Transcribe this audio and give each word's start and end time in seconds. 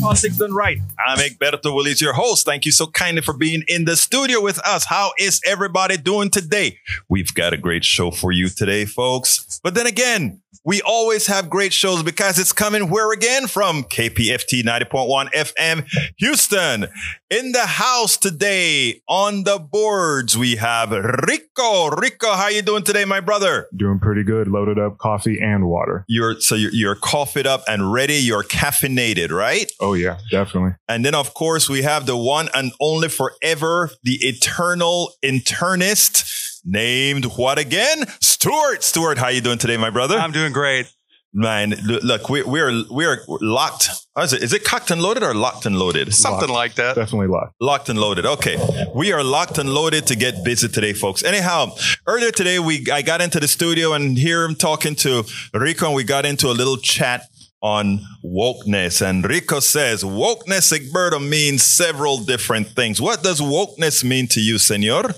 Politics 0.00 0.38
Done 0.38 0.54
Right. 0.54 0.78
I'm 1.06 1.18
Egberto 1.18 1.74
Willies, 1.74 2.00
your 2.00 2.14
host. 2.14 2.46
Thank 2.46 2.64
you 2.64 2.72
so 2.72 2.86
kindly 2.86 3.20
for 3.20 3.34
being 3.36 3.62
in 3.68 3.84
the 3.84 3.96
studio 3.96 4.40
with 4.40 4.58
us. 4.66 4.86
How 4.86 5.12
is 5.18 5.40
everybody 5.46 5.98
doing 5.98 6.30
today? 6.30 6.78
We've 7.10 7.34
got 7.34 7.52
a 7.52 7.58
great 7.58 7.84
show 7.84 8.10
for 8.10 8.32
you 8.32 8.48
today, 8.48 8.86
folks. 8.86 9.60
But 9.62 9.74
then 9.74 9.86
again, 9.86 10.40
we 10.64 10.80
always 10.82 11.26
have 11.26 11.50
great 11.50 11.72
shows 11.72 12.02
because 12.02 12.38
it's 12.38 12.52
coming 12.52 12.88
where 12.88 13.12
again 13.12 13.46
from 13.46 13.82
KPFT 13.84 14.62
90.1 14.62 15.30
FM 15.32 15.86
Houston. 16.18 16.86
In 17.30 17.52
the 17.52 17.64
house 17.64 18.16
today 18.16 19.02
on 19.08 19.44
the 19.44 19.60
boards, 19.60 20.36
we 20.36 20.56
have 20.56 20.90
Rico. 20.90 21.90
Rico, 21.90 22.32
how 22.32 22.48
you 22.48 22.60
doing 22.60 22.82
today, 22.82 23.04
my 23.04 23.20
brother? 23.20 23.68
Doing 23.76 24.00
pretty 24.00 24.24
good. 24.24 24.48
Loaded 24.48 24.80
up 24.80 24.98
coffee 24.98 25.38
and 25.40 25.68
water. 25.68 26.04
You're 26.08 26.40
so 26.40 26.56
you're, 26.56 26.72
you're 26.72 26.96
coffeeed 26.96 27.46
up 27.46 27.62
and 27.68 27.92
ready. 27.92 28.16
You're 28.16 28.42
caffeinated, 28.42 29.30
right? 29.30 29.70
Oh 29.78 29.94
yeah, 29.94 30.18
definitely. 30.32 30.72
And 30.88 31.04
then 31.04 31.14
of 31.14 31.32
course 31.34 31.68
we 31.68 31.82
have 31.82 32.06
the 32.06 32.16
one 32.16 32.48
and 32.52 32.72
only 32.80 33.08
forever, 33.08 33.90
the 34.02 34.18
eternal 34.26 35.12
internist 35.24 36.60
named 36.64 37.26
what 37.36 37.60
again? 37.60 38.06
Stuart. 38.20 38.82
Stuart, 38.82 39.18
how 39.18 39.28
you 39.28 39.40
doing 39.40 39.58
today, 39.58 39.76
my 39.76 39.90
brother? 39.90 40.16
I'm 40.18 40.32
doing 40.32 40.52
great. 40.52 40.92
Man, 41.32 41.70
look, 42.02 42.28
we, 42.28 42.42
we're 42.42 42.82
we're 42.90 43.20
locked. 43.28 43.88
Is 44.18 44.32
it, 44.32 44.42
is 44.42 44.52
it 44.52 44.64
cocked 44.64 44.90
and 44.90 45.00
loaded 45.00 45.22
or 45.22 45.32
locked 45.32 45.64
and 45.64 45.78
loaded? 45.78 46.12
Something 46.12 46.48
Locked. 46.48 46.52
like 46.52 46.74
that. 46.74 46.96
Definitely 46.96 47.28
locked. 47.28 47.54
Locked 47.60 47.88
and 47.88 48.00
loaded. 48.00 48.26
Okay, 48.26 48.56
we 48.96 49.12
are 49.12 49.22
locked 49.22 49.56
and 49.58 49.72
loaded 49.72 50.08
to 50.08 50.16
get 50.16 50.44
busy 50.44 50.66
today, 50.66 50.92
folks. 50.92 51.22
Anyhow, 51.22 51.70
earlier 52.08 52.32
today 52.32 52.58
we 52.58 52.84
I 52.92 53.02
got 53.02 53.20
into 53.20 53.38
the 53.38 53.46
studio 53.46 53.92
and 53.92 54.18
here 54.18 54.44
I'm 54.44 54.56
talking 54.56 54.96
to 54.96 55.22
Rico, 55.54 55.86
and 55.86 55.94
we 55.94 56.02
got 56.02 56.26
into 56.26 56.48
a 56.48 56.52
little 56.52 56.76
chat 56.78 57.22
on 57.62 58.00
wokeness. 58.24 59.00
And 59.00 59.24
Rico 59.24 59.60
says 59.60 60.02
wokeness, 60.02 60.72
Egberto, 60.76 61.20
means 61.20 61.62
several 61.62 62.18
different 62.18 62.68
things. 62.68 63.00
What 63.00 63.22
does 63.22 63.40
wokeness 63.40 64.02
mean 64.02 64.26
to 64.28 64.40
you, 64.40 64.58
Senor? 64.58 65.12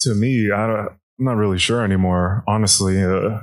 To 0.00 0.14
me, 0.14 0.50
I 0.50 0.66
don't, 0.66 0.78
I'm 0.78 1.24
not 1.24 1.36
really 1.36 1.58
sure 1.58 1.84
anymore. 1.84 2.44
Honestly, 2.46 3.02
uh, 3.02 3.40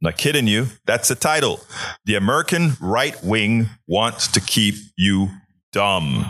Not 0.00 0.18
kidding 0.18 0.46
you. 0.46 0.66
That's 0.84 1.08
the 1.08 1.14
title. 1.14 1.60
The 2.04 2.16
American 2.16 2.72
right 2.80 3.16
wing 3.24 3.70
wants 3.86 4.28
to 4.28 4.40
keep 4.40 4.74
you 4.96 5.30
dumb. 5.72 6.26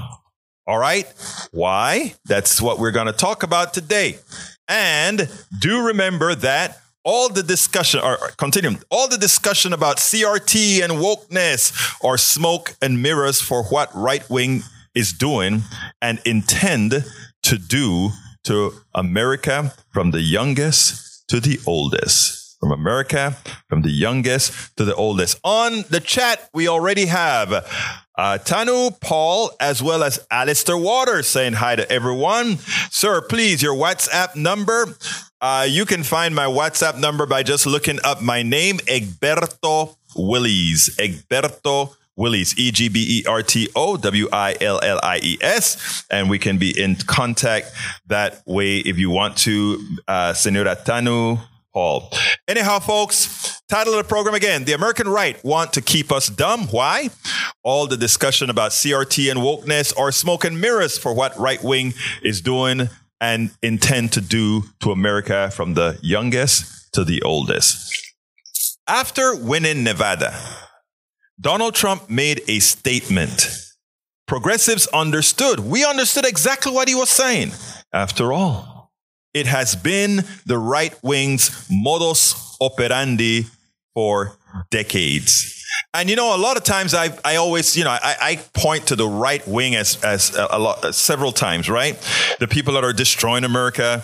All 0.67 0.79
right. 0.79 1.07
Why? 1.53 2.15
That's 2.25 2.61
what 2.61 2.79
we're 2.79 2.93
going 2.93 3.07
to 3.07 3.13
talk 3.13 3.43
about 3.43 3.75
today. 3.75 4.19
And 4.69 5.29
do 5.61 5.87
remember 5.89 6.35
that 6.37 6.79
all 7.05 7.29
the 7.29 7.43
discussion, 7.43 8.01
or 8.01 8.17
continue, 8.37 8.73
all 8.91 9.09
the 9.09 9.19
discussion 9.19 9.73
about 9.73 9.99
CRT 9.99 10.83
and 10.83 10.95
wokeness 10.95 12.05
are 12.05 12.19
smoke 12.19 12.75
and 12.83 13.01
mirrors 13.01 13.41
for 13.41 13.63
what 13.65 13.95
right 13.95 14.29
wing 14.29 14.63
is 14.97 15.13
doing 15.13 15.63
and 16.03 16.21
intend 16.25 17.05
to 17.45 17.59
do 17.59 18.11
to 18.45 18.73
America 18.95 19.73
from 19.93 20.11
the 20.11 20.23
youngest 20.23 21.29
to 21.29 21.39
the 21.39 21.61
oldest. 21.67 22.57
From 22.59 22.73
America, 22.73 23.37
from 23.69 23.83
the 23.83 23.91
youngest 23.91 24.75
to 24.79 24.85
the 24.85 24.95
oldest. 24.95 25.39
On 25.45 25.85
the 25.91 26.01
chat, 26.01 26.49
we 26.55 26.69
already 26.69 27.05
have 27.05 27.53
uh, 27.53 28.39
Tanu, 28.39 28.99
Paul, 28.99 29.51
as 29.61 29.83
well 29.83 30.03
as 30.03 30.27
Alistair 30.31 30.79
Waters 30.79 31.29
saying 31.29 31.53
hi 31.53 31.77
to 31.77 31.89
everyone. 31.93 32.57
Sir, 32.91 33.21
please, 33.21 33.63
your 33.63 33.75
WhatsApp 33.75 34.37
number. 34.37 34.87
Uh, 35.39 35.67
you 35.69 35.85
can 35.85 36.03
find 36.03 36.35
my 36.35 36.47
WhatsApp 36.47 36.99
number 36.99 37.27
by 37.27 37.43
just 37.43 37.67
looking 37.67 37.99
up 38.03 38.23
my 38.23 38.43
name, 38.43 38.79
Egberto 38.79 39.95
Willies. 40.17 40.97
Egberto 40.97 41.95
Willies, 42.17 42.59
E 42.59 42.71
G 42.71 42.89
B 42.89 43.21
E 43.21 43.25
R 43.29 43.43
T 43.43 43.69
O 43.77 43.97
W 43.97 44.29
I 44.33 44.57
L 44.61 44.81
L 44.83 44.99
I 45.03 45.21
E 45.23 45.39
S. 45.41 46.05
And 46.11 46.31
we 46.31 46.39
can 46.39 46.59
be 46.59 46.79
in 46.79 46.97
contact 46.97 47.71
that 48.07 48.43
way 48.47 48.79
if 48.79 48.99
you 48.99 49.11
want 49.11 49.37
to. 49.39 49.79
Uh, 50.09 50.33
Senora 50.33 50.77
Tanu, 50.77 51.39
Paul. 51.73 52.11
Anyhow, 52.49 52.79
folks, 52.79 53.61
title 53.69 53.93
of 53.93 53.99
the 53.99 54.09
program 54.09 54.35
again 54.35 54.65
The 54.65 54.73
American 54.73 55.09
Right 55.09 55.43
Want 55.45 55.75
to 55.75 55.83
Keep 55.83 56.11
Us 56.11 56.29
Dumb. 56.29 56.69
Why? 56.69 57.11
All 57.63 57.87
the 57.87 57.99
discussion 57.99 58.49
about 58.49 58.71
CRT 58.71 59.31
and 59.31 59.41
wokeness 59.41 59.93
are 59.99 60.11
smoke 60.11 60.45
and 60.45 60.59
mirrors 60.59 60.97
for 60.97 61.13
what 61.13 61.37
right 61.39 61.63
wing 61.63 61.93
is 62.23 62.41
doing 62.41 62.89
and 63.21 63.51
intend 63.63 64.13
to 64.13 64.21
do 64.21 64.63
to 64.81 64.91
America 64.91 65.51
from 65.53 65.75
the 65.75 65.99
youngest 66.03 66.93
to 66.95 67.05
the 67.05 67.21
oldest. 67.23 67.93
After 68.89 69.37
winning 69.37 69.85
Nevada, 69.85 70.35
Donald 71.41 71.75
Trump 71.75 72.09
made 72.09 72.43
a 72.49 72.59
statement. 72.61 73.49
Progressives 74.27 74.87
understood. 74.89 75.61
We 75.61 75.85
understood 75.85 76.27
exactly 76.27 76.73
what 76.73 76.89
he 76.89 76.95
was 76.95 77.11
saying. 77.11 77.53
After 77.93 78.33
all, 78.33 78.91
it 79.35 79.47
has 79.47 79.77
been 79.77 80.25
the 80.47 80.59
right 80.59 80.95
wing's 81.03 81.67
modus 81.71 82.57
operandi 82.61 83.47
for 83.95 84.37
decades. 84.71 85.53
And 85.93 86.09
you 86.09 86.17
know, 86.17 86.35
a 86.35 86.39
lot 86.39 86.57
of 86.57 86.65
times 86.65 86.95
I, 86.95 87.17
I 87.25 87.37
always, 87.37 87.77
you 87.77 87.85
know, 87.85 87.91
I, 87.91 88.17
I 88.21 88.37
point 88.55 88.87
to 88.89 88.97
the 88.97 89.07
right 89.07 89.47
wing 89.47 89.75
as, 89.75 90.03
as 90.03 90.35
a, 90.35 90.49
a 90.53 90.59
lot, 90.59 90.95
several 90.95 91.33
times, 91.33 91.69
right? 91.69 91.97
The 92.41 92.49
people 92.49 92.75
that 92.75 92.85
are 92.85 92.93
destroying 92.93 93.45
America, 93.45 94.03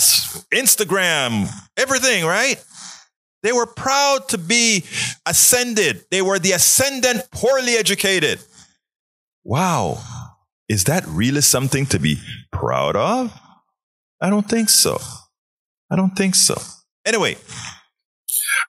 Instagram, 0.52 1.48
everything. 1.76 2.24
Right? 2.24 2.62
They 3.44 3.52
were 3.52 3.66
proud 3.66 4.28
to 4.30 4.38
be 4.38 4.84
ascended. 5.24 6.04
They 6.10 6.20
were 6.20 6.40
the 6.40 6.52
ascendant, 6.52 7.30
poorly 7.30 7.74
educated. 7.74 8.40
Wow. 9.44 10.02
Is 10.68 10.84
that 10.84 11.06
really 11.06 11.40
something 11.40 11.86
to 11.86 11.98
be 11.98 12.20
proud 12.52 12.96
of? 12.96 13.32
I 14.20 14.30
don't 14.30 14.48
think 14.48 14.68
so. 14.68 14.98
I 15.90 15.96
don't 15.96 16.16
think 16.16 16.34
so. 16.34 16.60
Anyway, 17.06 17.36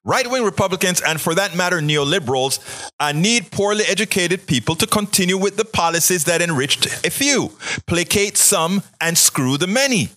right 0.06 0.30
wing 0.30 0.44
Republicans, 0.44 1.02
and 1.02 1.20
for 1.20 1.36
that 1.36 1.56
matter, 1.56 1.80
neoliberals, 1.82 2.60
uh, 3.00 3.12
need 3.12 3.52
poorly 3.52 3.84
educated 3.86 4.48
people 4.48 4.76
to 4.76 4.88
continue 4.88 5.38
with 5.38 5.58
the 5.58 5.66
policies 5.66 6.24
that 6.26 6.42
enriched 6.42 6.86
a 7.06 7.10
few, 7.10 7.52
placate 7.86 8.38
some, 8.38 8.84
and 9.02 9.18
screw 9.18 9.58
the 9.58 9.68
many. 9.68 10.10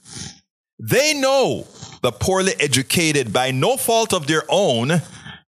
They 0.78 1.14
know 1.14 1.66
the 2.02 2.12
poorly 2.12 2.52
educated, 2.60 3.32
by 3.32 3.50
no 3.50 3.76
fault 3.76 4.12
of 4.12 4.26
their 4.26 4.44
own, 4.48 5.02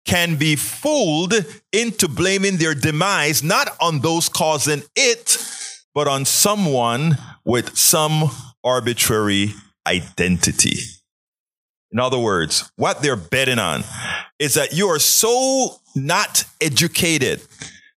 can 0.04 0.36
be 0.36 0.56
fooled 0.56 1.34
into 1.72 2.08
blaming 2.08 2.56
their 2.58 2.74
demise 2.74 3.42
not 3.42 3.68
on 3.80 4.00
those 4.00 4.28
causing 4.28 4.82
it, 4.94 5.38
but 5.94 6.08
on 6.08 6.24
someone 6.24 7.16
with 7.44 7.76
some 7.76 8.30
arbitrary 8.62 9.54
identity. 9.86 10.78
In 11.92 12.00
other 12.00 12.18
words, 12.18 12.70
what 12.76 13.02
they're 13.02 13.14
betting 13.14 13.60
on 13.60 13.84
is 14.38 14.54
that 14.54 14.72
you 14.72 14.88
are 14.88 14.98
so 14.98 15.76
not 15.94 16.44
educated 16.60 17.40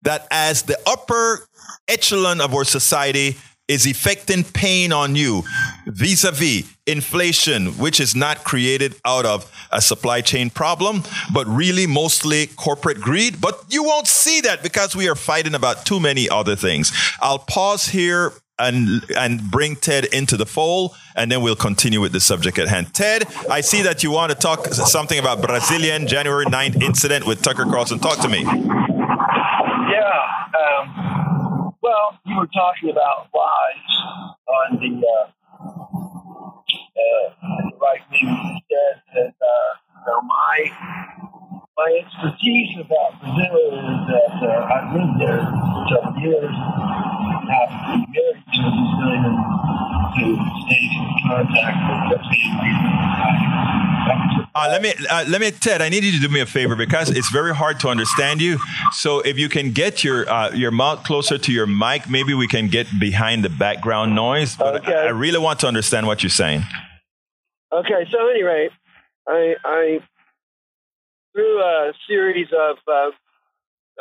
that 0.02 0.28
as 0.30 0.64
the 0.64 0.78
upper 0.86 1.48
echelon 1.88 2.42
of 2.42 2.54
our 2.54 2.66
society, 2.66 3.38
is 3.68 3.86
effecting 3.86 4.44
pain 4.44 4.94
on 4.94 5.16
you 5.16 5.44
vis-a-vis 5.88 6.72
inflation, 6.86 7.68
which 7.78 8.00
is 8.00 8.16
not 8.16 8.44
created 8.44 8.96
out 9.06 9.26
of 9.26 9.52
a 9.72 9.82
supply 9.82 10.22
chain 10.22 10.50
problem, 10.50 11.04
but 11.34 11.48
really 11.48 11.88
mostly 11.88 12.48
corporate 12.48 13.02
greed. 13.02 13.42
But 13.42 13.64
you 13.70 13.84
won't 13.84 14.08
see 14.08 14.42
that 14.42 14.62
because 14.62 14.96
we 14.96 15.10
are 15.10 15.16
fighting 15.16 15.56
about 15.56 15.86
too 15.86 16.00
many 16.00 16.30
other 16.30 16.56
things. 16.56 16.92
I'll 17.22 17.40
pause 17.40 17.88
here 17.88 18.34
and 18.58 19.04
and 19.18 19.52
bring 19.52 19.76
Ted 19.76 20.06
into 20.06 20.38
the 20.38 20.46
fold, 20.46 20.96
and 21.16 21.32
then 21.32 21.42
we'll 21.42 21.56
continue 21.56 22.00
with 22.00 22.14
the 22.14 22.22
subject 22.22 22.58
at 22.58 22.68
hand. 22.68 22.94
Ted, 22.94 23.26
I 23.50 23.62
see 23.62 23.82
that 23.82 24.04
you 24.04 24.12
want 24.12 24.32
to 24.32 24.38
talk 24.38 24.68
something 24.68 25.20
about 25.20 25.42
Brazilian 25.42 26.08
January 26.08 26.46
9th 26.46 26.82
incident 26.82 27.26
with 27.26 27.42
Tucker 27.42 27.66
Carlson. 27.66 28.00
Talk 28.00 28.20
to 28.20 28.30
me. 28.30 28.46
Well, 31.86 32.18
you 32.26 32.36
were 32.36 32.48
talking 32.48 32.90
about 32.90 33.30
lies 33.32 34.34
on 34.48 34.80
the 34.82 35.06
uh, 35.06 35.30
uh, 36.98 37.70
right 37.80 38.02
wing 38.10 38.26
instead, 38.26 39.04
and 39.14 39.34
uh, 39.38 39.70
you 39.94 40.06
know, 40.08 40.22
my 40.22 40.72
my 41.78 42.02
expertise 42.06 42.78
about 42.80 43.20
Brazil 43.20 43.68
is 43.68 44.08
that 44.08 44.36
uh, 44.48 44.74
I've 44.74 44.96
lived 44.96 45.20
there 45.20 45.44
for 45.44 45.86
several 45.92 46.16
years, 46.24 46.56
have 47.52 47.72
been 47.92 48.06
married 48.16 48.44
to 48.54 48.62
a 48.64 48.72
Brazilian 48.72 49.36
to 50.16 50.24
stay 50.64 50.88
in 50.96 51.08
contact 51.28 51.80
with 51.92 52.02
the 52.12 52.20
family. 52.32 52.72
Uh, 54.56 54.68
let 54.70 54.82
me, 54.82 54.94
uh, 55.10 55.26
let 55.28 55.42
me, 55.42 55.52
Ted. 55.52 55.82
I 55.82 55.90
need 55.90 56.06
you 56.06 56.14
to 56.14 56.20
do 56.20 56.30
me 56.30 56.40
a 56.40 56.46
favor 56.46 56.78
because 56.78 57.10
it's 57.10 57.30
very 57.30 57.54
hard 57.54 57.82
to 57.82 57.90
understand 57.90 58.42
you. 58.42 58.58
So 58.94 59.20
if 59.20 59.38
you 59.38 59.50
can 59.50 59.72
get 59.72 60.02
your 60.02 60.30
uh, 60.30 60.52
your 60.54 60.72
mouth 60.72 61.04
closer 61.04 61.38
to 61.38 61.52
your 61.52 61.68
mic, 61.68 62.10
maybe 62.10 62.34
we 62.34 62.48
can 62.48 62.70
get 62.70 62.88
behind 62.98 63.44
the 63.44 63.50
background 63.50 64.16
noise. 64.16 64.56
But 64.56 64.76
okay. 64.76 64.94
I, 64.94 65.08
I 65.08 65.10
really 65.10 65.40
want 65.40 65.60
to 65.60 65.68
understand 65.68 66.08
what 66.08 66.24
you're 66.24 66.30
saying. 66.30 66.64
Okay. 67.74 68.08
So 68.10 68.30
anyway, 68.30 68.70
I, 69.28 69.56
I 69.66 70.00
through 71.36 71.60
a 71.62 71.94
series 72.08 72.48
of 72.52 72.78
uh, 72.88 73.12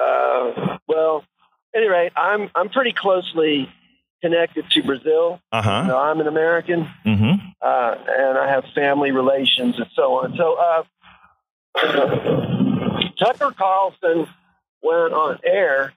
uh, 0.00 0.78
well, 0.86 1.24
anyway, 1.74 2.10
I'm 2.16 2.50
I'm 2.54 2.68
pretty 2.68 2.92
closely 2.92 3.68
connected 4.22 4.70
to 4.70 4.82
Brazil. 4.82 5.40
Uh-huh. 5.52 5.80
You 5.82 5.88
know, 5.88 5.98
I'm 5.98 6.20
an 6.20 6.26
American, 6.26 6.88
mm-hmm. 7.04 7.46
uh, 7.60 7.94
and 8.08 8.38
I 8.38 8.48
have 8.48 8.64
family 8.74 9.10
relations 9.10 9.76
and 9.78 9.86
so 9.94 10.14
on. 10.14 10.36
So 10.36 10.54
uh, 10.54 10.84
Tucker 13.18 13.50
Carlson 13.56 14.26
went 14.82 15.12
on 15.12 15.38
air 15.44 15.92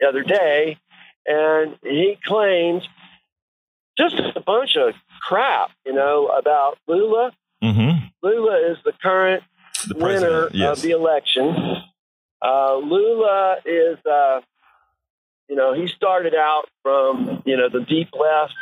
the 0.00 0.08
other 0.08 0.22
day, 0.22 0.78
and 1.26 1.76
he 1.82 2.16
claimed 2.24 2.82
just 3.98 4.16
a 4.34 4.40
bunch 4.40 4.76
of 4.76 4.94
crap, 5.20 5.70
you 5.84 5.92
know, 5.92 6.28
about 6.28 6.78
Lula. 6.86 7.32
Mm-hmm. 7.62 8.06
Lula 8.22 8.70
is 8.70 8.78
the 8.84 8.92
current 8.92 9.42
the 9.86 9.96
winner 9.96 10.48
yes. 10.52 10.78
of 10.78 10.82
the 10.82 10.90
election. 10.90 11.54
Uh, 12.42 12.76
Lula 12.76 13.56
is 13.64 13.98
uh, 14.04 14.40
you 15.48 15.56
know, 15.56 15.74
he 15.74 15.86
started 15.88 16.34
out 16.34 16.68
from, 16.82 17.42
you 17.44 17.56
know, 17.56 17.68
the 17.68 17.80
deep 17.80 18.08
left, 18.18 18.54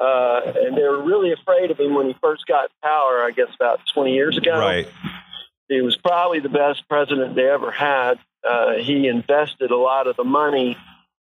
uh, 0.00 0.40
and 0.56 0.76
they 0.76 0.82
were 0.82 1.02
really 1.02 1.32
afraid 1.32 1.70
of 1.70 1.78
him 1.78 1.94
when 1.94 2.06
he 2.06 2.16
first 2.22 2.46
got 2.46 2.70
power, 2.82 3.22
I 3.22 3.32
guess 3.34 3.48
about 3.54 3.80
20 3.94 4.14
years 4.14 4.38
ago. 4.38 4.58
Right. 4.58 4.88
He 5.68 5.80
was 5.82 5.96
probably 5.96 6.40
the 6.40 6.48
best 6.48 6.88
president 6.88 7.36
they 7.36 7.48
ever 7.48 7.70
had. 7.70 8.18
Uh, 8.42 8.74
he 8.76 9.06
invested 9.06 9.70
a 9.70 9.76
lot 9.76 10.06
of 10.06 10.16
the 10.16 10.24
money, 10.24 10.76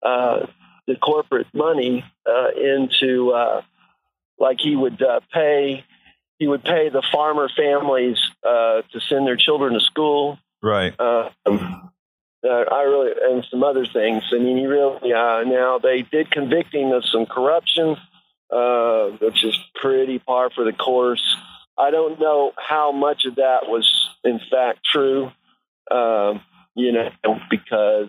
uh, 0.02 0.46
the 0.86 0.96
corporate 0.96 1.48
money, 1.54 2.04
uh, 2.26 2.50
into, 2.50 3.30
uh, 3.30 3.62
like 4.38 4.60
he 4.60 4.76
would 4.76 5.02
uh, 5.02 5.20
pay, 5.32 5.84
he 6.40 6.48
would 6.48 6.64
pay 6.64 6.88
the 6.88 7.02
farmer 7.12 7.48
families 7.54 8.18
uh, 8.42 8.80
to 8.90 9.00
send 9.08 9.26
their 9.26 9.36
children 9.36 9.74
to 9.74 9.80
school. 9.80 10.38
Right. 10.62 10.98
Um, 10.98 11.90
uh, 12.42 12.48
I 12.48 12.82
really 12.82 13.12
and 13.30 13.46
some 13.50 13.62
other 13.62 13.84
things. 13.84 14.24
I 14.32 14.38
mean, 14.38 14.56
he 14.56 14.66
really 14.66 15.12
uh, 15.12 15.42
now 15.44 15.78
they 15.78 16.02
did 16.02 16.30
convict 16.30 16.74
him 16.74 16.92
of 16.92 17.04
some 17.04 17.26
corruption, 17.26 17.96
uh, 18.50 19.08
which 19.20 19.44
is 19.44 19.56
pretty 19.74 20.18
par 20.18 20.50
for 20.52 20.64
the 20.64 20.72
course. 20.72 21.22
I 21.78 21.90
don't 21.90 22.18
know 22.18 22.52
how 22.56 22.90
much 22.90 23.26
of 23.26 23.36
that 23.36 23.68
was 23.68 23.86
in 24.24 24.40
fact 24.50 24.80
true, 24.90 25.30
um, 25.90 26.40
you 26.74 26.92
know, 26.92 27.10
because 27.50 28.08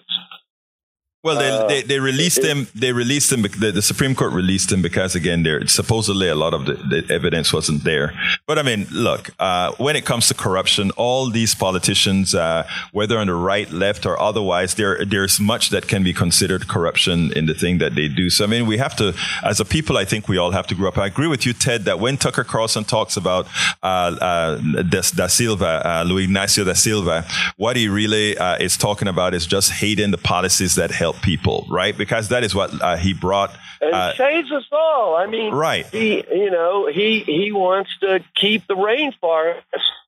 well, 1.23 1.37
they, 1.37 1.49
Uh, 1.51 1.67
they, 1.67 1.81
they 1.83 1.99
released 1.99 2.39
it- 2.39 2.45
him. 2.45 2.67
They 2.73 2.91
released 2.93 3.31
him. 3.31 3.41
The, 3.43 3.71
the 3.71 3.81
Supreme 3.81 4.15
Court 4.15 4.33
released 4.33 4.71
him 4.71 4.81
because, 4.81 5.15
again, 5.15 5.43
there 5.43 5.65
supposedly 5.67 6.27
a 6.27 6.35
lot 6.35 6.53
of 6.53 6.65
the, 6.65 6.73
the 6.73 7.13
evidence 7.13 7.53
wasn't 7.53 7.83
there. 7.83 8.13
But 8.47 8.57
I 8.57 8.63
mean, 8.63 8.87
look, 8.91 9.29
uh, 9.39 9.71
when 9.77 9.95
it 9.95 10.05
comes 10.05 10.27
to 10.29 10.33
corruption, 10.33 10.91
all 10.97 11.29
these 11.29 11.53
politicians, 11.55 12.33
uh, 12.33 12.67
whether 12.91 13.17
on 13.19 13.27
the 13.27 13.35
right, 13.35 13.69
left, 13.71 14.05
or 14.05 14.19
otherwise, 14.19 14.75
there 14.75 15.05
there's 15.05 15.39
much 15.39 15.69
that 15.69 15.87
can 15.87 16.03
be 16.03 16.13
considered 16.13 16.67
corruption 16.67 17.31
in 17.33 17.45
the 17.45 17.53
thing 17.53 17.77
that 17.79 17.93
they 17.95 18.07
do. 18.07 18.29
So 18.29 18.43
I 18.45 18.47
mean, 18.47 18.65
we 18.65 18.77
have 18.77 18.95
to, 18.97 19.13
as 19.43 19.59
a 19.59 19.65
people, 19.65 19.97
I 19.97 20.05
think 20.05 20.27
we 20.27 20.37
all 20.37 20.51
have 20.51 20.67
to 20.67 20.75
grow 20.75 20.87
up. 20.89 20.97
I 20.97 21.05
agree 21.07 21.27
with 21.27 21.45
you, 21.45 21.53
Ted, 21.53 21.85
that 21.85 21.99
when 21.99 22.17
Tucker 22.17 22.43
Carlson 22.43 22.83
talks 22.83 23.15
about 23.17 23.47
uh, 23.83 23.85
uh, 23.85 24.57
da, 24.83 25.01
da 25.15 25.27
Silva, 25.27 25.81
uh, 25.85 26.03
Luis 26.03 26.25
Ignacio 26.25 26.63
da 26.63 26.73
Silva, 26.73 27.25
what 27.57 27.75
he 27.75 27.87
really 27.87 28.37
uh, 28.37 28.57
is 28.57 28.75
talking 28.77 29.07
about 29.07 29.33
is 29.33 29.45
just 29.45 29.71
hating 29.71 30.11
the 30.11 30.17
policies 30.17 30.75
that 30.75 30.91
help 30.91 31.10
people, 31.13 31.67
right? 31.69 31.97
Because 31.97 32.29
that 32.29 32.43
is 32.43 32.53
what 32.53 32.71
uh, 32.81 32.97
he 32.97 33.13
brought. 33.13 33.55
and 33.81 33.93
Uh, 33.93 34.15
saves 34.15 34.51
us 34.51 34.65
all. 34.71 35.15
I 35.15 35.25
mean, 35.27 35.53
Right. 35.53 35.85
He, 35.87 36.23
you 36.31 36.51
know, 36.51 36.87
he 36.87 37.19
he 37.21 37.51
wants 37.51 37.91
to 37.99 38.23
keep 38.35 38.67
the 38.67 38.75
rainforest 38.75 39.63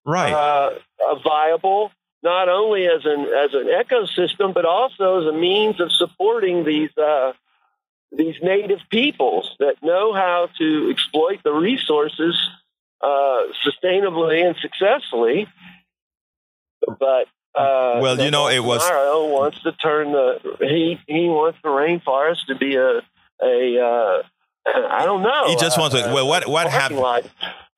right. 0.06 0.34
uh, 0.34 0.72
uh, 1.10 1.16
viable, 1.24 1.92
not 2.22 2.50
only 2.50 2.88
as 2.88 3.06
an 3.06 3.22
as 3.28 3.54
an 3.54 3.68
ecosystem, 3.68 4.54
but 4.54 4.66
also 4.66 5.22
as 5.22 5.28
a 5.28 5.38
means 5.38 5.80
of 5.80 5.92
supporting 5.92 6.64
these 6.64 6.96
uh, 6.98 7.34
these 8.12 8.36
native 8.42 8.80
peoples 8.90 9.56
that 9.60 9.76
know 9.82 10.14
how 10.14 10.50
to 10.60 10.90
exploit 10.92 11.42
the 11.44 11.52
resources 11.52 12.36
uh, 13.02 13.44
sustainably 13.66 14.46
and 14.46 14.56
successfully. 14.62 15.48
But 16.86 17.28
uh, 17.56 18.00
Well, 18.02 18.20
you 18.20 18.32
know, 18.32 18.48
it 18.48 18.60
was- 18.60 18.82
Bolsonaro 18.84 19.30
wants 19.30 19.62
to 19.64 19.72
turn 19.74 20.12
the 20.12 20.40
he 20.62 21.00
he 21.08 21.28
wants 21.28 21.60
the 21.64 21.70
rainforest 21.70 22.48
to 22.48 22.56
be 22.56 22.76
a 22.76 23.02
a 23.42 23.80
uh, 23.80 24.24
I 24.66 25.06
don't 25.06 25.22
know. 25.22 25.46
He 25.48 25.56
just 25.58 25.78
wants 25.78 25.96
to- 25.96 26.10
uh, 26.10 26.14
well, 26.14 26.28
what- 26.28 26.48
what 26.48 26.68
happened- 26.68 27.00
lot. 27.00 27.24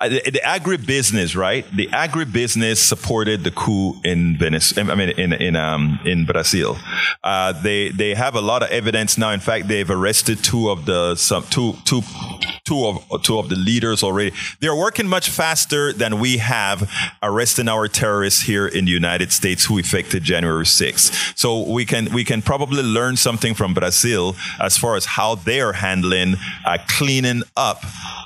The, 0.01 0.41
agribusiness, 0.43 1.37
right? 1.37 1.65
The 1.73 1.87
agribusiness 1.87 2.77
supported 2.77 3.45
the 3.45 3.51
coup 3.51 3.93
in 4.03 4.37
Venice. 4.37 4.77
I 4.77 4.83
mean, 4.93 5.09
in 5.11 5.31
in 5.31 5.55
um 5.55 5.99
in 6.03 6.25
Brazil. 6.25 6.77
Uh, 7.23 7.53
they 7.53 7.89
they 7.89 8.13
have 8.13 8.35
a 8.35 8.41
lot 8.41 8.61
of 8.61 8.69
evidence 8.71 9.17
now. 9.17 9.31
In 9.31 9.39
fact, 9.39 9.69
they've 9.69 9.89
arrested 9.89 10.43
two 10.43 10.69
of 10.69 10.85
the 10.85 11.15
some 11.15 11.43
two 11.49 11.75
two 11.85 12.01
two 12.65 12.85
of 12.85 13.21
two 13.23 13.39
of 13.39 13.47
the 13.47 13.55
leaders 13.55 14.03
already. 14.03 14.33
They're 14.59 14.75
working 14.75 15.07
much 15.07 15.29
faster 15.29 15.93
than 15.93 16.19
we 16.19 16.37
have 16.37 16.91
arresting 17.23 17.69
our 17.69 17.87
terrorists 17.87 18.41
here 18.41 18.67
in 18.67 18.83
the 18.85 18.91
United 18.91 19.31
States 19.31 19.63
who 19.63 19.77
effected 19.77 20.23
January 20.23 20.65
6th. 20.65 21.37
So 21.37 21.61
we 21.71 21.85
can 21.85 22.11
we 22.13 22.25
can 22.25 22.41
probably 22.41 22.83
learn 22.83 23.15
something 23.15 23.53
from 23.53 23.73
Brazil 23.73 24.35
as 24.59 24.77
far 24.77 24.97
as 24.97 25.05
how 25.05 25.35
they're 25.35 25.73
handling 25.73 26.35
uh, 26.65 26.79
cleaning 26.89 27.43
up 27.55 27.83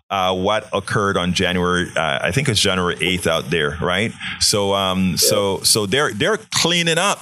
uh, 0.10 0.36
what 0.36 0.68
occurred 0.74 1.18
on 1.18 1.34
January. 1.34 1.59
Uh, 1.60 2.20
I 2.22 2.32
think 2.32 2.50
it's 2.50 2.60
January 2.60 2.96
8th 2.96 3.28
out 3.28 3.50
there, 3.50 3.78
right? 3.82 4.12
So 4.40 4.74
um 4.74 5.18
so 5.18 5.62
so 5.64 5.86
they're 5.86 6.14
they're 6.14 6.38
cleaning 6.38 6.98
up 6.98 7.20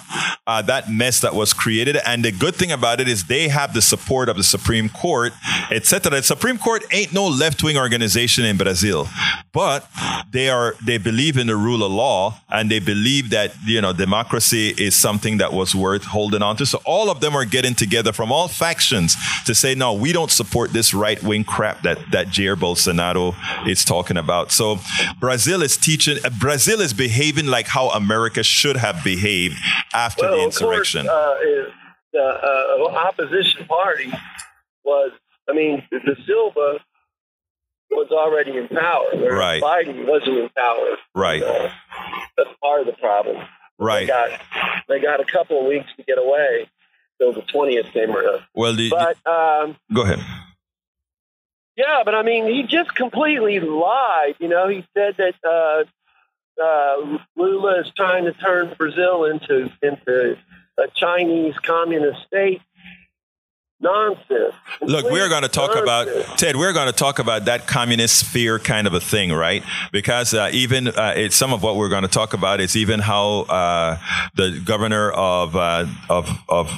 uh, 0.47 0.61
that 0.63 0.89
mess 0.89 1.19
that 1.21 1.35
was 1.35 1.53
created. 1.53 1.97
And 2.05 2.23
the 2.23 2.31
good 2.31 2.55
thing 2.55 2.71
about 2.71 3.01
it 3.01 3.07
is 3.07 3.25
they 3.25 3.49
have 3.49 3.73
the 3.73 3.81
support 3.81 4.29
of 4.29 4.37
the 4.37 4.43
Supreme 4.43 4.89
Court, 4.89 5.33
etc. 5.69 6.09
The 6.11 6.23
Supreme 6.23 6.57
Court 6.57 6.83
ain't 6.91 7.13
no 7.13 7.27
left 7.27 7.61
wing 7.63 7.77
organization 7.77 8.45
in 8.45 8.57
Brazil, 8.57 9.07
but 9.53 9.89
they 10.31 10.49
are 10.49 10.75
they 10.85 10.97
believe 10.97 11.37
in 11.37 11.47
the 11.47 11.55
rule 11.55 11.83
of 11.83 11.91
law 11.91 12.39
and 12.49 12.71
they 12.71 12.79
believe 12.79 13.29
that 13.31 13.53
you 13.65 13.81
know 13.81 13.93
democracy 13.93 14.69
is 14.77 14.95
something 14.95 15.37
that 15.37 15.51
was 15.53 15.75
worth 15.75 16.03
holding 16.03 16.41
on 16.41 16.55
to. 16.57 16.65
So 16.65 16.81
all 16.85 17.09
of 17.09 17.19
them 17.19 17.35
are 17.35 17.45
getting 17.45 17.75
together 17.75 18.13
from 18.13 18.31
all 18.31 18.47
factions 18.47 19.15
to 19.45 19.53
say 19.53 19.75
no, 19.75 19.93
we 19.93 20.13
don't 20.13 20.31
support 20.31 20.71
this 20.71 20.93
right 20.93 21.21
wing 21.21 21.43
crap 21.43 21.83
that 21.83 21.99
that 22.11 22.27
Jair 22.27 22.55
Bolsonaro 22.55 23.35
is 23.67 23.83
talking 23.83 24.17
about. 24.17 24.26
So 24.49 24.79
Brazil 25.19 25.61
is 25.61 25.77
teaching. 25.77 26.17
uh, 26.23 26.29
Brazil 26.39 26.81
is 26.81 26.93
behaving 26.93 27.47
like 27.47 27.67
how 27.67 27.89
America 27.89 28.43
should 28.43 28.77
have 28.77 29.03
behaved 29.03 29.55
after 29.93 30.27
the 30.29 30.41
insurrection. 30.43 31.01
Of 31.01 31.13
course, 31.13 31.67
uh, 31.67 31.71
the 32.13 32.23
uh, 32.23 32.97
opposition 32.97 33.65
party 33.65 34.11
was, 34.83 35.11
I 35.49 35.53
mean, 35.53 35.83
the 35.91 36.15
Silva 36.25 36.79
was 37.91 38.07
already 38.11 38.57
in 38.57 38.67
power. 38.67 39.05
Right. 39.15 39.61
Biden 39.61 40.05
wasn't 40.07 40.37
in 40.37 40.49
power. 40.55 40.97
right, 41.15 41.41
Uh, 41.43 41.69
that's 42.37 42.49
part 42.61 42.81
of 42.81 42.87
the 42.87 42.93
problem. 42.93 43.37
Right. 43.79 44.01
They 44.01 44.07
got, 44.07 44.41
they 44.87 44.99
got 44.99 45.19
a 45.19 45.25
couple 45.25 45.59
of 45.61 45.65
weeks 45.67 45.89
to 45.97 46.03
get 46.03 46.17
away 46.17 46.67
till 47.19 47.33
the 47.33 47.41
20th 47.41 47.91
came 47.93 48.11
around. 48.15 48.41
Well, 48.55 48.73
the, 48.75 48.89
But, 48.89 49.17
um, 49.29 49.77
go 49.93 50.01
ahead. 50.03 50.19
Yeah, 51.77 52.01
but 52.03 52.15
I 52.15 52.23
mean, 52.23 52.47
he 52.47 52.63
just 52.63 52.93
completely 52.95 53.59
lied. 53.59 54.35
You 54.39 54.47
know, 54.47 54.67
he 54.67 54.83
said 54.95 55.15
that 55.17 55.35
uh, 55.47 55.83
uh, 56.61 57.19
Lula 57.35 57.81
is 57.81 57.91
trying 57.95 58.25
to 58.25 58.33
turn 58.33 58.73
Brazil 58.77 59.25
into 59.25 59.71
into 59.83 60.37
a 60.79 60.87
Chinese 60.95 61.55
communist 61.59 62.25
state. 62.25 62.61
Nonsense. 63.79 64.55
Look, 64.81 65.05
we're 65.11 65.29
going 65.29 65.43
to 65.43 65.49
talk 65.49 65.75
about 65.75 66.07
Ted. 66.39 66.55
We're 66.55 66.73
going 66.73 66.87
to 66.87 66.97
talk 66.97 67.19
about 67.19 67.45
that 67.45 67.67
communist 67.67 68.17
sphere 68.21 68.57
kind 68.57 68.87
of 68.87 68.95
a 68.95 68.99
thing, 68.99 69.31
right? 69.31 69.63
Because 69.91 70.33
uh, 70.33 70.49
even 70.51 70.87
uh, 70.87 71.13
it's 71.15 71.35
some 71.35 71.53
of 71.53 71.61
what 71.61 71.75
we're 71.75 71.89
going 71.89 72.01
to 72.01 72.07
talk 72.07 72.33
about 72.33 72.59
is 72.59 72.75
even 72.75 72.99
how 72.99 73.41
uh, 73.41 73.99
the 74.35 74.59
governor 74.65 75.11
of 75.11 75.55
uh, 75.55 75.85
of 76.09 76.27
of 76.49 76.71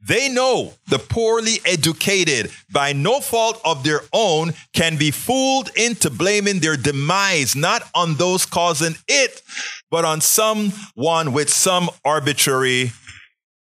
They 0.00 0.28
know 0.28 0.74
the 0.86 1.00
poorly 1.00 1.60
educated, 1.64 2.52
by 2.70 2.92
no 2.92 3.18
fault 3.18 3.60
of 3.64 3.82
their 3.82 4.02
own, 4.12 4.52
can 4.72 4.96
be 4.96 5.10
fooled 5.10 5.70
into 5.76 6.08
blaming 6.08 6.60
their 6.60 6.76
demise 6.76 7.56
not 7.56 7.82
on 7.96 8.14
those 8.14 8.46
causing 8.46 8.94
it, 9.08 9.42
but 9.90 10.04
on 10.04 10.20
someone 10.20 11.32
with 11.32 11.50
some 11.50 11.90
arbitrary 12.04 12.92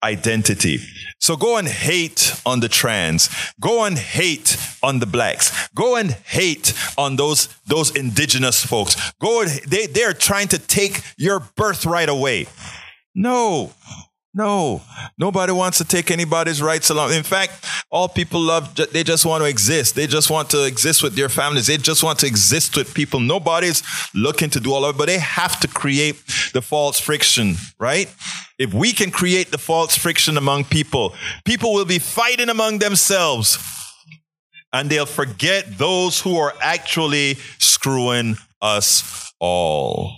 identity. 0.03 0.79
So 1.19 1.35
go 1.35 1.57
and 1.57 1.67
hate 1.67 2.33
on 2.45 2.59
the 2.59 2.69
trans. 2.69 3.29
Go 3.59 3.85
and 3.85 3.97
hate 3.97 4.57
on 4.83 4.99
the 4.99 5.05
blacks. 5.05 5.67
Go 5.69 5.95
and 5.95 6.11
hate 6.11 6.73
on 6.97 7.15
those, 7.15 7.49
those 7.65 7.95
indigenous 7.95 8.63
folks. 8.65 9.11
Go 9.19 9.45
they, 9.45 9.87
they're 9.87 10.13
trying 10.13 10.47
to 10.49 10.59
take 10.59 11.01
your 11.17 11.39
birthright 11.55 12.09
away. 12.09 12.47
No, 13.15 13.73
no, 14.37 14.81
nobody 15.17 15.51
wants 15.51 15.79
to 15.79 15.83
take 15.83 16.11
anybody's 16.11 16.61
rights 16.61 16.91
along. 16.91 17.11
In 17.13 17.23
fact, 17.23 17.65
all 17.89 18.07
people 18.07 18.39
love, 18.39 18.75
they 18.93 19.03
just 19.03 19.25
want 19.25 19.41
to 19.41 19.49
exist. 19.49 19.95
They 19.95 20.05
just 20.05 20.29
want 20.29 20.51
to 20.51 20.63
exist 20.63 21.01
with 21.01 21.15
their 21.15 21.27
families. 21.27 21.65
They 21.65 21.77
just 21.77 22.03
want 22.03 22.19
to 22.19 22.27
exist 22.27 22.77
with 22.77 22.93
people. 22.93 23.19
Nobody's 23.19 23.81
looking 24.13 24.51
to 24.51 24.59
do 24.59 24.73
all 24.73 24.85
of 24.85 24.95
it, 24.95 24.97
but 24.99 25.07
they 25.07 25.17
have 25.17 25.59
to 25.61 25.67
create 25.67 26.23
the 26.53 26.61
false 26.61 26.99
friction, 26.99 27.55
right? 27.79 28.13
If 28.59 28.75
we 28.75 28.93
can 28.93 29.09
create 29.09 29.49
the 29.49 29.57
false 29.57 29.97
friction 29.97 30.37
among 30.37 30.65
people, 30.65 31.15
people 31.43 31.73
will 31.73 31.85
be 31.85 31.99
fighting 31.99 32.49
among 32.49 32.77
themselves 32.77 33.57
and 34.71 34.87
they'll 34.87 35.07
forget 35.07 35.79
those 35.79 36.21
who 36.21 36.37
are 36.37 36.53
actually 36.61 37.35
screwing 37.57 38.37
us 38.61 39.33
all. 39.39 40.13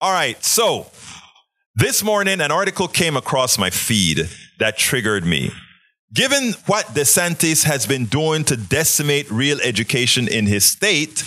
All 0.00 0.12
right, 0.12 0.42
so 0.42 0.86
this 1.74 2.02
morning, 2.02 2.40
an 2.40 2.50
article 2.50 2.88
came 2.88 3.16
across 3.16 3.58
my 3.58 3.70
feed 3.70 4.28
that 4.58 4.76
triggered 4.76 5.24
me. 5.24 5.52
Given 6.12 6.54
what 6.66 6.86
DeSantis 6.86 7.64
has 7.64 7.86
been 7.86 8.06
doing 8.06 8.42
to 8.44 8.56
decimate 8.56 9.30
real 9.30 9.60
education 9.60 10.26
in 10.26 10.46
his 10.46 10.64
state, 10.64 11.22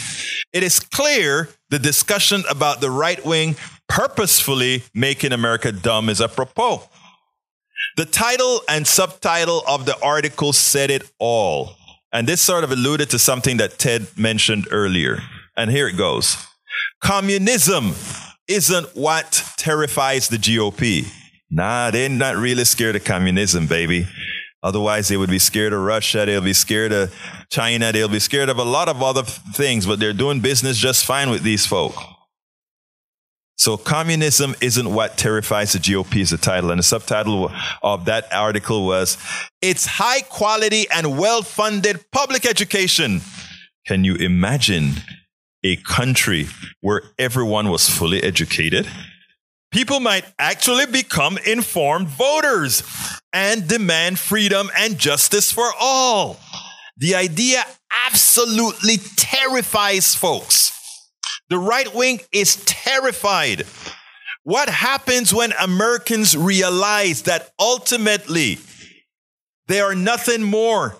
it 0.51 0.61
is 0.61 0.81
clear 0.81 1.49
the 1.69 1.79
discussion 1.79 2.43
about 2.49 2.81
the 2.81 2.91
right 2.91 3.23
wing 3.25 3.55
purposefully 3.87 4.83
making 4.93 5.31
America 5.31 5.71
dumb 5.71 6.09
is 6.09 6.19
apropos. 6.19 6.83
The 7.95 8.05
title 8.05 8.61
and 8.67 8.85
subtitle 8.85 9.63
of 9.67 9.85
the 9.85 9.97
article 10.01 10.51
said 10.51 10.91
it 10.91 11.09
all. 11.19 11.75
And 12.11 12.27
this 12.27 12.41
sort 12.41 12.63
of 12.63 12.71
alluded 12.71 13.09
to 13.11 13.19
something 13.19 13.57
that 13.57 13.79
Ted 13.79 14.07
mentioned 14.17 14.67
earlier. 14.71 15.19
And 15.55 15.71
here 15.71 15.87
it 15.87 15.97
goes 15.97 16.35
Communism 17.01 17.93
isn't 18.47 18.95
what 18.95 19.43
terrifies 19.57 20.27
the 20.27 20.37
GOP. 20.37 21.07
Nah, 21.49 21.91
they're 21.91 22.09
not 22.09 22.35
really 22.35 22.65
scared 22.65 22.95
of 22.95 23.03
communism, 23.03 23.67
baby. 23.67 24.07
Otherwise, 24.63 25.09
they 25.09 25.17
would 25.17 25.29
be 25.29 25.39
scared 25.39 25.73
of 25.73 25.81
Russia. 25.81 26.25
They'll 26.25 26.41
be 26.41 26.53
scared 26.53 26.93
of 26.93 27.13
China. 27.49 27.91
They'll 27.91 28.07
be 28.07 28.19
scared 28.19 28.49
of 28.49 28.57
a 28.57 28.63
lot 28.63 28.87
of 28.87 29.03
other 29.03 29.23
things, 29.23 29.85
but 29.85 29.99
they're 29.99 30.13
doing 30.13 30.39
business 30.39 30.77
just 30.77 31.05
fine 31.05 31.29
with 31.29 31.43
these 31.43 31.65
folk. 31.65 31.93
So 33.57 33.77
communism 33.77 34.55
isn't 34.61 34.91
what 34.91 35.17
terrifies 35.17 35.73
the 35.73 35.79
GOP 35.79 36.21
is 36.21 36.31
the 36.31 36.37
title. 36.37 36.71
And 36.71 36.79
the 36.79 36.83
subtitle 36.83 37.51
of 37.81 38.05
that 38.05 38.31
article 38.33 38.85
was, 38.85 39.17
it's 39.61 39.85
high 39.85 40.21
quality 40.21 40.87
and 40.89 41.17
well 41.17 41.43
funded 41.43 42.03
public 42.11 42.45
education. 42.45 43.21
Can 43.85 44.03
you 44.03 44.15
imagine 44.15 44.93
a 45.63 45.77
country 45.77 46.47
where 46.81 47.03
everyone 47.17 47.69
was 47.69 47.89
fully 47.89 48.21
educated, 48.21 48.87
people 49.71 49.99
might 49.99 50.25
actually 50.37 50.85
become 50.85 51.37
informed 51.45 52.07
voters 52.07 52.83
and 53.31 53.67
demand 53.67 54.19
freedom 54.19 54.69
and 54.77 54.99
justice 54.99 55.51
for 55.51 55.69
all. 55.79 56.39
The 56.97 57.15
idea 57.15 57.63
absolutely 58.07 58.97
terrifies 59.15 60.15
folks. 60.15 60.71
The 61.49 61.57
right 61.57 61.93
wing 61.93 62.19
is 62.31 62.57
terrified. 62.65 63.63
What 64.43 64.69
happens 64.69 65.33
when 65.33 65.53
Americans 65.53 66.35
realize 66.35 67.23
that 67.23 67.51
ultimately 67.59 68.59
they 69.67 69.79
are 69.79 69.95
nothing 69.95 70.43
more 70.43 70.97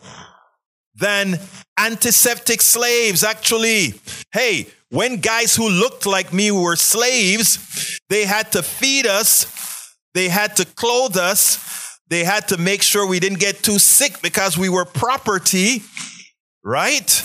than 0.96 1.40
antiseptic 1.78 2.62
slaves, 2.62 3.24
actually. 3.24 3.94
Hey, 4.32 4.68
when 4.90 5.18
guys 5.18 5.56
who 5.56 5.70
looked 5.70 6.06
like 6.06 6.32
me 6.34 6.52
were 6.52 6.76
slaves, 6.76 8.00
they 8.10 8.26
had 8.26 8.52
to 8.52 8.62
feed 8.62 9.08
us, 9.08 9.96
they 10.14 10.30
had 10.30 10.56
to 10.58 10.66
clothe 10.66 11.18
us, 11.18 12.00
they 12.10 12.24
had 12.24 12.48
to 12.50 12.58
make 12.58 12.84
sure 12.84 13.08
we 13.08 13.20
didn't 13.20 13.40
get 13.40 13.64
too 13.64 13.80
sick 13.80 14.22
because 14.22 14.58
we 14.58 14.70
were 14.70 14.86
property, 14.86 15.82
right? 16.64 17.24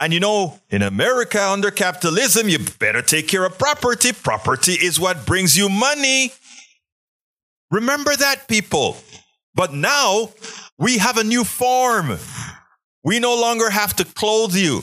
And 0.00 0.12
you 0.12 0.20
know, 0.20 0.58
in 0.70 0.82
America 0.82 1.42
under 1.42 1.70
capitalism, 1.70 2.48
you 2.48 2.58
better 2.78 3.02
take 3.02 3.28
care 3.28 3.44
of 3.44 3.58
property. 3.58 4.12
Property 4.12 4.72
is 4.72 4.98
what 4.98 5.26
brings 5.26 5.56
you 5.56 5.68
money. 5.68 6.32
Remember 7.70 8.14
that, 8.16 8.48
people. 8.48 8.96
But 9.54 9.72
now 9.72 10.30
we 10.78 10.98
have 10.98 11.16
a 11.16 11.24
new 11.24 11.44
form. 11.44 12.18
We 13.04 13.20
no 13.20 13.38
longer 13.38 13.68
have 13.68 13.94
to 13.96 14.04
clothe 14.04 14.54
you. 14.54 14.82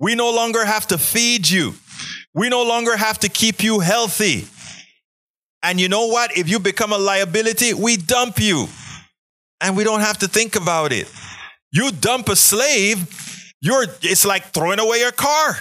We 0.00 0.14
no 0.14 0.30
longer 0.30 0.64
have 0.64 0.88
to 0.88 0.98
feed 0.98 1.48
you. 1.48 1.74
We 2.34 2.48
no 2.48 2.64
longer 2.64 2.96
have 2.96 3.18
to 3.20 3.28
keep 3.28 3.62
you 3.62 3.80
healthy. 3.80 4.46
And 5.62 5.80
you 5.80 5.88
know 5.88 6.06
what? 6.06 6.36
If 6.36 6.48
you 6.48 6.58
become 6.58 6.92
a 6.92 6.98
liability, 6.98 7.72
we 7.72 7.96
dump 7.96 8.38
you. 8.38 8.68
And 9.60 9.76
we 9.76 9.84
don't 9.84 10.00
have 10.00 10.18
to 10.18 10.28
think 10.28 10.54
about 10.54 10.92
it. 10.92 11.10
You 11.72 11.90
dump 11.90 12.28
a 12.28 12.36
slave, 12.36 13.52
you're 13.60 13.86
it's 14.02 14.24
like 14.24 14.52
throwing 14.52 14.78
away 14.78 14.98
your 15.00 15.12
car. 15.12 15.56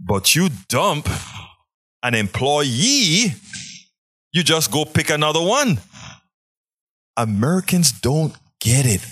But 0.00 0.34
you 0.34 0.48
dump 0.68 1.08
an 2.02 2.14
employee, 2.14 3.34
you 4.32 4.42
just 4.42 4.70
go 4.70 4.84
pick 4.84 5.10
another 5.10 5.42
one. 5.42 5.78
Americans 7.16 7.92
don't 7.92 8.34
get 8.60 8.86
it. 8.86 9.04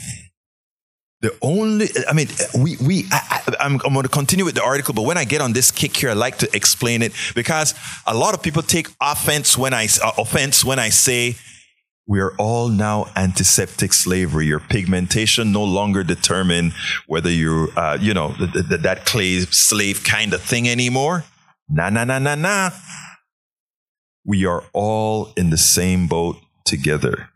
The 1.22 1.36
only, 1.42 1.88
I 2.08 2.14
mean, 2.14 2.28
we, 2.58 2.78
we, 2.78 3.04
I, 3.12 3.42
am 3.60 3.76
going 3.76 4.02
to 4.02 4.08
continue 4.08 4.44
with 4.46 4.54
the 4.54 4.62
article, 4.62 4.94
but 4.94 5.02
when 5.02 5.18
I 5.18 5.24
get 5.24 5.42
on 5.42 5.52
this 5.52 5.70
kick 5.70 5.94
here, 5.94 6.10
I 6.10 6.14
like 6.14 6.38
to 6.38 6.56
explain 6.56 7.02
it 7.02 7.12
because 7.34 7.74
a 8.06 8.14
lot 8.14 8.32
of 8.32 8.42
people 8.42 8.62
take 8.62 8.88
offense 9.02 9.58
when 9.58 9.74
I, 9.74 9.86
uh, 10.02 10.12
offense 10.16 10.64
when 10.64 10.78
I 10.78 10.88
say 10.88 11.36
we 12.06 12.20
are 12.20 12.32
all 12.38 12.68
now 12.68 13.06
antiseptic 13.16 13.92
slavery. 13.92 14.46
Your 14.46 14.60
pigmentation 14.60 15.52
no 15.52 15.62
longer 15.62 16.02
determine 16.02 16.72
whether 17.06 17.30
you're, 17.30 17.68
uh, 17.78 17.98
you 18.00 18.14
know, 18.14 18.32
th- 18.32 18.52
th- 18.52 18.80
that 18.80 19.04
clay 19.04 19.40
slave 19.40 20.02
kind 20.02 20.32
of 20.32 20.40
thing 20.40 20.68
anymore. 20.68 21.24
Nah, 21.68 21.90
nah, 21.90 22.04
nah, 22.04 22.18
nah, 22.18 22.34
nah. 22.34 22.70
We 24.24 24.46
are 24.46 24.64
all 24.72 25.32
in 25.36 25.50
the 25.50 25.56
same 25.56 26.08
boat 26.08 26.38
together. 26.64 27.28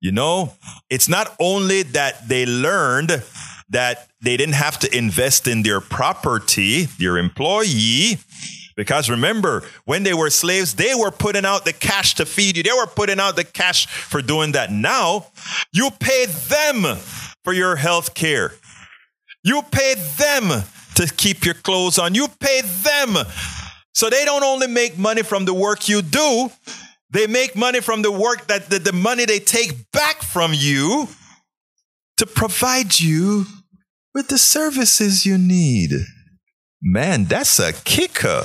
You 0.00 0.12
know, 0.12 0.54
it's 0.90 1.08
not 1.08 1.34
only 1.40 1.82
that 1.82 2.28
they 2.28 2.46
learned 2.46 3.22
that 3.70 4.08
they 4.20 4.36
didn't 4.36 4.54
have 4.54 4.78
to 4.80 4.96
invest 4.96 5.46
in 5.48 5.62
their 5.62 5.80
property, 5.80 6.84
their 6.84 7.18
employee, 7.18 8.18
because 8.76 9.10
remember, 9.10 9.64
when 9.86 10.04
they 10.04 10.14
were 10.14 10.30
slaves, 10.30 10.76
they 10.76 10.94
were 10.94 11.10
putting 11.10 11.44
out 11.44 11.64
the 11.64 11.72
cash 11.72 12.14
to 12.14 12.24
feed 12.24 12.56
you. 12.56 12.62
They 12.62 12.70
were 12.72 12.86
putting 12.86 13.18
out 13.18 13.34
the 13.34 13.42
cash 13.42 13.88
for 13.88 14.22
doing 14.22 14.52
that. 14.52 14.70
Now, 14.70 15.26
you 15.72 15.90
pay 15.98 16.26
them 16.26 16.96
for 17.42 17.52
your 17.52 17.74
health 17.74 18.14
care. 18.14 18.52
You 19.42 19.62
pay 19.72 19.94
them 20.16 20.62
to 20.94 21.12
keep 21.16 21.44
your 21.44 21.54
clothes 21.54 21.98
on. 21.98 22.14
You 22.14 22.28
pay 22.38 22.60
them. 22.60 23.16
So 23.94 24.08
they 24.10 24.24
don't 24.24 24.44
only 24.44 24.68
make 24.68 24.96
money 24.96 25.22
from 25.22 25.44
the 25.44 25.54
work 25.54 25.88
you 25.88 26.00
do, 26.00 26.48
they 27.10 27.26
make 27.26 27.56
money 27.56 27.80
from 27.80 28.02
the 28.02 28.12
work 28.12 28.46
that 28.48 28.68
the, 28.70 28.78
the 28.78 28.92
money 28.92 29.24
they 29.24 29.38
take 29.38 29.90
back 29.92 30.22
from 30.22 30.52
you 30.54 31.08
to 32.18 32.26
provide 32.26 33.00
you 33.00 33.46
with 34.14 34.28
the 34.28 34.38
services 34.38 35.24
you 35.24 35.38
need. 35.38 35.92
Man, 36.82 37.24
that's 37.24 37.58
a 37.58 37.72
kicker. 37.72 38.44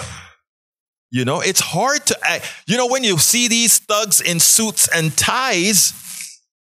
You 1.11 1.25
know, 1.25 1.41
it's 1.41 1.59
hard 1.59 2.05
to 2.07 2.17
act. 2.23 2.51
You 2.65 2.77
know, 2.77 2.87
when 2.87 3.03
you 3.03 3.17
see 3.17 3.47
these 3.47 3.77
thugs 3.79 4.21
in 4.21 4.39
suits 4.39 4.87
and 4.87 5.15
ties, 5.15 5.93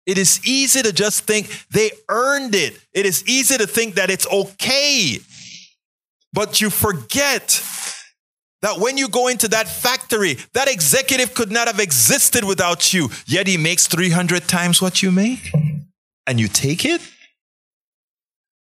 it 0.06 0.18
is 0.18 0.40
easy 0.44 0.82
to 0.82 0.92
just 0.92 1.24
think 1.24 1.66
they 1.70 1.92
earned 2.08 2.54
it. 2.54 2.76
It 2.92 3.06
is 3.06 3.24
easy 3.28 3.58
to 3.58 3.66
think 3.66 3.94
that 3.94 4.10
it's 4.10 4.26
okay. 4.26 5.18
But 6.32 6.60
you 6.60 6.70
forget 6.70 7.62
that 8.62 8.78
when 8.78 8.96
you 8.96 9.08
go 9.08 9.28
into 9.28 9.48
that 9.48 9.68
factory, 9.68 10.36
that 10.52 10.70
executive 10.70 11.34
could 11.34 11.50
not 11.50 11.66
have 11.66 11.80
existed 11.80 12.44
without 12.44 12.92
you, 12.92 13.08
yet 13.26 13.46
he 13.46 13.56
makes 13.56 13.86
300 13.86 14.46
times 14.48 14.82
what 14.82 15.02
you 15.02 15.10
make. 15.10 15.52
And 16.26 16.38
you 16.38 16.48
take 16.48 16.84
it? 16.84 17.00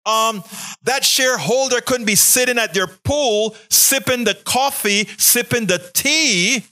Um, 0.06 0.42
that 0.84 1.04
shareholder 1.04 1.80
couldn't 1.80 2.06
be 2.06 2.14
sitting 2.14 2.58
at 2.58 2.72
their 2.72 2.86
pool, 2.86 3.54
sipping 3.68 4.24
the 4.24 4.34
coffee, 4.34 5.04
sipping 5.18 5.66
the 5.66 5.78
tea, 5.92 6.64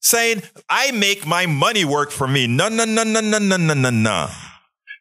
saying, 0.00 0.42
I 0.68 0.92
make 0.92 1.26
my 1.26 1.46
money 1.46 1.84
work 1.84 2.10
for 2.10 2.28
me. 2.28 2.46
No, 2.46 2.68
no, 2.68 2.84
no, 2.84 3.04
no, 3.04 3.20
no, 3.20 3.38
no, 3.38 3.56
no, 3.56 3.74
no, 3.74 3.90
no. 3.90 4.28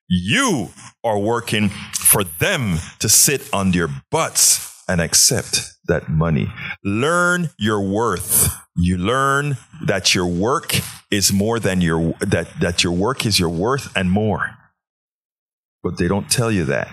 You 0.07 0.69
are 1.03 1.19
working 1.19 1.69
for 1.93 2.23
them 2.23 2.77
to 2.99 3.09
sit 3.09 3.53
on 3.53 3.71
their 3.71 3.89
butts 4.11 4.74
and 4.87 5.01
accept 5.01 5.73
that 5.87 6.09
money. 6.09 6.51
Learn 6.83 7.49
your 7.57 7.81
worth. 7.81 8.53
You 8.75 8.97
learn 8.97 9.57
that 9.85 10.13
your 10.13 10.27
work 10.27 10.75
is 11.11 11.31
more 11.31 11.59
than 11.59 11.81
your, 11.81 12.13
that, 12.19 12.47
that 12.59 12.83
your 12.83 12.93
work 12.93 13.25
is 13.25 13.39
your 13.39 13.49
worth 13.49 13.95
and 13.95 14.11
more. 14.11 14.51
But 15.83 15.97
they 15.97 16.07
don't 16.07 16.29
tell 16.29 16.51
you 16.51 16.65
that. 16.65 16.89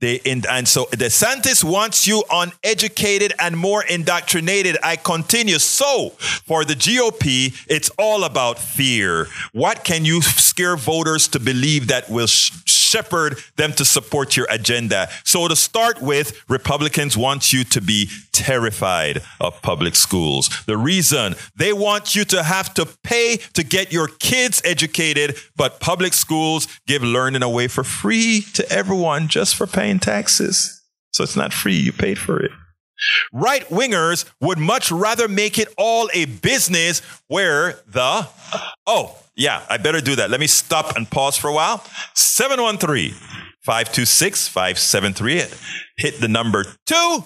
They 0.00 0.14
in, 0.14 0.42
and 0.48 0.66
so 0.66 0.86
DeSantis 0.86 1.62
wants 1.62 2.06
you 2.06 2.24
uneducated 2.30 3.34
and 3.38 3.54
more 3.56 3.84
indoctrinated. 3.84 4.78
I 4.82 4.96
continue. 4.96 5.58
So 5.58 6.10
for 6.46 6.64
the 6.64 6.74
GOP, 6.74 7.54
it's 7.68 7.90
all 7.98 8.24
about 8.24 8.58
fear. 8.58 9.26
What 9.52 9.84
can 9.84 10.06
you 10.06 10.22
scare 10.22 10.76
voters 10.76 11.28
to 11.28 11.38
believe 11.38 11.88
that 11.88 12.08
will 12.08 12.26
sh- 12.26 12.50
shepherd 12.90 13.38
them 13.56 13.72
to 13.74 13.84
support 13.84 14.36
your 14.36 14.46
agenda? 14.50 15.08
So 15.24 15.48
to 15.48 15.56
start 15.56 16.02
with, 16.02 16.42
Republicans 16.48 17.16
want 17.16 17.52
you 17.52 17.64
to 17.64 17.80
be 17.80 18.08
terrified 18.32 19.22
of 19.40 19.60
public 19.62 19.94
schools. 19.94 20.48
The 20.66 20.76
reason 20.76 21.34
they 21.56 21.72
want 21.72 22.14
you 22.14 22.24
to 22.26 22.42
have 22.42 22.74
to 22.74 22.86
pay 23.04 23.38
to 23.54 23.62
get 23.62 23.92
your 23.92 24.08
kids 24.08 24.60
educated, 24.64 25.36
but 25.56 25.80
public 25.80 26.12
schools 26.12 26.66
give 26.86 27.02
learning 27.02 27.42
away 27.42 27.68
for 27.68 27.84
free 27.84 28.42
to 28.54 28.70
everyone 28.70 29.28
just 29.28 29.54
for 29.56 29.66
paying 29.66 29.98
taxes. 29.98 30.82
So 31.12 31.24
it's 31.24 31.36
not 31.36 31.52
free, 31.52 31.76
you 31.76 31.92
paid 31.92 32.18
for 32.18 32.42
it. 32.42 32.50
Right 33.32 33.66
wingers 33.68 34.30
would 34.40 34.58
much 34.58 34.90
rather 34.92 35.28
make 35.28 35.58
it 35.58 35.68
all 35.78 36.08
a 36.12 36.26
business 36.26 37.00
where 37.28 37.78
the, 37.86 38.28
oh, 38.86 39.16
yeah, 39.40 39.64
I 39.70 39.78
better 39.78 40.02
do 40.02 40.16
that. 40.16 40.28
Let 40.30 40.38
me 40.38 40.46
stop 40.46 40.96
and 40.96 41.10
pause 41.10 41.36
for 41.36 41.48
a 41.48 41.54
while. 41.54 41.82
713 42.14 43.14
526 43.62 44.48
5738. 44.48 45.58
Hit 45.96 46.20
the 46.20 46.28
number 46.28 46.64
two 46.84 47.24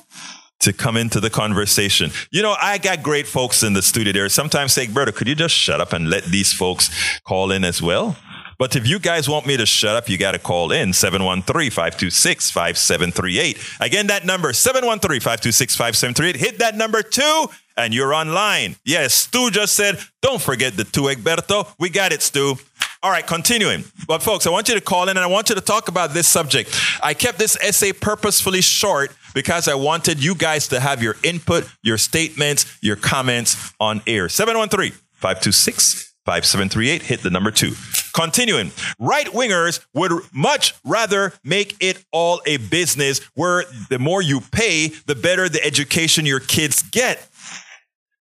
to 0.61 0.72
come 0.72 0.96
into 0.96 1.18
the 1.18 1.29
conversation. 1.29 2.12
You 2.31 2.42
know, 2.42 2.55
I 2.61 2.79
got 2.79 3.03
great 3.03 3.27
folks 3.27 3.64
in 3.64 3.72
the 3.72 3.83
studio 3.83 4.12
there. 4.12 4.29
Sometimes 4.29 4.72
say, 4.72 4.87
brother, 4.87 5.11
could 5.11 5.27
you 5.27 5.35
just 5.35 5.57
shut 5.57 5.81
up 5.81 5.92
and 5.92 6.09
let 6.09 6.24
these 6.24 6.53
folks 6.53 6.88
call 7.27 7.50
in 7.50 7.64
as 7.64 7.83
well? 7.83 8.16
But 8.58 8.76
if 8.76 8.86
you 8.88 8.98
guys 8.98 9.28
want 9.28 9.46
me 9.46 9.56
to 9.56 9.66
shut 9.66 9.96
up, 9.96 10.08
you 10.08 10.16
got 10.18 10.32
to 10.32 10.38
call 10.38 10.72
in 10.72 10.90
713-526-5738. 10.90 13.80
Again, 13.80 14.06
that 14.08 14.24
number 14.24 14.52
713-526-5738. 14.52 16.36
Hit 16.36 16.58
that 16.58 16.76
number 16.76 17.02
two 17.02 17.46
and 17.76 17.92
you're 17.92 18.14
online. 18.14 18.76
Yes, 18.84 19.14
Stu 19.14 19.50
just 19.50 19.74
said, 19.74 19.98
don't 20.22 20.40
forget 20.40 20.76
the 20.76 20.84
two, 20.84 21.02
Egberto. 21.02 21.68
We 21.78 21.90
got 21.90 22.12
it, 22.12 22.22
Stu. 22.22 22.54
All 23.02 23.10
right, 23.10 23.26
continuing. 23.26 23.84
But 24.06 24.22
folks, 24.22 24.46
I 24.46 24.50
want 24.50 24.68
you 24.68 24.74
to 24.76 24.80
call 24.80 25.08
in 25.08 25.16
and 25.16 25.18
I 25.18 25.26
want 25.26 25.50
you 25.50 25.54
to 25.54 25.60
talk 25.60 25.88
about 25.88 26.14
this 26.14 26.26
subject. 26.26 26.74
I 27.02 27.12
kept 27.12 27.38
this 27.38 27.58
essay 27.60 27.92
purposefully 27.92 28.62
short 28.62 29.14
because 29.34 29.68
I 29.68 29.74
wanted 29.74 30.24
you 30.24 30.34
guys 30.34 30.68
to 30.68 30.80
have 30.80 31.02
your 31.02 31.16
input, 31.22 31.68
your 31.82 31.98
statements, 31.98 32.78
your 32.80 32.96
comments 32.96 33.74
on 33.78 34.00
air. 34.06 34.30
713 34.30 34.92
526 35.16 36.13
5738. 36.24 37.02
Hit 37.02 37.22
the 37.22 37.30
number 37.30 37.50
two. 37.50 37.72
Continuing, 38.12 38.70
right 38.98 39.26
wingers 39.26 39.84
would 39.92 40.12
much 40.32 40.74
rather 40.84 41.32
make 41.42 41.76
it 41.80 42.04
all 42.12 42.40
a 42.46 42.56
business 42.56 43.20
where 43.34 43.64
the 43.90 43.98
more 43.98 44.22
you 44.22 44.40
pay, 44.40 44.88
the 45.06 45.14
better 45.14 45.48
the 45.48 45.64
education 45.64 46.24
your 46.24 46.40
kids 46.40 46.82
get. 46.82 47.28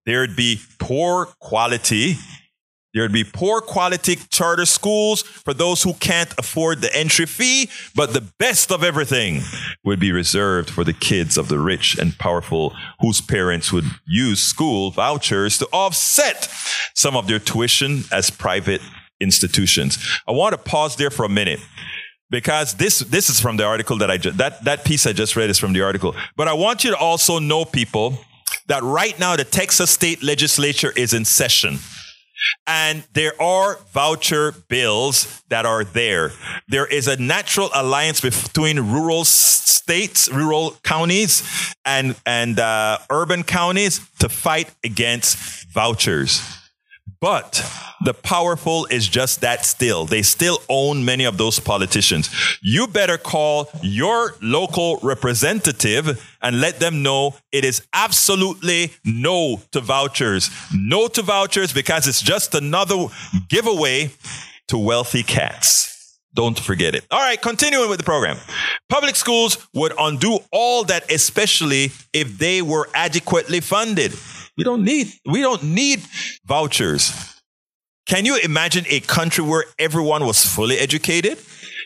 There'd 0.05 0.35
be 0.35 0.59
poor 0.79 1.27
quality 1.39 2.17
There'd 2.93 3.11
be 3.11 3.23
poor 3.23 3.59
quality 3.59 4.17
charter 4.29 4.65
schools 4.65 5.23
for 5.23 5.53
those 5.53 5.81
who 5.81 5.93
can't 5.93 6.31
afford 6.37 6.81
the 6.81 6.95
entry 6.95 7.25
fee, 7.25 7.69
but 7.95 8.13
the 8.13 8.21
best 8.21 8.71
of 8.71 8.83
everything 8.83 9.41
would 9.83 9.99
be 9.99 10.11
reserved 10.11 10.69
for 10.69 10.83
the 10.83 10.93
kids 10.93 11.35
of 11.37 11.47
the 11.47 11.57
rich 11.57 11.97
and 11.97 12.17
powerful 12.19 12.75
whose 12.99 13.19
parents 13.19 13.73
would 13.73 13.85
use 14.05 14.39
school 14.41 14.91
vouchers 14.91 15.57
to 15.57 15.67
offset 15.73 16.49
some 16.93 17.15
of 17.15 17.27
their 17.27 17.39
tuition 17.39 18.03
as 18.11 18.29
private 18.29 18.81
institutions. 19.19 19.97
I 20.27 20.31
want 20.31 20.53
to 20.53 20.59
pause 20.59 20.95
there 20.95 21.09
for 21.09 21.25
a 21.25 21.29
minute 21.29 21.59
because 22.29 22.75
this 22.75 22.99
this 22.99 23.29
is 23.29 23.39
from 23.39 23.57
the 23.57 23.63
article 23.63 23.97
that 23.99 24.11
I 24.11 24.17
just, 24.17 24.37
that 24.37 24.63
that 24.65 24.85
piece 24.85 25.07
I 25.07 25.13
just 25.13 25.35
read 25.35 25.49
is 25.49 25.57
from 25.57 25.73
the 25.73 25.81
article. 25.81 26.15
But 26.35 26.47
I 26.47 26.53
want 26.53 26.83
you 26.83 26.91
to 26.91 26.97
also 26.97 27.39
know 27.39 27.65
people 27.65 28.19
that 28.67 28.83
right 28.83 29.17
now 29.19 29.35
the 29.35 29.43
Texas 29.43 29.89
state 29.89 30.21
legislature 30.21 30.93
is 30.95 31.13
in 31.13 31.25
session. 31.25 31.79
And 32.67 33.03
there 33.13 33.39
are 33.41 33.79
voucher 33.93 34.51
bills 34.51 35.43
that 35.49 35.65
are 35.65 35.83
there. 35.83 36.31
There 36.67 36.85
is 36.85 37.07
a 37.07 37.17
natural 37.21 37.69
alliance 37.73 38.21
between 38.21 38.79
rural 38.79 39.25
states, 39.25 40.29
rural 40.31 40.77
counties, 40.83 41.43
and, 41.85 42.15
and 42.25 42.59
uh, 42.59 42.99
urban 43.09 43.43
counties 43.43 43.99
to 44.19 44.29
fight 44.29 44.73
against 44.83 45.37
vouchers. 45.71 46.41
But 47.23 47.63
the 48.03 48.13
powerful 48.13 48.85
is 48.91 49.07
just 49.07 49.39
that 49.39 49.65
still. 49.65 50.03
They 50.03 50.23
still 50.23 50.59
own 50.67 51.05
many 51.05 51.23
of 51.23 51.37
those 51.37 51.57
politicians. 51.57 52.29
You 52.61 52.85
better 52.85 53.17
call 53.17 53.69
your 53.81 54.35
local 54.41 54.99
representative 55.01 56.21
and 56.41 56.59
let 56.59 56.81
them 56.81 57.01
know 57.01 57.37
it 57.53 57.63
is 57.63 57.81
absolutely 57.93 58.91
no 59.05 59.61
to 59.71 59.79
vouchers. 59.79 60.49
No 60.73 61.07
to 61.07 61.21
vouchers 61.21 61.71
because 61.71 62.09
it's 62.09 62.21
just 62.21 62.55
another 62.55 63.05
giveaway 63.47 64.11
to 64.67 64.77
wealthy 64.77 65.23
cats. 65.23 66.19
Don't 66.33 66.59
forget 66.59 66.93
it. 66.93 67.05
All 67.09 67.21
right, 67.21 67.41
continuing 67.41 67.89
with 67.89 67.99
the 67.99 68.03
program. 68.03 68.37
Public 68.89 69.15
schools 69.15 69.65
would 69.73 69.93
undo 69.97 70.39
all 70.51 70.83
that, 70.85 71.09
especially 71.09 71.91
if 72.11 72.37
they 72.37 72.61
were 72.61 72.89
adequately 72.93 73.61
funded. 73.61 74.13
We 74.57 74.63
don't 74.63 74.83
need, 74.83 75.11
we 75.25 75.41
don't 75.41 75.63
need 75.63 76.01
vouchers. 76.45 77.11
Can 78.05 78.25
you 78.25 78.37
imagine 78.37 78.85
a 78.89 78.99
country 78.99 79.43
where 79.43 79.65
everyone 79.79 80.25
was 80.25 80.45
fully 80.45 80.77
educated? 80.77 81.39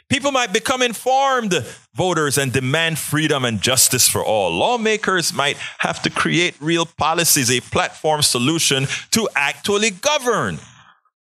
People 0.10 0.32
might 0.32 0.54
become 0.54 0.82
informed 0.82 1.54
voters 1.94 2.38
and 2.38 2.52
demand 2.52 2.98
freedom 2.98 3.44
and 3.44 3.62
justice 3.62 4.08
for 4.08 4.24
all. 4.24 4.52
Lawmakers 4.52 5.34
might 5.34 5.58
have 5.80 6.02
to 6.04 6.10
create 6.10 6.56
real 6.62 6.86
policies, 6.86 7.52
a 7.52 7.60
platform 7.60 8.22
solution 8.22 8.88
to 9.12 9.28
actually 9.36 9.92
govern. 9.92 10.60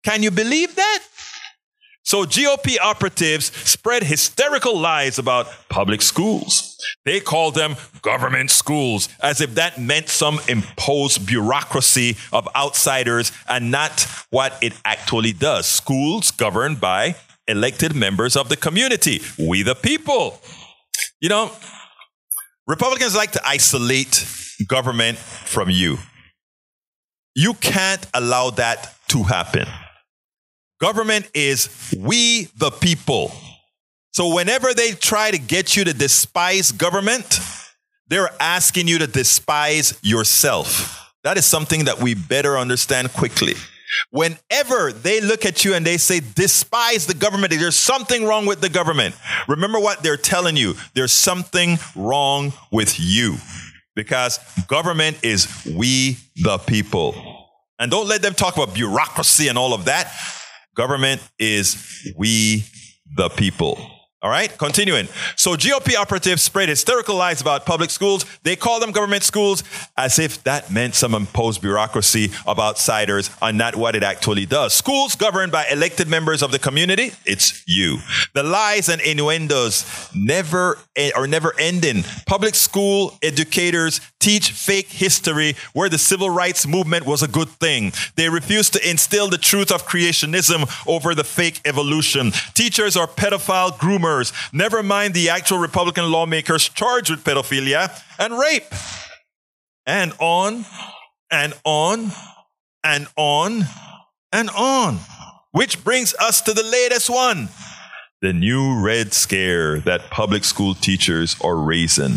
Can 0.03 0.21
you 0.21 0.29
believe 0.29 0.75
that? 0.75 1.03
So 2.05 2.23
GOP 2.23 2.77
operatives 2.79 3.47
spread 3.67 4.03
hysterical 4.03 4.77
lies 4.77 5.17
about 5.17 5.47
public 5.69 6.03
schools. 6.03 6.77
They 7.03 7.19
call 7.19 7.49
them 7.49 7.77
government 8.03 8.51
schools 8.51 9.09
as 9.23 9.41
if 9.41 9.55
that 9.55 9.81
meant 9.81 10.09
some 10.09 10.39
imposed 10.47 11.25
bureaucracy 11.25 12.15
of 12.31 12.47
outsiders 12.55 13.31
and 13.49 13.71
not 13.71 14.05
what 14.29 14.55
it 14.61 14.73
actually 14.85 15.33
does. 15.33 15.65
Schools 15.65 16.29
governed 16.29 16.79
by 16.79 17.15
elected 17.47 17.95
members 17.95 18.35
of 18.35 18.49
the 18.49 18.55
community, 18.55 19.21
we 19.39 19.63
the 19.63 19.73
people. 19.75 20.39
You 21.19 21.29
know, 21.29 21.51
Republicans 22.67 23.15
like 23.15 23.31
to 23.31 23.47
isolate 23.47 24.27
government 24.67 25.17
from 25.17 25.71
you. 25.71 25.97
You 27.33 27.55
can't 27.55 28.05
allow 28.13 28.51
that 28.51 28.93
to 29.07 29.23
happen. 29.23 29.67
Government 30.79 31.29
is 31.33 31.95
we 31.97 32.49
the 32.57 32.69
people. 32.69 33.31
So 34.11 34.33
whenever 34.33 34.73
they 34.73 34.91
try 34.91 35.31
to 35.31 35.37
get 35.37 35.75
you 35.75 35.83
to 35.85 35.93
despise 35.93 36.71
government, 36.71 37.39
they're 38.07 38.29
asking 38.39 38.87
you 38.87 38.99
to 38.99 39.07
despise 39.07 39.99
yourself. 40.03 41.13
That 41.23 41.37
is 41.37 41.45
something 41.45 41.85
that 41.85 41.99
we 41.99 42.13
better 42.13 42.57
understand 42.57 43.11
quickly. 43.13 43.53
Whenever 44.11 44.91
they 44.91 45.21
look 45.21 45.45
at 45.45 45.63
you 45.63 45.73
and 45.73 45.85
they 45.85 45.97
say, 45.97 46.21
despise 46.35 47.07
the 47.07 47.13
government, 47.13 47.53
there's 47.53 47.75
something 47.75 48.25
wrong 48.25 48.45
with 48.45 48.61
the 48.61 48.69
government. 48.69 49.15
Remember 49.47 49.79
what 49.79 50.03
they're 50.03 50.17
telling 50.17 50.57
you. 50.57 50.75
There's 50.93 51.13
something 51.13 51.77
wrong 51.95 52.53
with 52.71 52.99
you 52.99 53.37
because 53.95 54.39
government 54.67 55.17
is 55.23 55.47
we 55.65 56.17
the 56.35 56.57
people. 56.57 57.15
And 57.79 57.89
don't 57.89 58.07
let 58.07 58.21
them 58.21 58.33
talk 58.33 58.55
about 58.55 58.73
bureaucracy 58.73 59.47
and 59.47 59.57
all 59.57 59.73
of 59.73 59.85
that. 59.85 60.13
Government 60.75 61.21
is 61.39 62.13
we 62.17 62.65
the 63.15 63.29
people. 63.29 63.94
All 64.25 64.31
right, 64.31 64.57
continuing. 64.57 65.07
So 65.35 65.51
GOP 65.51 65.95
operatives 65.95 66.41
spread 66.41 66.67
hysterical 66.67 67.15
lies 67.15 67.41
about 67.41 67.67
public 67.67 67.91
schools. 67.91 68.25
They 68.41 68.55
call 68.55 68.79
them 68.79 68.91
government 68.91 69.21
schools 69.21 69.63
as 69.95 70.17
if 70.17 70.43
that 70.45 70.71
meant 70.71 70.95
some 70.95 71.13
imposed 71.13 71.61
bureaucracy 71.61 72.31
of 72.47 72.57
outsiders 72.57 73.29
and 73.39 73.55
not 73.55 73.75
what 73.75 73.95
it 73.95 74.01
actually 74.01 74.47
does. 74.47 74.73
Schools 74.73 75.13
governed 75.13 75.51
by 75.51 75.67
elected 75.71 76.07
members 76.07 76.41
of 76.41 76.51
the 76.51 76.57
community, 76.57 77.11
it's 77.23 77.63
you. 77.67 77.99
The 78.33 78.41
lies 78.41 78.89
and 78.89 78.99
innuendos 78.99 80.09
never 80.15 80.79
eh, 80.95 81.11
are 81.15 81.27
never 81.27 81.53
ending. 81.59 82.03
Public 82.25 82.55
school 82.55 83.19
educators 83.21 84.01
teach 84.19 84.49
fake 84.49 84.87
history 84.87 85.55
where 85.73 85.87
the 85.87 85.99
civil 85.99 86.31
rights 86.31 86.65
movement 86.65 87.05
was 87.05 87.21
a 87.21 87.27
good 87.27 87.49
thing. 87.49 87.91
They 88.15 88.27
refuse 88.27 88.71
to 88.71 88.89
instill 88.89 89.29
the 89.29 89.37
truth 89.37 89.71
of 89.71 89.85
creationism 89.85 90.67
over 90.87 91.13
the 91.13 91.23
fake 91.23 91.61
evolution. 91.63 92.31
Teachers 92.55 92.97
are 92.97 93.05
pedophile 93.05 93.77
groomers 93.77 94.14
never 94.53 94.83
mind 94.83 95.13
the 95.13 95.29
actual 95.29 95.57
Republican 95.57 96.11
lawmakers 96.11 96.69
charged 96.69 97.09
with 97.09 97.23
pedophilia 97.23 97.91
and 98.19 98.37
rape. 98.37 98.63
And 99.85 100.13
on 100.19 100.65
and 101.31 101.53
on 101.63 102.11
and 102.83 103.07
on 103.15 103.63
and 104.31 104.49
on. 104.49 104.99
Which 105.51 105.83
brings 105.83 106.13
us 106.15 106.41
to 106.41 106.53
the 106.53 106.63
latest 106.63 107.09
one 107.09 107.49
the 108.21 108.33
new 108.33 108.79
red 108.79 109.13
scare 109.13 109.79
that 109.81 110.09
public 110.09 110.43
school 110.43 110.73
teachers 110.73 111.35
are 111.41 111.57
raising. 111.57 112.15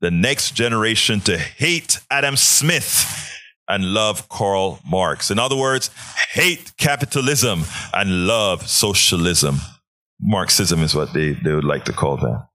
The 0.00 0.10
next 0.10 0.52
generation 0.52 1.20
to 1.22 1.36
hate 1.36 1.98
Adam 2.10 2.36
Smith 2.36 3.30
and 3.68 3.92
love 3.92 4.28
Karl 4.30 4.80
Marx. 4.86 5.30
In 5.30 5.38
other 5.38 5.56
words, 5.56 5.90
hate 6.32 6.72
capitalism 6.78 7.64
and 7.92 8.26
love 8.26 8.68
socialism. 8.68 9.56
Marxism 10.22 10.82
is 10.82 10.94
what 10.94 11.12
they, 11.12 11.32
they 11.32 11.54
would 11.54 11.64
like 11.64 11.84
to 11.86 11.92
call 11.92 12.16
that. 12.18 12.46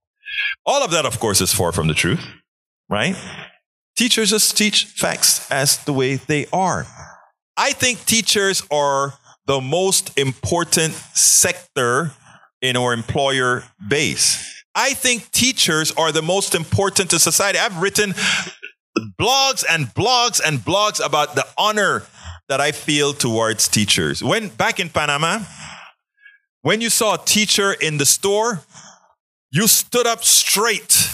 All 0.66 0.84
of 0.84 0.92
that, 0.92 1.06
of 1.06 1.20
course, 1.20 1.42
is 1.42 1.54
far 1.54 1.72
from 1.72 1.88
the 1.88 1.94
truth, 1.94 2.26
right? 2.90 3.16
Teachers 3.96 4.32
just 4.32 4.58
teach 4.58 4.86
facts 4.86 5.50
as 5.52 5.78
the 5.86 5.94
way 5.94 6.16
they 6.16 6.46
are. 6.52 6.86
I 7.58 7.72
think 7.72 8.06
teachers 8.06 8.64
are 8.70 9.14
the 9.46 9.62
most 9.62 10.18
important 10.18 10.94
sector 10.94 12.12
in 12.62 12.76
our 12.76 12.94
employer 12.94 13.64
base. 13.88 14.64
I 14.74 14.94
think 14.94 15.32
teachers 15.32 15.92
are 15.94 16.12
the 16.12 16.22
most 16.22 16.54
important 16.56 17.12
to 17.12 17.20
society. 17.20 17.60
I've 17.60 17.82
written 17.82 18.14
blogs 19.20 19.64
and 19.70 19.86
blogs 19.88 20.42
and 20.46 20.60
blogs 20.60 21.06
about 21.06 21.36
the 21.36 21.46
honor 21.58 22.04
that 22.50 22.60
I 22.60 22.72
feel 22.72 23.14
towards 23.14 23.68
teachers. 23.68 24.24
When 24.24 24.50
back 24.50 24.80
in 24.80 24.90
Panama, 24.90 25.40
when 26.66 26.82
you 26.82 26.90
saw 26.90 27.14
a 27.14 27.24
teacher 27.24 27.74
in 27.74 28.00
the 28.00 28.08
store, 28.08 28.64
you 29.52 29.68
stood 29.68 30.08
up 30.08 30.24
straight. 30.24 31.12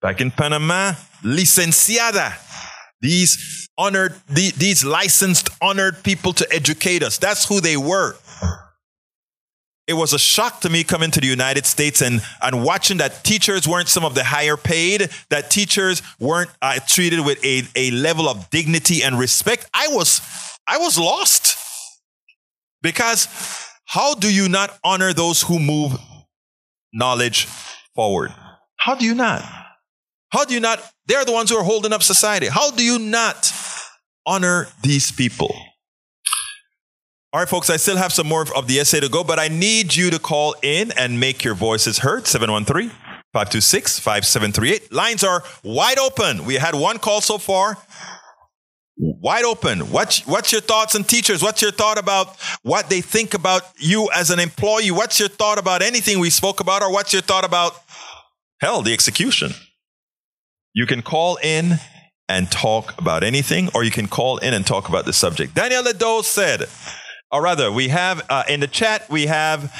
Back 0.00 0.20
in 0.20 0.30
Panama, 0.30 0.92
licenciada. 1.24 2.32
These 3.00 3.68
honored, 3.76 4.14
these 4.28 4.84
licensed, 4.84 5.48
honored 5.60 6.04
people 6.04 6.32
to 6.34 6.46
educate 6.52 7.02
us. 7.02 7.18
That's 7.18 7.48
who 7.48 7.60
they 7.60 7.76
were. 7.76 8.14
It 9.88 9.94
was 9.94 10.12
a 10.12 10.18
shock 10.18 10.60
to 10.60 10.70
me 10.70 10.84
coming 10.84 11.10
to 11.10 11.20
the 11.20 11.26
United 11.26 11.66
States 11.66 12.00
and, 12.00 12.22
and 12.40 12.62
watching 12.62 12.98
that 12.98 13.24
teachers 13.24 13.66
weren't 13.66 13.88
some 13.88 14.04
of 14.04 14.14
the 14.14 14.22
higher 14.22 14.56
paid, 14.56 15.10
that 15.28 15.50
teachers 15.50 16.02
weren't 16.20 16.50
uh, 16.62 16.78
treated 16.86 17.26
with 17.26 17.44
a, 17.44 17.62
a 17.74 17.90
level 17.90 18.28
of 18.28 18.48
dignity 18.50 19.02
and 19.02 19.18
respect. 19.18 19.68
I 19.74 19.88
was, 19.88 20.20
I 20.68 20.78
was 20.78 20.96
lost 20.96 21.56
because 22.80 23.26
how 23.86 24.14
do 24.14 24.32
you 24.32 24.48
not 24.48 24.78
honor 24.84 25.12
those 25.12 25.42
who 25.42 25.58
move 25.58 25.92
knowledge 26.92 27.46
forward? 27.94 28.32
How 28.76 28.94
do 28.94 29.04
you 29.04 29.14
not? 29.14 29.42
How 30.30 30.44
do 30.44 30.54
you 30.54 30.60
not? 30.60 30.82
They're 31.06 31.24
the 31.24 31.32
ones 31.32 31.50
who 31.50 31.56
are 31.56 31.64
holding 31.64 31.92
up 31.92 32.02
society. 32.02 32.48
How 32.48 32.70
do 32.72 32.84
you 32.84 32.98
not 32.98 33.52
honor 34.26 34.66
these 34.82 35.12
people? 35.12 35.54
All 37.32 37.40
right, 37.40 37.48
folks, 37.48 37.70
I 37.70 37.76
still 37.76 37.96
have 37.96 38.12
some 38.12 38.26
more 38.26 38.46
of 38.56 38.66
the 38.66 38.80
essay 38.80 39.00
to 39.00 39.08
go, 39.08 39.22
but 39.22 39.38
I 39.38 39.48
need 39.48 39.94
you 39.94 40.10
to 40.10 40.18
call 40.18 40.54
in 40.62 40.90
and 40.92 41.20
make 41.20 41.44
your 41.44 41.54
voices 41.54 41.98
heard. 41.98 42.26
713 42.26 42.90
526 43.32 43.98
5738. 43.98 44.92
Lines 44.92 45.22
are 45.22 45.44
wide 45.62 45.98
open. 45.98 46.44
We 46.44 46.54
had 46.54 46.74
one 46.74 46.98
call 46.98 47.20
so 47.20 47.38
far 47.38 47.76
wide 48.96 49.44
open. 49.44 49.90
What's, 49.90 50.26
what's 50.26 50.52
your 50.52 50.60
thoughts 50.60 50.94
on 50.96 51.04
teachers? 51.04 51.42
What's 51.42 51.62
your 51.62 51.70
thought 51.70 51.98
about 51.98 52.36
what 52.62 52.88
they 52.88 53.00
think 53.00 53.34
about 53.34 53.62
you 53.78 54.08
as 54.14 54.30
an 54.30 54.38
employee? 54.38 54.90
What's 54.90 55.20
your 55.20 55.28
thought 55.28 55.58
about 55.58 55.82
anything 55.82 56.18
we 56.18 56.30
spoke 56.30 56.60
about? 56.60 56.82
Or 56.82 56.90
what's 56.92 57.12
your 57.12 57.22
thought 57.22 57.44
about, 57.44 57.72
hell, 58.60 58.82
the 58.82 58.92
execution? 58.92 59.52
You 60.72 60.86
can 60.86 61.02
call 61.02 61.36
in 61.42 61.78
and 62.28 62.50
talk 62.50 62.98
about 62.98 63.22
anything, 63.22 63.70
or 63.74 63.84
you 63.84 63.90
can 63.90 64.08
call 64.08 64.38
in 64.38 64.52
and 64.52 64.66
talk 64.66 64.88
about 64.88 65.04
the 65.04 65.12
subject. 65.12 65.54
Daniel 65.54 65.82
Ledo 65.82 66.24
said, 66.24 66.64
or 67.30 67.42
rather, 67.42 67.70
we 67.70 67.88
have 67.88 68.24
uh, 68.28 68.44
in 68.48 68.60
the 68.60 68.66
chat, 68.66 69.08
we 69.08 69.26
have 69.26 69.72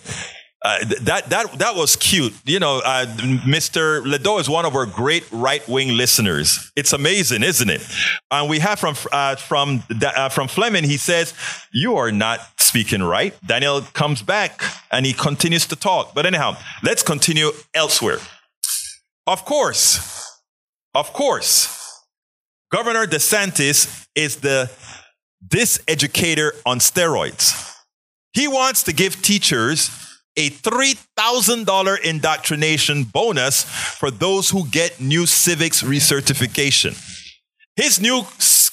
uh, 0.65 0.79
that 1.03 1.29
that 1.29 1.59
that 1.59 1.77
was 1.77 1.95
cute. 1.95 2.33
You 2.47 2.59
know, 2.59 2.81
uh, 2.85 3.05
Mr. 3.47 4.03
Ledo 4.03 4.41
is 4.41 4.49
one 4.49 4.65
of 4.65 4.75
our 4.75 4.87
great 4.87 5.25
right 5.31 5.67
wing 5.69 5.97
listeners. 5.97 6.73
It's 6.75 6.93
amazing, 6.93 7.43
isn't 7.43 7.69
it? 7.69 7.87
And 8.31 8.49
we 8.49 8.61
have 8.61 8.81
from 8.81 8.97
uh, 9.13 9.37
from 9.37 9.83
uh, 10.03 10.31
from 10.31 10.49
Fleming. 10.49 10.85
He 10.85 10.97
says, 10.97 11.35
"You 11.71 11.97
are 11.97 12.11
not 12.11 12.41
speaking 12.59 13.03
right." 13.03 13.35
Daniel 13.47 13.83
comes 13.93 14.23
back 14.23 14.63
and 14.91 15.05
he 15.05 15.13
continues 15.13 15.67
to 15.67 15.77
talk. 15.77 16.15
But 16.15 16.25
anyhow, 16.25 16.57
let's 16.83 17.03
continue 17.03 17.51
elsewhere. 17.75 18.19
Of 19.27 19.45
course, 19.45 20.41
of 20.95 21.13
course, 21.13 21.69
Governor 22.73 23.07
DeSantis 23.07 24.07
is 24.15 24.37
the 24.37 24.71
this 25.51 25.81
educator 25.87 26.53
on 26.65 26.79
steroids. 26.79 27.75
He 28.33 28.49
wants 28.49 28.83
to 28.85 28.93
give 28.93 29.23
teachers 29.23 29.91
a 30.37 30.51
$3,000 30.51 32.01
indoctrination 32.01 33.05
bonus 33.05 33.63
for 33.63 34.11
those 34.11 34.51
who 34.51 34.67
get 34.69 35.01
new 35.01 35.27
civics 35.27 35.83
recertification. 35.83 36.99
His 37.77 38.01
new 38.01 38.23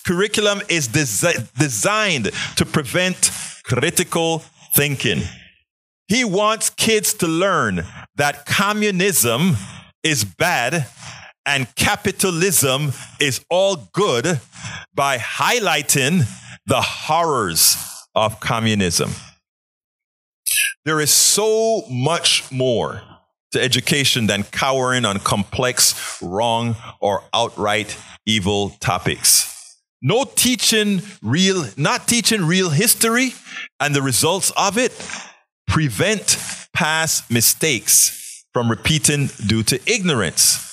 curriculum 0.04 0.62
is 0.70 0.88
desi- 0.88 1.48
designed 1.54 2.32
to 2.56 2.66
prevent 2.66 3.32
critical 3.64 4.40
thinking. 4.76 5.22
He 6.08 6.24
wants 6.24 6.70
kids 6.70 7.14
to 7.16 7.28
learn 7.28 7.86
that 8.16 8.46
communism 8.46 9.56
is 10.04 10.24
bad 10.24 10.88
and 11.46 11.74
capitalism 11.76 12.92
is 13.20 13.44
all 13.50 13.90
good 13.94 14.40
by 14.94 15.18
highlighting 15.18 16.26
the 16.72 16.80
horrors 16.80 17.76
of 18.16 18.40
communism. 18.40 19.12
There 20.86 21.02
is 21.02 21.12
so 21.12 21.84
much 21.90 22.50
more 22.50 23.02
to 23.52 23.62
education 23.62 24.28
than 24.28 24.44
cowering 24.44 25.04
on 25.04 25.20
complex, 25.20 26.22
wrong, 26.22 26.78
or 27.02 27.26
outright 27.34 27.98
evil 28.26 28.70
topics. 28.80 29.82
No 30.02 30.24
teaching 30.24 31.02
real, 31.22 31.66
not 31.76 32.08
teaching 32.08 32.46
real 32.46 32.70
history 32.70 33.34
and 33.82 33.94
the 33.94 34.02
results 34.02 34.54
of 34.56 34.78
it 34.78 34.94
prevent 35.68 36.38
past 36.74 37.30
mistakes 37.30 38.46
from 38.54 38.70
repeating 38.70 39.28
due 39.46 39.64
to 39.64 39.92
ignorance. 39.92 40.71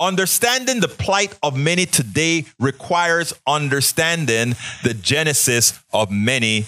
Understanding 0.00 0.80
the 0.80 0.88
plight 0.88 1.38
of 1.42 1.54
many 1.54 1.84
today 1.84 2.46
requires 2.58 3.34
understanding 3.46 4.54
the 4.82 4.94
genesis 4.94 5.78
of 5.92 6.10
many 6.10 6.64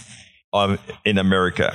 um, 0.53 0.79
in 1.07 1.17
America. 1.17 1.73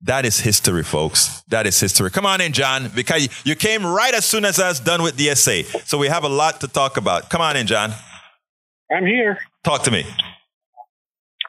That 0.00 0.24
is 0.24 0.40
history, 0.40 0.82
folks. 0.82 1.42
That 1.48 1.66
is 1.66 1.78
history. 1.78 2.10
Come 2.10 2.24
on 2.24 2.40
in, 2.40 2.54
John, 2.54 2.90
because 2.94 3.28
you 3.44 3.54
came 3.54 3.84
right 3.84 4.14
as 4.14 4.24
soon 4.24 4.46
as 4.46 4.58
I 4.58 4.68
was 4.68 4.80
done 4.80 5.02
with 5.02 5.16
the 5.16 5.28
essay. 5.28 5.64
So 5.64 5.98
we 5.98 6.06
have 6.06 6.24
a 6.24 6.28
lot 6.28 6.62
to 6.62 6.68
talk 6.68 6.96
about. 6.96 7.28
Come 7.28 7.42
on 7.42 7.56
in, 7.58 7.66
John. 7.66 7.92
I'm 8.90 9.04
here. 9.04 9.40
Talk 9.64 9.82
to 9.82 9.90
me. 9.90 10.06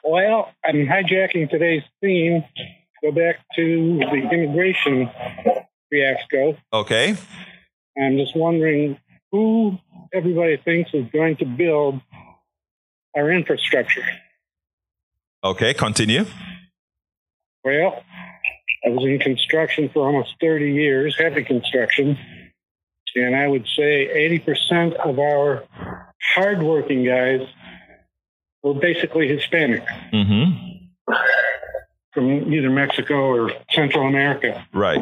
Well, 0.04 0.52
I'm 0.66 0.86
hijacking 0.86 1.50
today's 1.50 1.84
theme. 2.02 2.44
Go 3.02 3.14
back 3.14 3.38
to 3.56 4.00
the 4.00 4.30
immigration 4.34 5.10
fiasco. 5.90 6.58
Okay. 6.74 7.16
I'm 7.98 8.18
just 8.18 8.36
wondering 8.36 9.00
who 9.32 9.78
everybody 10.14 10.58
thinks 10.58 10.92
is 10.94 11.06
going 11.12 11.38
to 11.38 11.46
build 11.46 12.02
our 13.16 13.32
infrastructure. 13.32 14.04
Okay, 15.44 15.74
continue. 15.74 16.26
Well, 17.64 18.04
I 18.86 18.90
was 18.90 19.06
in 19.06 19.20
construction 19.20 19.90
for 19.94 20.06
almost 20.06 20.36
30 20.42 20.72
years, 20.72 21.16
heavy 21.18 21.44
construction, 21.44 22.18
and 23.16 23.36
I 23.36 23.48
would 23.48 23.68
say 23.76 24.40
80% 24.46 24.94
of 24.96 25.20
our 25.20 25.64
hardworking 26.36 27.06
guys 27.06 27.42
were 28.64 28.74
basically 28.74 29.28
Hispanic 29.28 29.84
Mm-hmm. 30.14 31.14
from 32.14 32.54
either 32.54 32.70
Mexico 32.70 33.16
or 33.16 33.52
Central 33.72 34.08
America. 34.08 34.66
Right. 34.74 35.02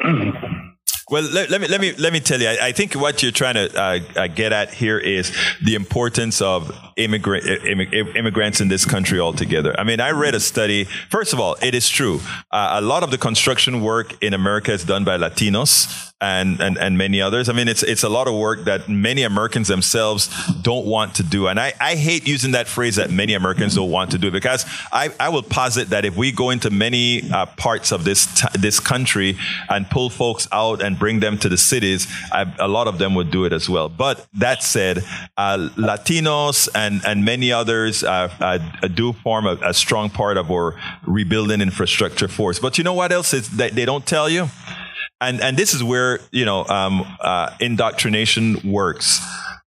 Well, 1.12 1.24
let, 1.24 1.50
let 1.50 1.60
me 1.60 1.68
let 1.68 1.78
me 1.78 1.92
let 1.98 2.10
me 2.10 2.20
tell 2.20 2.40
you. 2.40 2.48
I, 2.48 2.68
I 2.68 2.72
think 2.72 2.94
what 2.94 3.22
you're 3.22 3.32
trying 3.32 3.56
to 3.56 3.78
uh, 3.78 3.98
uh, 4.16 4.26
get 4.28 4.50
at 4.54 4.72
here 4.72 4.98
is 4.98 5.30
the 5.62 5.74
importance 5.74 6.40
of 6.40 6.74
immigrant 6.96 7.44
immig- 7.44 8.16
immigrants 8.16 8.62
in 8.62 8.68
this 8.68 8.86
country 8.86 9.20
altogether. 9.20 9.78
I 9.78 9.84
mean, 9.84 10.00
I 10.00 10.12
read 10.12 10.34
a 10.34 10.40
study. 10.40 10.84
First 11.10 11.34
of 11.34 11.38
all, 11.38 11.56
it 11.60 11.74
is 11.74 11.86
true. 11.86 12.20
Uh, 12.50 12.76
a 12.76 12.80
lot 12.80 13.02
of 13.02 13.10
the 13.10 13.18
construction 13.18 13.82
work 13.82 14.22
in 14.22 14.32
America 14.32 14.72
is 14.72 14.84
done 14.84 15.04
by 15.04 15.18
Latinos 15.18 16.11
and, 16.22 16.60
and 16.60 16.78
and 16.78 16.96
many 16.96 17.20
others. 17.20 17.48
I 17.48 17.52
mean, 17.52 17.66
it's 17.66 17.82
it's 17.82 18.04
a 18.04 18.08
lot 18.08 18.28
of 18.28 18.34
work 18.34 18.64
that 18.64 18.88
many 18.88 19.24
Americans 19.24 19.66
themselves 19.66 20.30
don't 20.62 20.86
want 20.86 21.16
to 21.16 21.24
do. 21.24 21.48
And 21.48 21.58
I, 21.58 21.74
I 21.80 21.96
hate 21.96 22.28
using 22.28 22.52
that 22.52 22.68
phrase 22.68 22.96
that 22.96 23.10
many 23.10 23.34
Americans 23.34 23.74
don't 23.74 23.90
want 23.90 24.12
to 24.12 24.18
do 24.18 24.30
because 24.30 24.64
I, 24.92 25.10
I 25.18 25.28
will 25.30 25.42
posit 25.42 25.90
that 25.90 26.04
if 26.04 26.16
we 26.16 26.30
go 26.30 26.50
into 26.50 26.70
many 26.70 27.28
uh, 27.30 27.46
parts 27.46 27.90
of 27.90 28.04
this 28.04 28.26
t- 28.40 28.46
this 28.58 28.78
country 28.78 29.36
and 29.68 29.90
pull 29.90 30.10
folks 30.10 30.46
out 30.52 30.80
and 30.80 30.96
bring 30.96 31.18
them 31.18 31.38
to 31.38 31.48
the 31.48 31.58
cities, 31.58 32.06
I, 32.30 32.52
a 32.60 32.68
lot 32.68 32.86
of 32.86 32.98
them 32.98 33.16
would 33.16 33.32
do 33.32 33.44
it 33.44 33.52
as 33.52 33.68
well. 33.68 33.88
But 33.88 34.24
that 34.34 34.62
said, 34.62 35.04
uh, 35.36 35.70
Latinos 35.76 36.68
and 36.72 37.02
and 37.04 37.24
many 37.24 37.50
others 37.50 38.04
uh, 38.04 38.32
uh, 38.40 38.58
do 38.86 39.12
form 39.12 39.46
a, 39.46 39.58
a 39.64 39.74
strong 39.74 40.08
part 40.08 40.36
of 40.36 40.52
our 40.52 40.76
rebuilding 41.04 41.60
infrastructure 41.60 42.28
force. 42.28 42.60
But 42.60 42.78
you 42.78 42.84
know 42.84 42.94
what 42.94 43.10
else 43.10 43.34
is 43.34 43.50
that 43.56 43.72
they 43.72 43.84
don't 43.84 44.06
tell 44.06 44.28
you? 44.28 44.48
And 45.22 45.40
and 45.40 45.56
this 45.56 45.72
is 45.72 45.82
where 45.82 46.20
you 46.30 46.44
know 46.44 46.66
um, 46.66 47.06
uh, 47.20 47.50
indoctrination 47.60 48.60
works. 48.64 49.20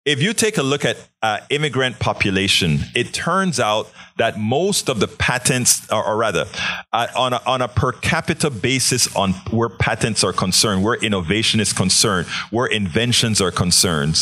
If 0.05 0.21
you 0.21 0.33
take 0.33 0.59
a 0.59 0.65
look 0.65 0.85
at 0.85 0.97
uh, 1.23 1.39
immigrant 1.49 2.01
population, 2.01 2.81
it 2.93 3.15
turns 3.15 3.61
out 3.61 3.89
that 4.17 4.37
most 4.37 4.89
of 4.89 4.99
the 4.99 5.07
patents, 5.07 5.89
or, 5.93 6.05
or 6.05 6.17
rather, 6.17 6.47
uh, 6.93 7.07
on 7.17 7.33
a, 7.33 7.41
on 7.47 7.63
a 7.63 7.69
per 7.69 7.93
capita 7.93 8.51
basis, 8.51 9.15
on 9.15 9.33
where 9.53 9.69
patents 9.69 10.25
are 10.25 10.33
concerned, 10.33 10.83
where 10.83 10.97
innovation 10.97 11.61
is 11.61 11.73
concerned, 11.73 12.27
where 12.51 12.67
inventions 12.67 13.41
are 13.41 13.53
concerned, 13.53 14.17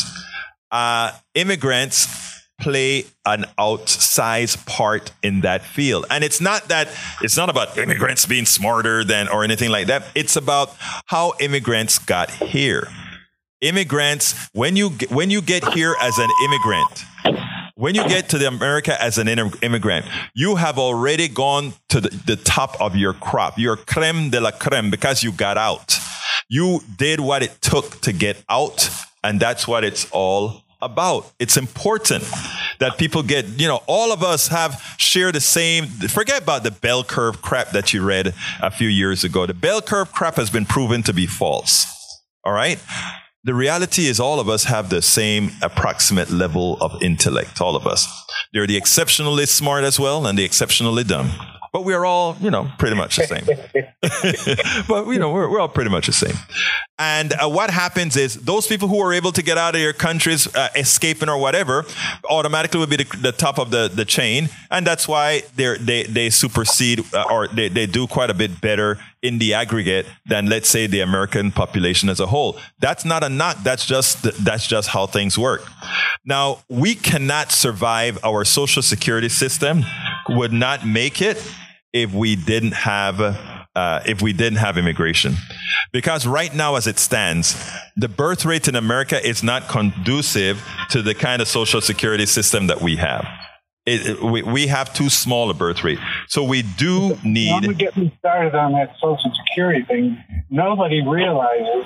uh, 0.71 1.13
immigrants 1.33 2.40
play 2.61 3.05
an 3.25 3.45
outsized 3.57 4.65
part 4.65 5.11
in 5.21 5.41
that 5.41 5.63
field. 5.63 6.05
And 6.09 6.23
it's 6.23 6.39
not 6.39 6.69
that 6.69 6.87
it's 7.21 7.35
not 7.35 7.49
about 7.49 7.77
immigrants 7.77 8.25
being 8.25 8.45
smarter 8.45 9.03
than 9.03 9.27
or 9.27 9.43
anything 9.43 9.71
like 9.71 9.87
that. 9.87 10.03
It's 10.15 10.35
about 10.35 10.75
how 11.07 11.33
immigrants 11.39 11.99
got 11.99 12.29
here. 12.31 12.87
Immigrants, 13.59 14.49
when 14.53 14.75
you 14.75 14.89
when 15.09 15.29
you 15.29 15.41
get 15.41 15.73
here 15.73 15.95
as 16.01 16.17
an 16.17 16.29
immigrant, 16.45 17.05
when 17.75 17.95
you 17.95 18.07
get 18.07 18.29
to 18.29 18.37
the 18.37 18.47
America 18.47 18.99
as 19.01 19.17
an 19.17 19.27
immigrant, 19.27 20.05
you 20.33 20.55
have 20.55 20.77
already 20.77 21.27
gone 21.27 21.73
to 21.89 21.99
the, 21.99 22.09
the 22.25 22.35
top 22.35 22.79
of 22.79 22.95
your 22.95 23.13
crop. 23.13 23.57
You're 23.57 23.75
creme 23.75 24.29
de 24.29 24.39
la 24.39 24.51
creme 24.51 24.89
because 24.89 25.23
you 25.23 25.31
got 25.31 25.57
out. 25.57 25.97
You 26.49 26.81
did 26.97 27.19
what 27.19 27.43
it 27.43 27.61
took 27.61 28.01
to 28.01 28.11
get 28.11 28.43
out, 28.49 28.89
and 29.23 29.39
that's 29.39 29.67
what 29.67 29.83
it's 29.83 30.09
all 30.11 30.63
about. 30.81 31.31
It's 31.39 31.57
important 31.57 32.23
that 32.79 32.97
people 32.97 33.23
get, 33.23 33.45
you 33.59 33.67
know, 33.67 33.81
all 33.87 34.11
of 34.11 34.23
us 34.23 34.47
have 34.47 34.81
share 34.97 35.31
the 35.31 35.39
same, 35.39 35.85
forget 35.85 36.41
about 36.41 36.63
the 36.63 36.71
bell 36.71 37.03
curve 37.03 37.41
crap 37.41 37.71
that 37.71 37.93
you 37.93 38.03
read 38.03 38.33
a 38.61 38.71
few 38.71 38.87
years 38.87 39.23
ago. 39.23 39.45
The 39.45 39.53
bell 39.53 39.81
curve 39.81 40.11
crap 40.11 40.35
has 40.35 40.49
been 40.49 40.65
proven 40.65 41.03
to 41.03 41.13
be 41.13 41.27
false. 41.27 41.85
All 42.43 42.53
right. 42.53 42.79
The 43.43 43.53
reality 43.53 44.05
is 44.05 44.19
all 44.19 44.39
of 44.39 44.49
us 44.49 44.65
have 44.65 44.89
the 44.89 45.01
same 45.01 45.51
approximate 45.63 46.29
level 46.29 46.77
of 46.79 47.01
intellect, 47.01 47.59
all 47.59 47.75
of 47.75 47.87
us. 47.87 48.07
They're 48.53 48.67
the 48.67 48.77
exceptionally 48.77 49.47
smart 49.47 49.83
as 49.83 49.99
well 49.99 50.27
and 50.27 50.37
the 50.37 50.43
exceptionally 50.43 51.03
dumb 51.03 51.31
but 51.73 51.85
we 51.85 51.93
are 51.93 52.05
all, 52.05 52.35
you 52.41 52.51
know, 52.51 52.69
pretty 52.77 52.95
much 52.95 53.15
the 53.15 53.23
same. 53.23 53.45
but 54.87 55.07
you 55.07 55.19
know, 55.19 55.31
we're, 55.31 55.49
we're 55.49 55.59
all 55.59 55.69
pretty 55.69 55.89
much 55.89 56.07
the 56.07 56.13
same. 56.13 56.35
And 56.99 57.33
uh, 57.33 57.49
what 57.49 57.69
happens 57.69 58.17
is 58.17 58.35
those 58.35 58.67
people 58.67 58.87
who 58.87 58.99
are 58.99 59.13
able 59.13 59.31
to 59.31 59.41
get 59.41 59.57
out 59.57 59.73
of 59.73 59.81
your 59.81 59.93
countries, 59.93 60.53
uh, 60.53 60.69
escaping 60.75 61.29
or 61.29 61.37
whatever, 61.37 61.85
automatically 62.29 62.79
will 62.79 62.87
be 62.87 62.97
the, 62.97 63.17
the, 63.17 63.31
top 63.31 63.57
of 63.57 63.71
the, 63.71 63.87
the 63.87 64.05
chain, 64.05 64.49
and 64.69 64.85
that's 64.85 65.07
why 65.07 65.43
they 65.55 65.77
they 65.77 66.03
they 66.03 66.29
supersede 66.29 67.03
uh, 67.13 67.25
or 67.31 67.47
they, 67.47 67.69
they 67.69 67.85
do 67.85 68.05
quite 68.05 68.29
a 68.29 68.33
bit 68.33 68.61
better 68.61 68.99
in 69.21 69.37
the 69.39 69.53
aggregate 69.53 70.05
than 70.25 70.47
let's 70.47 70.69
say 70.69 70.87
the 70.87 70.99
American 70.99 71.51
population 71.51 72.09
as 72.09 72.19
a 72.19 72.27
whole. 72.27 72.59
That's 72.79 73.05
not 73.05 73.23
a 73.23 73.29
knock. 73.29 73.57
That's 73.63 73.85
just 73.85 74.23
that's 74.43 74.67
just 74.67 74.89
how 74.89 75.07
things 75.07 75.37
work. 75.37 75.63
Now 76.25 76.63
we 76.69 76.95
cannot 76.95 77.51
survive. 77.51 78.19
Our 78.23 78.43
social 78.45 78.83
security 78.83 79.29
system 79.29 79.83
would 80.29 80.53
not 80.53 80.85
make 80.85 81.21
it 81.21 81.41
if 81.93 82.13
we 82.13 82.35
didn't 82.35 82.73
have 82.73 83.19
uh, 83.75 84.01
if 84.05 84.21
we 84.21 84.33
didn't 84.33 84.59
have 84.59 84.77
immigration. 84.77 85.35
Because 85.91 86.27
right 86.27 86.53
now, 86.53 86.75
as 86.75 86.87
it 86.87 86.99
stands, 86.99 87.71
the 87.95 88.09
birth 88.09 88.45
rate 88.45 88.67
in 88.67 88.75
America 88.75 89.25
is 89.25 89.43
not 89.43 89.67
conducive 89.69 90.63
to 90.89 91.01
the 91.01 91.13
kind 91.13 91.41
of 91.41 91.47
social 91.47 91.81
security 91.81 92.25
system 92.25 92.67
that 92.67 92.81
we 92.81 92.97
have. 92.97 93.25
It, 93.85 94.05
it, 94.05 94.21
we, 94.21 94.43
we 94.43 94.67
have 94.67 94.93
too 94.93 95.09
small 95.09 95.49
a 95.49 95.53
birth 95.53 95.83
rate. 95.83 95.99
So 96.27 96.43
we 96.43 96.61
do 96.61 97.17
need. 97.23 97.51
When 97.53 97.67
we 97.69 97.73
get 97.73 97.97
me 97.97 98.15
started 98.19 98.55
on 98.55 98.73
that 98.73 98.93
social 99.01 99.31
security 99.47 99.83
thing, 99.83 100.23
nobody 100.49 101.01
realizes. 101.05 101.85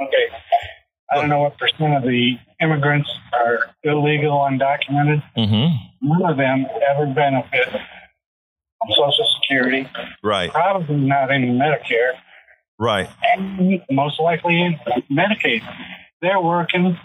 Okay, 0.00 0.28
I 1.10 1.16
don't 1.16 1.28
know 1.28 1.40
what 1.40 1.58
percent 1.58 1.94
of 1.94 2.04
the 2.04 2.38
immigrants 2.62 3.10
are 3.34 3.74
illegal, 3.82 4.38
undocumented. 4.38 5.22
Mm-hmm. 5.36 6.08
None 6.08 6.30
of 6.30 6.38
them 6.38 6.66
ever 6.88 7.06
benefit 7.12 7.68
Social 8.88 9.26
Security. 9.40 9.88
Right. 10.22 10.50
Probably 10.50 10.96
not 10.96 11.30
any 11.30 11.48
Medicare. 11.48 12.12
Right. 12.78 13.08
And 13.22 13.82
most 13.90 14.18
likely 14.20 14.60
in 14.60 14.78
Medicaid. 15.10 15.62
They're 16.22 16.40
working 16.40 16.98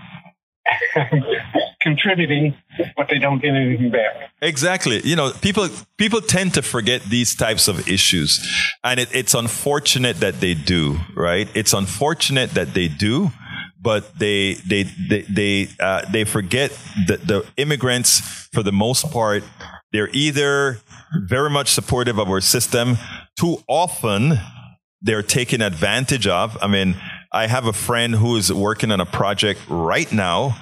contributing, 1.82 2.56
but 2.98 3.08
they 3.10 3.20
don't 3.20 3.42
get 3.42 3.54
anything 3.54 3.92
back. 3.92 4.32
Exactly. 4.42 5.02
You 5.04 5.16
know, 5.16 5.32
people 5.42 5.70
people 5.98 6.22
tend 6.22 6.54
to 6.56 6.62
forget 6.62 7.04
these 7.04 7.36
types 7.36 7.68
of 7.68 7.88
issues, 7.88 8.46
and 8.84 9.00
it, 9.00 9.14
it's 9.14 9.34
unfortunate 9.34 10.18
that 10.18 10.40
they 10.40 10.54
do. 10.54 11.00
Right? 11.14 11.48
It's 11.54 11.74
unfortunate 11.74 12.52
that 12.52 12.74
they 12.74 12.88
do, 12.88 13.32
but 13.80 14.18
they 14.18 14.56
they 14.68 14.84
they 14.84 15.22
they 15.22 15.70
uh, 15.80 16.10
they 16.12 16.24
forget 16.24 16.72
that 17.08 17.28
the 17.28 17.46
immigrants, 17.58 18.20
for 18.52 18.64
the 18.64 18.72
most 18.72 19.12
part, 19.12 19.44
they're 19.92 20.10
either 20.12 20.80
very 21.28 21.50
much 21.50 21.72
supportive 21.72 22.18
of 22.18 22.30
our 22.30 22.42
system. 22.42 22.98
Too 23.38 23.58
often, 23.68 24.40
they're 25.02 25.24
taken 25.24 25.62
advantage 25.62 26.28
of. 26.28 26.58
I 26.62 26.68
mean, 26.68 26.96
I 27.32 27.48
have 27.48 27.66
a 27.66 27.74
friend 27.74 28.16
who 28.16 28.36
is 28.38 28.52
working 28.52 28.92
on 28.92 29.00
a 29.00 29.06
project 29.06 29.60
right 29.70 30.12
now 30.12 30.58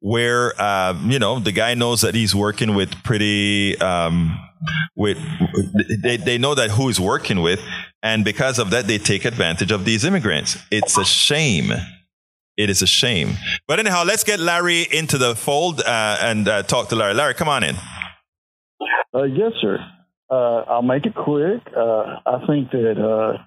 where 0.00 0.60
uh, 0.60 0.96
you 1.04 1.18
know 1.18 1.40
the 1.40 1.52
guy 1.52 1.74
knows 1.74 2.02
that 2.02 2.14
he's 2.14 2.34
working 2.34 2.74
with 2.74 2.90
pretty 3.02 3.76
um, 3.78 4.38
with 4.96 5.18
they, 6.02 6.16
they 6.16 6.38
know 6.38 6.54
that 6.54 6.70
who 6.70 6.86
he's 6.86 7.00
working 7.00 7.40
with 7.40 7.60
and 8.02 8.24
because 8.24 8.58
of 8.58 8.70
that 8.70 8.86
they 8.86 8.98
take 8.98 9.24
advantage 9.24 9.72
of 9.72 9.84
these 9.84 10.04
immigrants. 10.04 10.56
It's 10.70 10.96
a 10.96 11.04
shame. 11.04 11.72
It 12.56 12.70
is 12.70 12.82
a 12.82 12.86
shame. 12.86 13.34
But 13.66 13.80
anyhow 13.80 14.04
let's 14.04 14.24
get 14.24 14.38
larry 14.38 14.82
into 14.82 15.18
the 15.18 15.34
fold 15.34 15.80
uh, 15.80 16.18
and 16.20 16.46
uh, 16.46 16.62
talk 16.62 16.88
to 16.90 16.96
larry. 16.96 17.14
Larry 17.14 17.34
come 17.34 17.48
on 17.48 17.64
in. 17.64 17.76
Uh, 19.14 19.24
yes 19.24 19.52
sir 19.60 19.78
uh, 20.30 20.58
i'll 20.68 20.82
make 20.82 21.06
it 21.06 21.14
quick 21.14 21.62
uh, 21.76 22.20
i 22.26 22.44
think 22.46 22.70
that 22.70 22.98
uh, 22.98 23.38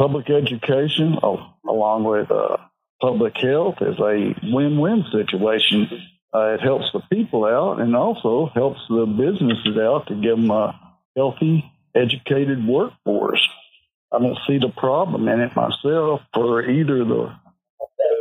public 0.00 0.30
education, 0.30 1.18
along 1.68 2.04
with 2.04 2.30
uh, 2.30 2.56
public 3.02 3.36
health 3.36 3.76
is 3.82 3.98
a 3.98 4.34
win-win 4.44 5.04
situation. 5.12 5.86
Uh, 6.32 6.54
it 6.54 6.60
helps 6.60 6.86
the 6.94 7.00
people 7.12 7.44
out 7.44 7.80
and 7.80 7.94
also 7.94 8.50
helps 8.54 8.80
the 8.88 9.04
businesses 9.04 9.76
out 9.76 10.06
to 10.06 10.14
give 10.14 10.38
them 10.38 10.50
a 10.50 10.74
healthy, 11.14 11.70
educated 11.94 12.66
workforce. 12.66 13.46
I 14.10 14.20
don't 14.20 14.38
see 14.46 14.56
the 14.56 14.72
problem 14.74 15.28
in 15.28 15.40
it 15.40 15.54
myself 15.54 16.22
for 16.32 16.62
either 16.62 17.04
the 17.04 17.36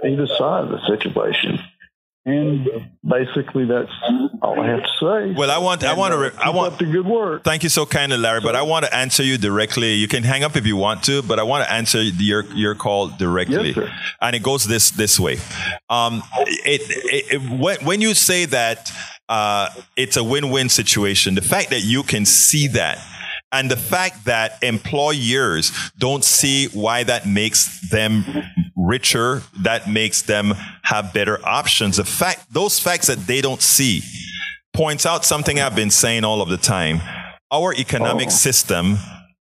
either 0.05 0.28
side 0.28 0.66
of 0.66 0.70
the 0.70 0.86
situation. 0.86 1.60
And 2.26 2.68
basically, 3.04 3.66
that's 3.66 3.90
all 4.42 4.60
I 4.60 4.68
have 4.68 4.84
to 4.84 4.90
say. 5.00 5.34
Well, 5.36 5.50
I 5.50 5.58
want, 5.58 5.84
I 5.84 5.94
want 5.94 6.14
to, 6.14 6.20
re- 6.20 6.32
I 6.38 6.50
want 6.50 6.78
the 6.78 6.86
good 6.86 7.06
work. 7.06 7.44
Thank 7.44 7.64
you 7.64 7.70
so 7.70 7.86
kindly, 7.86 8.18
Larry. 8.18 8.42
But 8.42 8.56
I 8.56 8.62
want 8.62 8.86
to 8.86 8.94
answer 8.94 9.24
you 9.24 9.38
directly. 9.38 9.94
You 9.94 10.08
can 10.08 10.24
hang 10.24 10.44
up 10.44 10.56
if 10.56 10.68
you 10.68 10.76
want 10.76 11.02
to, 11.04 11.22
but 11.24 11.40
I 11.40 11.44
want 11.44 11.64
to 11.64 11.72
answer 11.72 12.02
your 12.04 12.46
your 12.54 12.76
call 12.76 13.08
directly. 13.08 13.70
Yes, 13.70 13.76
sir. 13.76 13.92
And 14.22 14.36
it 14.36 14.44
goes 14.44 14.66
this 14.66 14.92
this 14.92 15.20
way. 15.20 15.38
Um, 15.90 16.22
it, 16.38 16.82
it, 16.90 17.34
it 17.34 17.60
when, 17.60 17.78
when 17.86 18.02
you 18.02 18.14
say 18.14 18.46
that 18.46 18.92
uh, 19.30 19.70
it's 19.96 20.18
a 20.18 20.24
win 20.24 20.52
win 20.52 20.70
situation, 20.70 21.36
the 21.36 21.42
fact 21.42 21.70
that 21.70 21.82
you 21.82 22.04
can 22.04 22.26
see 22.26 22.68
that. 22.68 23.00
And 23.52 23.70
the 23.72 23.78
fact 23.78 24.26
that 24.26 24.62
employers 24.64 25.72
don't 25.97 26.24
see 26.24 26.68
why 26.68 27.04
that 27.04 27.26
makes 27.28 27.89
them 27.89 28.24
richer, 28.76 29.41
that 29.62 29.89
makes 29.89 30.22
them 30.22 30.54
have 30.84 31.14
better 31.14 31.39
options. 31.45 31.97
The 31.97 32.06
fact, 32.06 32.54
those 32.54 32.80
facts 32.80 33.08
that 33.08 33.26
they 33.26 33.41
don't 33.41 33.62
see 33.62 34.02
points 34.74 35.06
out 35.06 35.26
something 35.26 35.60
I've 35.60 35.76
been 35.76 35.89
saying 35.89 36.24
all 36.24 36.41
of 36.41 36.50
the 36.50 36.58
time. 36.58 37.02
Our 37.52 37.74
economic 37.74 38.28
Oh. 38.28 38.32
system 38.32 38.97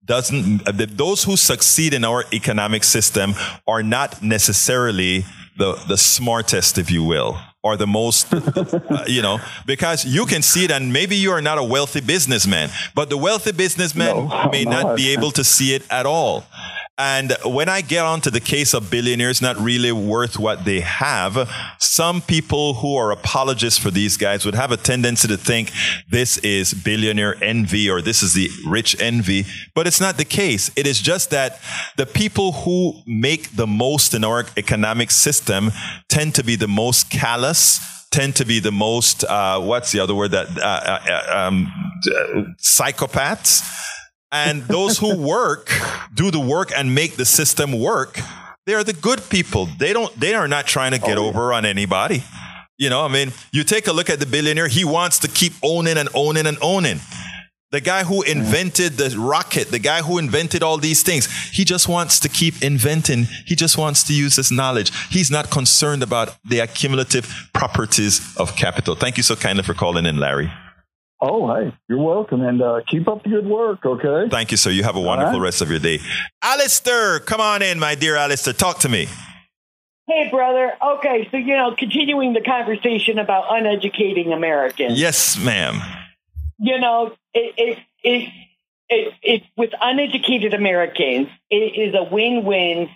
doesn't, 0.06 0.64
those 0.98 1.26
who 1.26 1.36
succeed 1.36 1.94
in 1.94 2.06
our 2.06 2.24
economic 2.32 2.86
system 2.86 3.36
are 3.68 3.84
not 3.84 4.22
necessarily 4.24 5.26
the, 5.58 5.74
the 5.88 5.98
smartest, 5.98 6.78
if 6.78 6.90
you 6.90 7.04
will, 7.04 7.38
or 7.68 7.78
the 7.78 7.86
most, 7.88 8.34
uh, 8.34 9.04
you 9.08 9.22
know, 9.22 9.40
because 9.66 10.06
you 10.06 10.26
can 10.26 10.42
see 10.42 10.64
it 10.66 10.72
and 10.72 10.92
maybe 10.94 11.16
you 11.16 11.32
are 11.32 11.42
not 11.42 11.58
a 11.58 11.64
wealthy 11.64 12.00
businessman, 12.02 12.70
but 12.96 13.10
the 13.10 13.18
wealthy 13.18 13.52
businessman 13.52 14.16
No, 14.16 14.50
may 14.52 14.64
not 14.64 14.84
not. 14.84 14.96
be 14.96 15.10
able 15.16 15.32
to 15.32 15.44
see 15.44 15.76
it 15.76 15.84
at 15.90 16.06
all. 16.06 16.46
And 17.00 17.38
when 17.46 17.70
I 17.70 17.82
get 17.82 18.06
onto 18.06 18.32
the 18.32 18.40
case 18.40 18.74
of 18.74 18.90
billionaires 18.90 19.40
not 19.40 19.56
really 19.60 19.92
worth 19.92 20.40
what 20.40 20.66
they 20.66 20.80
have, 20.80 21.48
some 21.78 22.22
people 22.22 22.74
who 22.76 22.96
are 22.96 23.12
apologists 23.12 23.78
for 23.78 23.92
these 23.92 24.18
guys 24.18 24.46
would 24.46 24.56
have 24.56 24.72
a 24.72 24.78
tendency 24.78 25.28
to 25.28 25.38
think 25.38 25.72
this 26.10 26.40
is 26.40 26.74
billionaire 26.74 27.36
envy 27.44 27.88
or 27.88 28.02
this 28.02 28.24
is 28.24 28.34
the 28.34 28.50
rich 28.66 29.00
envy. 29.00 29.46
But 29.76 29.86
it's 29.86 30.02
not 30.02 30.18
the 30.18 30.26
case. 30.26 30.72
It 30.76 30.88
is 30.88 31.00
just 31.00 31.30
that 31.30 31.60
the 31.98 32.08
people 32.08 32.52
who 32.52 33.04
make 33.06 33.56
the 33.56 33.68
most 33.68 34.16
in 34.16 34.24
our 34.24 34.46
economic 34.58 35.12
system 35.12 35.72
tend 36.08 36.34
to 36.36 36.44
be 36.44 36.56
the 36.56 36.68
most 36.68 37.12
callous 37.12 37.80
tend 38.10 38.38
to 38.38 38.46
be 38.46 38.60
the 38.60 38.72
most 38.72 39.26
uh, 39.26 39.60
what's 39.60 39.92
the 39.92 40.00
other 40.00 40.16
word 40.16 40.32
that 40.32 40.48
uh, 40.58 40.64
uh, 40.64 41.48
um, 41.48 41.68
uh, 42.10 42.42
psychopaths 42.58 43.62
and 44.32 44.64
those 44.64 44.98
who 44.98 45.18
work 45.18 45.72
do 46.14 46.32
the 46.32 46.40
work 46.40 46.72
and 46.76 46.94
make 46.94 47.16
the 47.16 47.26
system 47.26 47.80
work 47.80 48.20
they 48.66 48.74
are 48.74 48.84
the 48.84 48.94
good 48.94 49.22
people 49.30 49.68
they 49.80 49.94
don't 49.94 50.18
they 50.20 50.34
are 50.34 50.48
not 50.48 50.68
trying 50.68 50.92
to 50.92 51.00
get 51.00 51.18
oh, 51.18 51.28
over 51.28 51.54
on 51.54 51.66
anybody 51.66 52.24
you 52.78 52.90
know 52.90 53.04
i 53.04 53.08
mean 53.08 53.32
you 53.52 53.64
take 53.64 53.88
a 53.88 53.94
look 53.94 54.10
at 54.10 54.20
the 54.20 54.26
billionaire 54.26 54.68
he 54.68 54.84
wants 54.84 55.20
to 55.20 55.28
keep 55.28 55.54
owning 55.64 55.98
and 55.98 56.10
owning 56.14 56.46
and 56.46 56.58
owning 56.62 57.00
the 57.72 57.82
guy 57.82 58.06
who 58.06 58.22
invented 58.22 58.94
the 58.94 59.14
rocket, 59.20 59.72
the 59.72 59.80
guy 59.80 60.02
who 60.02 60.18
invented 60.18 60.64
all 60.64 60.78
these 60.78 61.04
things, 61.04 61.28
he 61.50 61.66
just 61.66 61.90
wants 61.90 62.18
to 62.22 62.30
keep 62.30 62.64
inventing. 62.64 63.28
He 63.46 63.56
just 63.56 63.78
wants 63.78 64.06
to 64.06 64.14
use 64.14 64.38
his 64.38 64.52
knowledge. 64.52 64.92
He's 65.10 65.30
not 65.30 65.52
concerned 65.52 66.02
about 66.02 66.38
the 66.46 66.60
accumulative 66.60 67.50
properties 67.54 68.22
of 68.38 68.56
capital. 68.56 68.96
Thank 68.96 69.18
you 69.18 69.24
so 69.24 69.36
kindly 69.36 69.64
for 69.64 69.74
calling 69.74 70.06
in, 70.06 70.18
Larry. 70.18 70.50
Oh, 71.20 71.52
hey, 71.56 71.74
you're 71.90 72.02
welcome, 72.02 72.42
and 72.42 72.62
uh, 72.62 72.82
keep 72.88 73.08
up 73.08 73.24
the 73.24 73.30
good 73.30 73.48
work. 73.48 73.84
Okay. 73.84 74.30
Thank 74.30 74.52
you, 74.52 74.58
sir. 74.58 74.70
You 74.70 74.84
have 74.84 74.96
a 74.96 75.02
wonderful 75.02 75.40
right. 75.40 75.46
rest 75.46 75.62
of 75.62 75.70
your 75.72 75.80
day. 75.80 76.00
Alistair, 76.44 77.20
come 77.20 77.42
on 77.42 77.64
in, 77.64 77.80
my 77.80 77.96
dear 77.96 78.16
Alistair. 78.16 78.54
Talk 78.54 78.80
to 78.80 78.90
me. 78.90 79.08
Hey, 80.08 80.30
brother. 80.30 80.72
Okay, 80.82 81.28
so, 81.32 81.38
you 81.38 81.56
know, 81.56 81.76
continuing 81.76 82.34
the 82.34 82.42
conversation 82.42 83.18
about 83.18 83.46
uneducating 83.50 84.32
Americans. 84.32 85.00
Yes, 85.00 85.38
ma'am. 85.44 85.82
You 86.60 86.80
know, 86.80 87.14
it, 87.34 87.54
it, 87.58 87.80
it, 88.04 88.30
it, 88.90 89.14
it, 89.22 89.44
with 89.58 89.72
uneducated 89.82 90.54
Americans, 90.54 91.28
it 91.50 91.56
is 91.56 91.96
a 91.96 92.04
win 92.04 92.46
win 92.46 92.90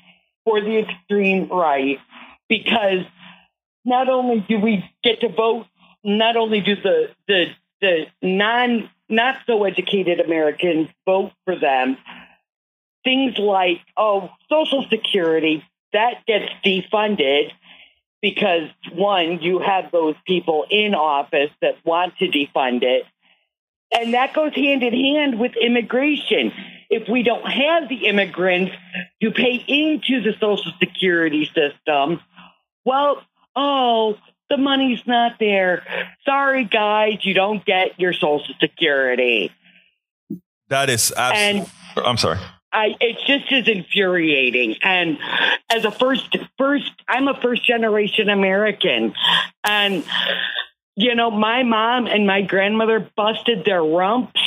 for 0.45 0.61
the 0.61 0.77
extreme 0.77 1.49
right 1.49 1.97
because 2.47 3.03
not 3.83 4.07
only 4.09 4.45
do 4.47 4.59
we 4.59 4.89
get 5.03 5.21
to 5.21 5.29
vote, 5.29 5.65
not 6.03 6.37
only 6.37 6.61
do 6.61 6.75
the, 6.75 7.09
the, 7.27 7.47
the 7.81 8.05
non, 8.21 8.89
not 9.09 9.37
so 9.45 9.63
educated 9.63 10.19
Americans 10.19 10.89
vote 11.05 11.31
for 11.45 11.57
them, 11.57 11.97
things 13.03 13.37
like, 13.37 13.79
oh, 13.97 14.29
Social 14.49 14.85
Security, 14.89 15.63
that 15.93 16.25
gets 16.25 16.51
defunded 16.63 17.51
because 18.21 18.69
one, 18.93 19.41
you 19.41 19.59
have 19.59 19.91
those 19.91 20.15
people 20.25 20.65
in 20.69 20.93
office 20.93 21.49
that 21.61 21.83
want 21.83 22.17
to 22.17 22.27
defund 22.27 22.83
it. 22.83 23.05
And 23.91 24.13
that 24.13 24.33
goes 24.33 24.55
hand 24.55 24.83
in 24.83 24.93
hand 24.93 25.39
with 25.39 25.53
immigration. 25.59 26.53
If 26.89 27.09
we 27.09 27.23
don't 27.23 27.45
have 27.45 27.89
the 27.89 28.05
immigrants 28.05 28.73
to 29.21 29.31
pay 29.31 29.55
into 29.67 30.21
the 30.21 30.33
Social 30.39 30.71
Security 30.79 31.45
system, 31.45 32.21
well, 32.85 33.21
oh, 33.55 34.17
the 34.51 34.57
money's 34.57 35.01
not 35.07 35.39
there. 35.39 35.83
Sorry, 36.25 36.65
guys, 36.65 37.19
you 37.21 37.33
don't 37.33 37.63
get 37.65 37.97
your 37.99 38.11
Social 38.11 38.53
Security. 38.59 39.49
That 40.67 40.89
is 40.89 41.13
absolutely. 41.15 41.71
I'm 41.95 42.17
sorry. 42.17 42.37
I 42.73 42.95
it's 42.99 43.23
just 43.25 43.51
as 43.51 43.67
infuriating. 43.67 44.75
And 44.83 45.17
as 45.69 45.85
a 45.85 45.91
first 45.91 46.35
first 46.57 46.91
I'm 47.07 47.27
a 47.27 47.39
first 47.41 47.65
generation 47.65 48.29
American. 48.29 49.13
And 49.63 50.03
you 50.95 51.15
know, 51.15 51.31
my 51.31 51.63
mom 51.63 52.07
and 52.07 52.27
my 52.27 52.41
grandmother 52.41 53.09
busted 53.15 53.63
their 53.65 53.83
rumps 53.83 54.41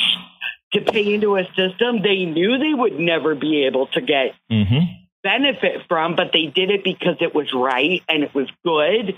to 0.73 0.81
pay 0.81 1.13
into 1.15 1.35
a 1.37 1.45
system 1.55 2.01
they 2.03 2.25
knew 2.25 2.57
they 2.57 2.73
would 2.73 2.99
never 2.99 3.33
be 3.35 3.65
able 3.65 3.87
to 3.87 4.01
get 4.01 4.35
Mm-hmm. 4.51 4.85
benefit 5.23 5.81
from, 5.87 6.15
but 6.15 6.31
they 6.33 6.45
did 6.47 6.69
it 6.69 6.83
because 6.83 7.17
it 7.21 7.33
was 7.33 7.51
right 7.53 8.01
and 8.07 8.23
it 8.23 8.33
was 8.35 8.47
good 8.63 9.15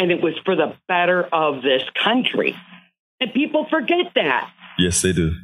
and 0.00 0.10
it 0.10 0.22
was 0.22 0.32
for 0.46 0.56
the 0.56 0.74
better 0.88 1.22
of 1.22 1.62
this 1.62 1.82
country. 2.02 2.56
And 3.20 3.34
people 3.34 3.66
forget 3.68 4.06
that. 4.14 4.50
Yes, 4.78 5.02
they 5.02 5.12
do. 5.12 5.34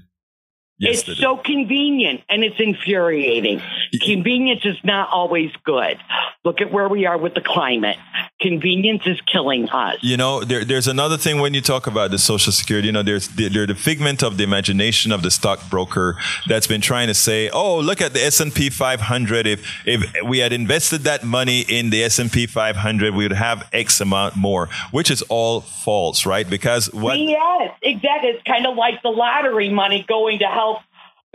Yes, 0.78 1.08
it's 1.08 1.18
so 1.18 1.38
convenient 1.38 2.20
and 2.28 2.44
it's 2.44 2.60
infuriating. 2.60 3.62
Convenience 4.04 4.60
is 4.64 4.76
not 4.84 5.08
always 5.10 5.50
good. 5.64 5.98
Look 6.44 6.60
at 6.60 6.70
where 6.70 6.86
we 6.86 7.06
are 7.06 7.16
with 7.16 7.34
the 7.34 7.40
climate. 7.40 7.96
Convenience 8.42 9.02
is 9.06 9.18
killing 9.22 9.70
us. 9.70 9.96
You 10.02 10.18
know, 10.18 10.44
there, 10.44 10.66
there's 10.66 10.86
another 10.86 11.16
thing 11.16 11.40
when 11.40 11.54
you 11.54 11.62
talk 11.62 11.86
about 11.86 12.10
the 12.10 12.18
Social 12.18 12.52
Security. 12.52 12.88
You 12.88 12.92
know, 12.92 13.02
there's 13.02 13.28
they're 13.28 13.66
the 13.66 13.74
figment 13.74 14.22
of 14.22 14.36
the 14.36 14.44
imagination 14.44 15.12
of 15.12 15.22
the 15.22 15.30
stockbroker 15.30 16.18
that's 16.46 16.66
been 16.66 16.82
trying 16.82 17.06
to 17.06 17.14
say, 17.14 17.48
"Oh, 17.48 17.78
look 17.78 18.02
at 18.02 18.12
the 18.12 18.22
S 18.22 18.40
and 18.40 18.54
P 18.54 18.68
500. 18.68 19.46
If 19.46 19.66
if 19.86 20.04
we 20.26 20.40
had 20.40 20.52
invested 20.52 21.04
that 21.04 21.24
money 21.24 21.62
in 21.62 21.88
the 21.88 22.04
S 22.04 22.18
and 22.18 22.30
P 22.30 22.46
500, 22.46 23.14
we 23.14 23.24
would 23.24 23.32
have 23.32 23.66
X 23.72 24.02
amount 24.02 24.36
more," 24.36 24.68
which 24.90 25.10
is 25.10 25.22
all 25.22 25.62
false, 25.62 26.26
right? 26.26 26.48
Because 26.48 26.92
what 26.92 27.18
Yes, 27.18 27.74
exactly. 27.80 28.30
It's 28.30 28.42
kind 28.42 28.66
of 28.66 28.76
like 28.76 29.02
the 29.02 29.08
lottery 29.08 29.70
money 29.70 30.04
going 30.06 30.40
to 30.40 30.46
help 30.46 30.65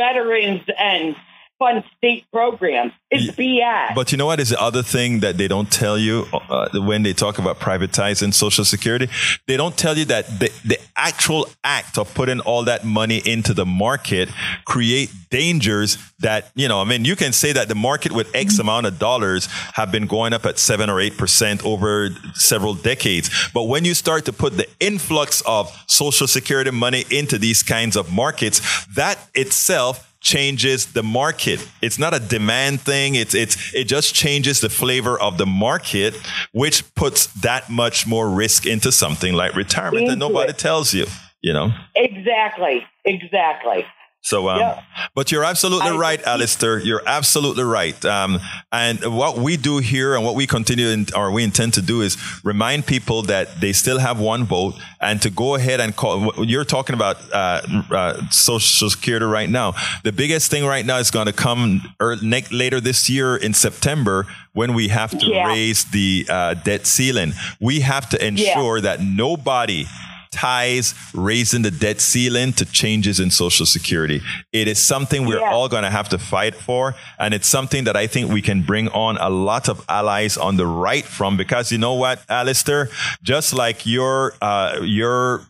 veterans 0.02 0.62
and 0.80 1.16
fund 1.62 1.84
state 1.96 2.26
programs. 2.34 2.92
It's 3.12 3.36
BS. 3.38 3.94
But 3.94 4.12
you 4.12 4.18
know 4.18 4.26
what 4.26 4.40
is 4.40 4.50
the 4.50 4.60
other 4.60 4.82
thing 4.82 5.20
that 5.20 5.38
they 5.38 5.48
don't 5.48 5.72
tell 5.72 5.96
you 5.96 6.26
uh, 6.34 6.70
when 6.74 7.04
they 7.04 7.14
talk 7.14 7.38
about 7.38 7.60
privatizing 7.60 8.34
Social 8.34 8.66
Security? 8.66 9.08
They 9.46 9.58
don't 9.58 9.78
tell 9.78 9.96
you 9.96 10.06
that 10.06 10.26
the, 10.40 10.52
the 10.66 10.80
actual 10.96 11.48
act 11.64 12.00
of 12.00 12.12
putting 12.16 12.40
all 12.40 12.64
that 12.64 12.84
money 12.84 13.22
into 13.24 13.54
the 13.54 13.66
market 13.66 14.30
create 14.66 15.12
dangers 15.30 16.00
that, 16.20 16.52
you 16.56 16.68
know, 16.68 16.82
I 16.82 16.86
mean, 16.86 17.06
you 17.06 17.16
can 17.16 17.32
say 17.32 17.54
that 17.54 17.68
the 17.68 17.76
market 17.76 18.12
with 18.12 18.34
X 18.36 18.58
amount 18.58 18.88
of 18.88 18.98
dollars 18.98 19.46
have 19.76 19.92
been 19.92 20.08
going 20.08 20.34
up 20.34 20.48
at 20.48 20.58
seven 20.58 20.90
or 20.90 21.00
eight 21.00 21.16
percent 21.16 21.64
over 21.64 22.10
several 22.34 22.74
decades. 22.74 23.30
But 23.54 23.66
when 23.66 23.86
you 23.86 23.94
start 23.94 24.26
to 24.26 24.34
put 24.34 24.58
the 24.58 24.68
influx 24.80 25.42
of 25.46 25.72
Social 25.86 26.26
Security 26.26 26.72
money 26.72 27.06
into 27.12 27.38
these 27.38 27.62
kinds 27.62 27.96
of 27.96 28.12
markets, 28.12 28.86
that 28.96 29.20
itself 29.36 30.11
changes 30.22 30.94
the 30.94 31.04
market. 31.04 31.68
It's 31.82 32.00
not 32.00 32.14
a 32.14 32.20
demand 32.20 32.82
thing. 32.82 33.16
It's 33.16 33.34
it's 33.34 33.74
it 33.74 33.86
just 33.86 34.14
changes 34.14 34.62
the 34.62 34.70
flavor 34.70 35.20
of 35.20 35.38
the 35.38 35.46
market, 35.46 36.16
which 36.54 36.94
puts 36.96 37.26
that 37.42 37.70
much 37.70 38.08
more 38.08 38.30
risk 38.30 38.66
into 38.66 38.92
something 38.92 39.34
like 39.34 39.56
retirement 39.56 40.08
that 40.08 40.18
nobody 40.18 40.52
it. 40.52 40.58
tells 40.58 40.94
you. 40.94 41.08
You 41.42 41.54
know, 41.54 41.74
Exactly. 41.96 42.86
Exactly. 43.04 43.86
So, 44.24 44.50
um, 44.50 44.60
Yeah. 44.60 44.80
but 45.16 45.32
you're 45.32 45.44
absolutely 45.44 45.90
I- 45.90 45.96
right, 45.96 46.24
Alistair. 46.28 46.78
You're 46.78 47.02
absolutely 47.08 47.64
right. 47.64 48.04
Um, 48.06 48.40
and 48.72 49.00
what 49.16 49.40
we 49.40 49.58
do 49.58 49.80
here 49.80 50.16
and 50.16 50.24
what 50.24 50.36
we 50.36 50.46
continue 50.46 50.90
in, 50.90 51.08
or 51.16 51.32
we 51.32 51.44
intend 51.44 51.74
to 51.74 51.82
do 51.82 52.02
is 52.02 52.18
remind 52.44 52.86
people 52.86 53.24
that 53.24 53.60
they 53.62 53.74
still 53.74 53.98
have 53.98 54.20
one 54.20 54.46
vote 54.46 54.76
and 55.02 55.20
to 55.24 55.32
go 55.32 55.56
ahead 55.56 55.80
and 55.80 55.96
call. 55.96 56.46
You're 56.46 56.66
talking 56.66 56.94
about 56.94 57.18
uh, 57.34 57.62
uh, 57.92 58.22
Social 58.30 58.90
Security 58.92 59.26
right 59.26 59.50
now. 59.50 59.74
The 60.04 60.12
biggest 60.12 60.52
thing 60.52 60.66
right 60.66 60.86
now 60.86 60.98
is 60.98 61.10
going 61.10 61.26
to 61.26 61.34
come 61.34 61.82
er, 62.00 62.16
later 62.52 62.80
this 62.80 63.10
year 63.10 63.36
in 63.36 63.56
September 63.56 64.28
when 64.54 64.76
we 64.76 64.90
have 64.90 65.18
to 65.18 65.26
Yeah. 65.26 65.48
raise 65.48 65.86
the 65.86 66.28
uh, 66.30 66.54
debt 66.54 66.86
ceiling. 66.86 67.34
We 67.60 67.80
have 67.80 68.08
to 68.10 68.24
ensure 68.24 68.82
that 68.82 69.02
nobody 69.02 69.88
ties 70.32 70.94
raising 71.14 71.62
the 71.62 71.72
debt 71.72 72.00
ceiling 72.02 72.54
to 72.54 72.66
changes 72.66 73.20
in 73.20 73.30
social 73.30 73.66
security. 73.66 74.22
It 74.52 74.68
is 74.68 74.80
something 74.80 75.26
we're 75.26 75.40
Yeah. 75.40 75.52
all 75.52 75.68
going 75.70 75.84
to 75.84 75.90
have 75.90 76.10
to 76.10 76.18
fight 76.18 76.56
for. 76.56 76.96
And 77.20 77.34
it's 77.34 77.48
something 77.48 77.84
that 77.84 77.96
I 77.96 78.08
think 78.08 78.32
we 78.32 78.42
can 78.42 78.64
bring 78.64 78.88
on 78.90 79.18
a 79.18 79.30
lot 79.30 79.70
of 79.70 79.84
allies 79.90 80.38
on 80.38 80.56
the 80.58 80.66
right 80.66 81.06
from 81.06 81.38
because 81.38 81.72
you 81.72 81.78
know 81.78 81.94
what, 81.94 82.22
Alistair, 82.30 82.90
just 83.22 83.54
like 83.54 83.86
your, 83.86 84.34
uh, 84.42 84.80
your, 84.82 85.42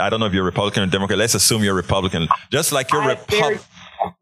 I 0.00 0.10
don't 0.10 0.20
know 0.20 0.26
if 0.26 0.34
you're 0.34 0.44
Republican 0.44 0.82
or 0.82 0.86
Democrat. 0.86 1.18
Let's 1.18 1.34
assume 1.34 1.64
you're 1.64 1.74
Republican. 1.74 2.28
Just 2.50 2.72
like 2.72 2.92
your 2.92 3.02
I'm 3.02 3.16
Repu- 3.16 3.40
very- 3.40 3.58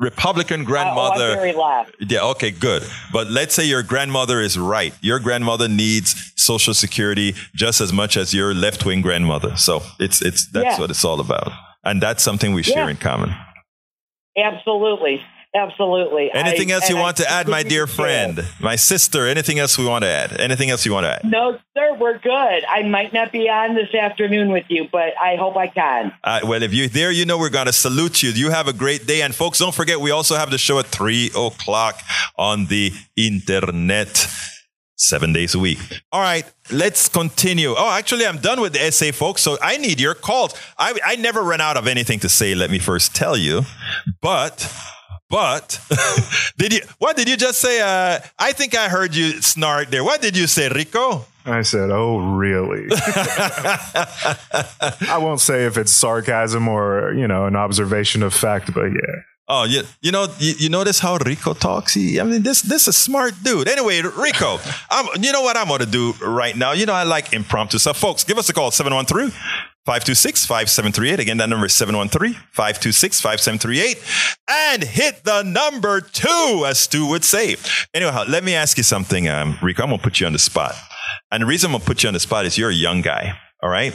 Republican 0.01 0.61
Oh, 0.61 0.63
oh 0.63 0.65
I'm 0.65 0.65
grandmother. 0.65 1.35
very 1.37 1.53
left. 1.53 1.95
Yeah, 2.01 2.23
okay, 2.33 2.51
good. 2.51 2.83
But 3.13 3.29
let's 3.31 3.55
say 3.55 3.65
your 3.65 3.83
grandmother 3.83 4.41
is 4.41 4.59
right. 4.59 4.93
Your 5.01 5.19
grandmother 5.21 5.69
needs 5.69 6.33
social 6.37 6.75
security 6.75 7.35
just 7.55 7.81
as 7.81 7.93
much 7.93 8.17
as 8.17 8.33
your 8.35 8.55
left 8.55 8.85
wing 8.85 9.01
grandmother. 9.03 9.57
So 9.57 9.83
it's 9.99 10.21
it's 10.23 10.47
that's 10.51 10.65
Yeah. 10.77 10.81
what 10.81 10.91
it's 10.91 11.05
all 11.05 11.21
about. 11.21 11.53
And 11.85 12.03
that's 12.03 12.23
something 12.23 12.55
we 12.55 12.63
share 12.63 12.85
Yeah. 12.85 12.91
in 12.91 12.97
common. 12.97 13.35
Absolutely. 14.37 15.21
Absolutely. 15.55 16.31
Anything 16.33 16.73
I- 16.73 16.75
else 16.75 16.89
you 16.89 16.97
and 16.97 17.01
I 17.01 17.03
want 17.03 17.17
to 17.19 17.31
add, 17.31 17.47
my 17.49 17.63
dear 17.63 17.87
friend? 17.87 18.45
My 18.61 18.77
sister, 18.77 19.27
anything 19.27 19.59
else 19.59 19.79
we 19.79 19.87
want 19.87 20.03
to 20.03 20.09
add? 20.11 20.41
Anything 20.41 20.71
else 20.71 20.85
you 20.85 20.93
want 20.93 21.05
to 21.05 21.11
add? 21.13 21.25
No, 21.25 21.59
sir, 21.77 21.95
we're 21.99 22.19
good. 22.19 22.65
I 22.69 22.83
might 22.83 23.13
not 23.13 23.31
be 23.31 23.49
on 23.49 23.75
this 23.75 23.95
afternoon 23.95 24.51
with 24.51 24.65
you, 24.69 24.89
but 24.91 25.13
I 25.23 25.37
hope 25.37 25.57
I 25.57 25.69
can. 25.69 26.13
Uh, 26.25 26.41
well, 26.45 26.63
if 26.63 26.75
you're 26.75 26.89
there, 26.89 27.11
you 27.13 27.25
know 27.25 27.39
we're 27.39 27.51
going 27.51 27.67
to 27.67 27.73
salute 27.73 28.23
you. 28.23 28.31
You 28.31 28.51
have 28.51 28.67
a 28.67 28.73
great 28.73 29.07
day. 29.07 29.23
And 29.23 29.35
folks, 29.35 29.59
don't 29.61 29.75
forget, 29.75 30.01
we 30.01 30.11
also 30.11 30.35
have 30.37 30.51
the 30.51 30.59
show 30.59 30.79
at 30.81 30.87
3 30.87 31.31
o'clock 31.37 32.01
on 32.37 32.67
the 32.67 32.93
internet. 33.17 34.27
Seven 34.97 35.33
days 35.33 35.57
a 35.57 35.59
week. 35.59 35.81
All 36.13 36.21
right, 36.21 36.45
let's 36.71 37.09
continue. 37.09 37.75
Oh, 37.77 37.91
actually, 37.91 38.27
I'm 38.27 38.39
done 38.39 38.61
with 38.61 38.75
the 38.75 38.81
essay, 38.81 39.11
folks. 39.11 39.43
So 39.43 39.59
I 39.61 39.77
need 39.77 40.01
your 40.01 40.15
calls. 40.15 40.55
I, 40.79 40.97
I 41.05 41.17
never 41.17 41.43
run 41.43 41.61
out 41.61 41.77
of 41.77 41.89
anything 41.89 42.21
to 42.21 42.29
say, 42.29 42.55
let 42.55 42.71
me 42.71 42.79
first 42.79 43.15
tell 43.15 43.37
you. 43.37 43.63
But, 44.23 44.73
but, 45.31 45.81
did 46.59 46.73
you, 46.73 46.81
what 46.99 47.17
did 47.17 47.29
you 47.29 47.37
just 47.37 47.61
say? 47.61 47.81
Uh, 47.81 48.21
I 48.39 48.53
think 48.53 48.77
I 48.77 48.89
heard 48.89 49.15
you 49.15 49.43
snort 49.43 49.91
there. 49.91 50.05
What 50.05 50.21
did 50.21 50.37
you 50.37 50.47
say, 50.47 50.69
Rico? 50.69 51.27
I 51.47 51.63
said, 51.63 51.91
"Oh, 51.91 52.19
really?" 52.37 52.87
I 55.09 55.19
won't 55.21 55.41
say 55.41 55.67
if 55.67 55.77
it's 55.77 55.93
sarcasm 55.93 56.69
or 56.69 57.13
you 57.13 57.29
know 57.29 57.47
an 57.47 57.57
observation 57.57 58.23
of 58.23 58.33
fact, 58.33 58.73
but 58.73 58.87
yeah. 58.87 59.23
Oh, 59.47 59.65
you, 59.65 59.83
you 60.01 60.11
know, 60.11 60.27
you, 60.39 60.55
you 60.57 60.69
notice 60.71 61.01
how 61.01 61.19
Rico 61.19 61.53
talks? 61.53 61.93
He, 61.93 62.19
I 62.19 62.25
mean, 62.25 62.43
this 62.43 62.63
this 62.63 62.83
is 62.83 62.89
a 62.89 62.93
smart 62.95 63.35
dude. 63.43 63.69
Anyway, 63.69 64.01
Rico, 64.01 64.59
I'm, 64.89 65.23
you 65.23 65.33
know 65.33 65.43
what 65.43 65.59
I'm 65.59 65.69
going 65.69 65.81
to 65.81 65.87
do 65.87 66.15
right 66.23 66.57
now? 66.57 66.73
You 66.73 66.87
know, 66.87 66.95
I 66.95 67.03
like 67.03 67.35
impromptu 67.35 67.77
stuff. 67.77 67.99
Folks, 67.99 68.25
give 68.25 68.39
us 68.39 68.49
a 68.49 68.55
call, 68.55 68.71
713 68.71 69.39
526 69.85 70.47
5738. 70.47 71.21
Again, 71.21 71.37
that 71.37 71.49
number 71.49 71.67
is 71.67 71.75
713 71.75 72.33
526 72.53 73.21
5738. 73.21 74.03
And 74.49 74.83
hit 74.83 75.25
the 75.25 75.43
number 75.43 76.01
two, 76.01 76.65
as 76.67 76.79
Stu 76.79 77.07
would 77.09 77.25
say. 77.25 77.57
Anyhow, 77.93 78.25
let 78.27 78.45
me 78.45 78.55
ask 78.55 78.79
you 78.79 78.83
something, 78.83 79.29
um, 79.29 79.59
Rico. 79.63 79.83
I'm 79.83 79.91
going 79.91 79.99
to 79.99 80.03
put 80.03 80.21
you 80.21 80.27
on 80.27 80.33
the 80.33 80.39
spot. 80.39 80.75
And 81.31 81.43
the 81.43 81.47
reason 81.47 81.69
I'm 81.69 81.73
going 81.73 81.81
to 81.83 81.87
put 81.87 82.03
you 82.03 82.09
on 82.09 82.15
the 82.15 82.21
spot 82.21 82.47
is 82.47 82.57
you're 82.57 82.71
a 82.71 82.75
young 82.75 83.03
guy, 83.03 83.39
all 83.63 83.69
right? 83.69 83.95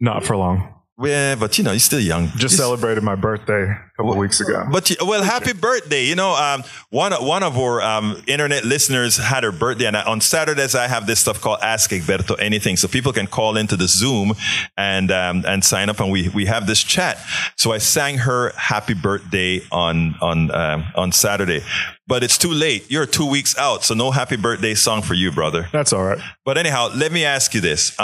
Not 0.00 0.24
for 0.24 0.36
long. 0.36 0.77
Yeah, 1.00 1.36
but 1.36 1.56
you 1.58 1.64
know, 1.64 1.70
you're 1.70 1.78
still 1.78 2.00
young. 2.00 2.28
Just 2.36 2.56
celebrated 2.56 3.04
my 3.04 3.14
birthday 3.14 3.70
a 3.70 3.90
couple 3.96 4.10
of 4.10 4.18
weeks 4.18 4.40
ago. 4.40 4.66
But 4.70 4.90
well, 5.00 5.22
happy 5.22 5.52
birthday! 5.52 6.04
You 6.04 6.16
know, 6.16 6.34
um, 6.34 6.64
one 6.90 7.12
one 7.12 7.44
of 7.44 7.56
our 7.56 7.80
um, 7.80 8.20
internet 8.26 8.64
listeners 8.64 9.16
had 9.16 9.44
her 9.44 9.52
birthday, 9.52 9.86
and 9.86 9.96
I, 9.96 10.02
on 10.02 10.20
Saturdays 10.20 10.74
I 10.74 10.88
have 10.88 11.06
this 11.06 11.20
stuff 11.20 11.40
called 11.40 11.60
Ask 11.62 11.90
Egberto 11.90 12.34
Anything, 12.40 12.76
so 12.76 12.88
people 12.88 13.12
can 13.12 13.28
call 13.28 13.56
into 13.56 13.76
the 13.76 13.86
Zoom 13.86 14.34
and 14.76 15.12
um, 15.12 15.44
and 15.46 15.64
sign 15.64 15.88
up, 15.88 16.00
and 16.00 16.10
we 16.10 16.30
we 16.30 16.46
have 16.46 16.66
this 16.66 16.82
chat. 16.82 17.18
So 17.56 17.72
I 17.72 17.78
sang 17.78 18.18
her 18.18 18.50
happy 18.56 18.94
birthday 18.94 19.60
on 19.70 20.16
on 20.20 20.50
um, 20.52 20.84
on 20.96 21.12
Saturday, 21.12 21.62
but 22.08 22.24
it's 22.24 22.38
too 22.38 22.52
late. 22.52 22.90
You're 22.90 23.06
two 23.06 23.30
weeks 23.30 23.56
out, 23.56 23.84
so 23.84 23.94
no 23.94 24.10
happy 24.10 24.36
birthday 24.36 24.74
song 24.74 25.02
for 25.02 25.14
you, 25.14 25.30
brother. 25.30 25.68
That's 25.72 25.92
all 25.92 26.02
right. 26.02 26.18
But 26.44 26.58
anyhow, 26.58 26.88
let 26.92 27.12
me 27.12 27.24
ask 27.24 27.54
you 27.54 27.60
this. 27.60 27.98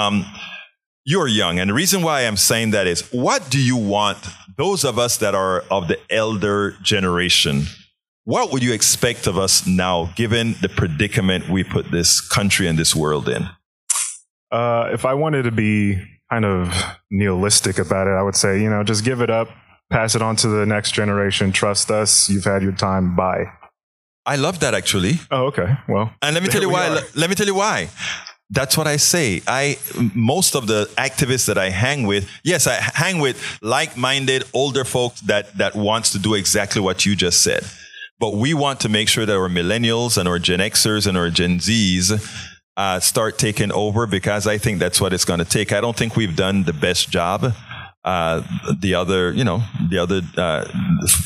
You're 1.05 1.28
young. 1.28 1.59
And 1.59 1.68
the 1.70 1.74
reason 1.74 2.02
why 2.02 2.22
I'm 2.22 2.36
saying 2.36 2.70
that 2.70 2.86
is 2.86 3.02
what 3.12 3.50
do 3.50 3.61
you 3.61 3.76
want 3.76 4.18
those 4.57 4.84
of 4.84 4.98
us 4.98 5.18
that 5.18 5.34
are 5.34 5.62
of 5.70 5.88
the 5.88 5.98
elder 6.11 6.72
generation? 6.82 7.64
What 8.24 8.52
would 8.52 8.62
you 8.62 8.72
expect 8.72 9.26
of 9.26 9.36
us 9.36 9.66
now, 9.66 10.11
given 10.16 10.55
the 10.62 10.68
predicament 10.70 11.48
we 11.50 11.62
put 11.62 11.90
this 11.90 12.20
country 12.26 12.66
and 12.66 12.78
this 12.78 12.96
world 12.96 13.28
in? 13.28 13.46
Uh, 14.50 14.88
if 14.92 15.05
I 15.05 15.12
wanted 15.12 15.42
to 15.42 15.50
be 15.50 16.02
kind 16.30 16.46
of 16.46 16.72
nihilistic 17.11 17.78
about 17.78 18.07
it, 18.07 18.12
I 18.12 18.22
would 18.22 18.34
say, 18.36 18.62
you 18.62 18.70
know, 18.70 18.82
just 18.82 19.05
give 19.05 19.20
it 19.20 19.28
up, 19.28 19.48
pass 19.90 20.14
it 20.14 20.22
on 20.22 20.36
to 20.36 20.48
the 20.48 20.64
next 20.64 20.92
generation. 20.92 21.52
Trust 21.52 21.90
us. 21.90 22.30
You've 22.30 22.44
had 22.44 22.62
your 22.62 22.72
time. 22.72 23.14
Bye. 23.14 23.44
I 24.24 24.36
love 24.36 24.61
that 24.61 24.72
actually. 24.72 25.20
Oh, 25.30 25.46
okay. 25.48 25.76
Well, 25.86 26.11
And 26.22 26.32
let 26.32 26.42
me 26.42 26.48
tell 26.55 26.62
you 26.62 26.70
why. 26.70 26.88
are. 26.88 27.00
Let 27.14 27.28
me 27.28 27.36
tell 27.36 27.46
you 27.46 27.55
why. 27.55 27.90
That's 28.51 28.76
what 28.76 28.86
I 28.86 28.97
say. 28.99 29.40
I 29.47 29.78
most 30.14 30.55
of 30.55 30.66
the 30.66 30.84
activists 30.99 31.47
that 31.47 31.59
I 31.59 31.70
hang 31.70 32.07
with, 32.07 32.28
yes, 32.45 32.66
I 32.66 32.74
hang 32.74 33.18
with 33.18 33.42
like-minded 33.62 34.45
older 34.53 34.84
folks 34.84 35.20
that 35.22 35.57
that 35.59 35.74
wants 35.74 36.11
to 36.12 36.18
do 36.18 36.34
exactly 36.34 36.80
what 36.82 37.05
you 37.07 37.16
just 37.16 37.42
said. 37.42 37.64
But 38.20 38.34
we 38.34 38.55
want 38.55 38.80
to 38.80 38.88
make 38.88 39.09
sure 39.09 39.26
that 39.26 39.34
our 39.36 39.49
millennials 39.49 40.16
and 40.18 40.28
our 40.28 40.38
Gen 40.38 40.61
Xers 40.61 41.07
and 41.07 41.16
our 41.18 41.30
Gen 41.30 41.59
Zs 41.59 42.12
uh, 42.76 43.01
start 43.01 43.38
taking 43.38 43.72
over 43.72 44.07
because 44.07 44.47
I 44.47 44.59
think 44.59 44.78
that's 44.78 45.01
what 45.01 45.12
it's 45.12 45.24
going 45.24 45.38
to 45.40 45.45
take. 45.45 45.72
I 45.72 45.80
don't 45.80 45.97
think 45.97 46.14
we've 46.14 46.36
done 46.36 46.64
the 46.64 46.72
best 46.72 47.11
job. 47.11 47.53
Uh, 48.05 48.42
the 48.80 48.95
other, 48.95 49.32
you 49.32 49.45
know, 49.45 49.62
the 49.88 49.99
other 49.99 50.20
uh, 50.36 50.64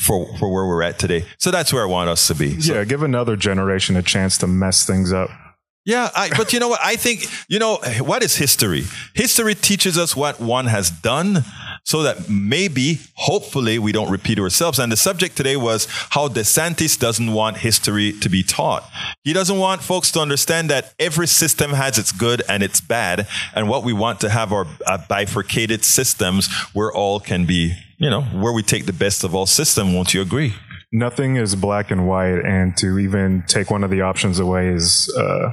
for 0.05 0.25
for 0.37 0.51
where 0.51 0.65
we're 0.65 0.81
at 0.83 0.97
today. 0.97 1.25
So 1.37 1.51
that's 1.51 1.73
where 1.73 1.83
I 1.83 1.85
want 1.85 2.09
us 2.09 2.27
to 2.27 2.35
be. 2.35 2.59
So- 2.61 2.73
yeah, 2.75 2.85
give 2.85 3.03
another 3.03 3.35
generation 3.35 3.97
a 3.97 4.01
chance 4.01 4.37
to 4.39 4.47
mess 4.47 4.85
things 4.85 5.11
up. 5.11 5.29
Yeah, 5.85 6.09
I, 6.15 6.29
but 6.35 6.53
you 6.53 6.59
know 6.59 6.67
what? 6.67 6.79
I 6.83 6.95
think, 6.95 7.25
you 7.47 7.59
know, 7.59 7.79
what 7.99 8.23
is 8.23 8.35
history? 8.35 8.83
History 9.15 9.55
teaches 9.55 9.97
us 9.97 10.15
what 10.15 10.39
one 10.39 10.67
has 10.67 10.91
done 10.91 11.43
so 11.83 12.03
that 12.03 12.29
maybe, 12.29 12.99
hopefully, 13.15 13.79
we 13.79 13.91
don't 13.91 14.11
repeat 14.11 14.37
ourselves. 14.37 14.77
And 14.77 14.91
the 14.91 14.97
subject 14.97 15.35
today 15.35 15.55
was 15.55 15.87
how 16.11 16.27
DeSantis 16.27 16.99
doesn't 16.99 17.31
want 17.33 17.57
history 17.57 18.11
to 18.19 18.29
be 18.29 18.43
taught. 18.43 18.87
He 19.23 19.33
doesn't 19.33 19.57
want 19.57 19.81
folks 19.81 20.11
to 20.11 20.19
understand 20.19 20.69
that 20.69 20.93
every 20.99 21.27
system 21.27 21.71
has 21.71 21.97
its 21.97 22.11
good 22.11 22.43
and 22.47 22.61
its 22.61 22.81
bad. 22.81 23.27
And 23.55 23.69
what 23.69 23.83
we 23.83 23.93
want 23.93 24.19
to 24.19 24.29
have 24.29 24.51
are 24.51 24.67
uh, 24.85 24.99
bifurcated 25.07 25.83
systems 25.83 26.53
where 26.73 26.91
all 26.91 27.19
can 27.19 27.45
be, 27.45 27.73
you 27.97 28.09
know, 28.09 28.21
where 28.21 28.53
we 28.53 28.61
take 28.61 28.85
the 28.85 28.93
best 28.93 29.23
of 29.23 29.33
all 29.33 29.47
system. 29.47 29.93
Won't 29.95 30.13
you 30.13 30.21
agree? 30.21 30.53
Nothing 30.91 31.37
is 31.37 31.55
black 31.55 31.91
and 31.91 32.07
white, 32.07 32.39
and 32.45 32.75
to 32.77 32.97
even 32.99 33.43
take 33.47 33.69
one 33.71 33.83
of 33.83 33.91
the 33.91 34.01
options 34.01 34.39
away 34.39 34.69
is 34.69 35.11
uh, 35.15 35.51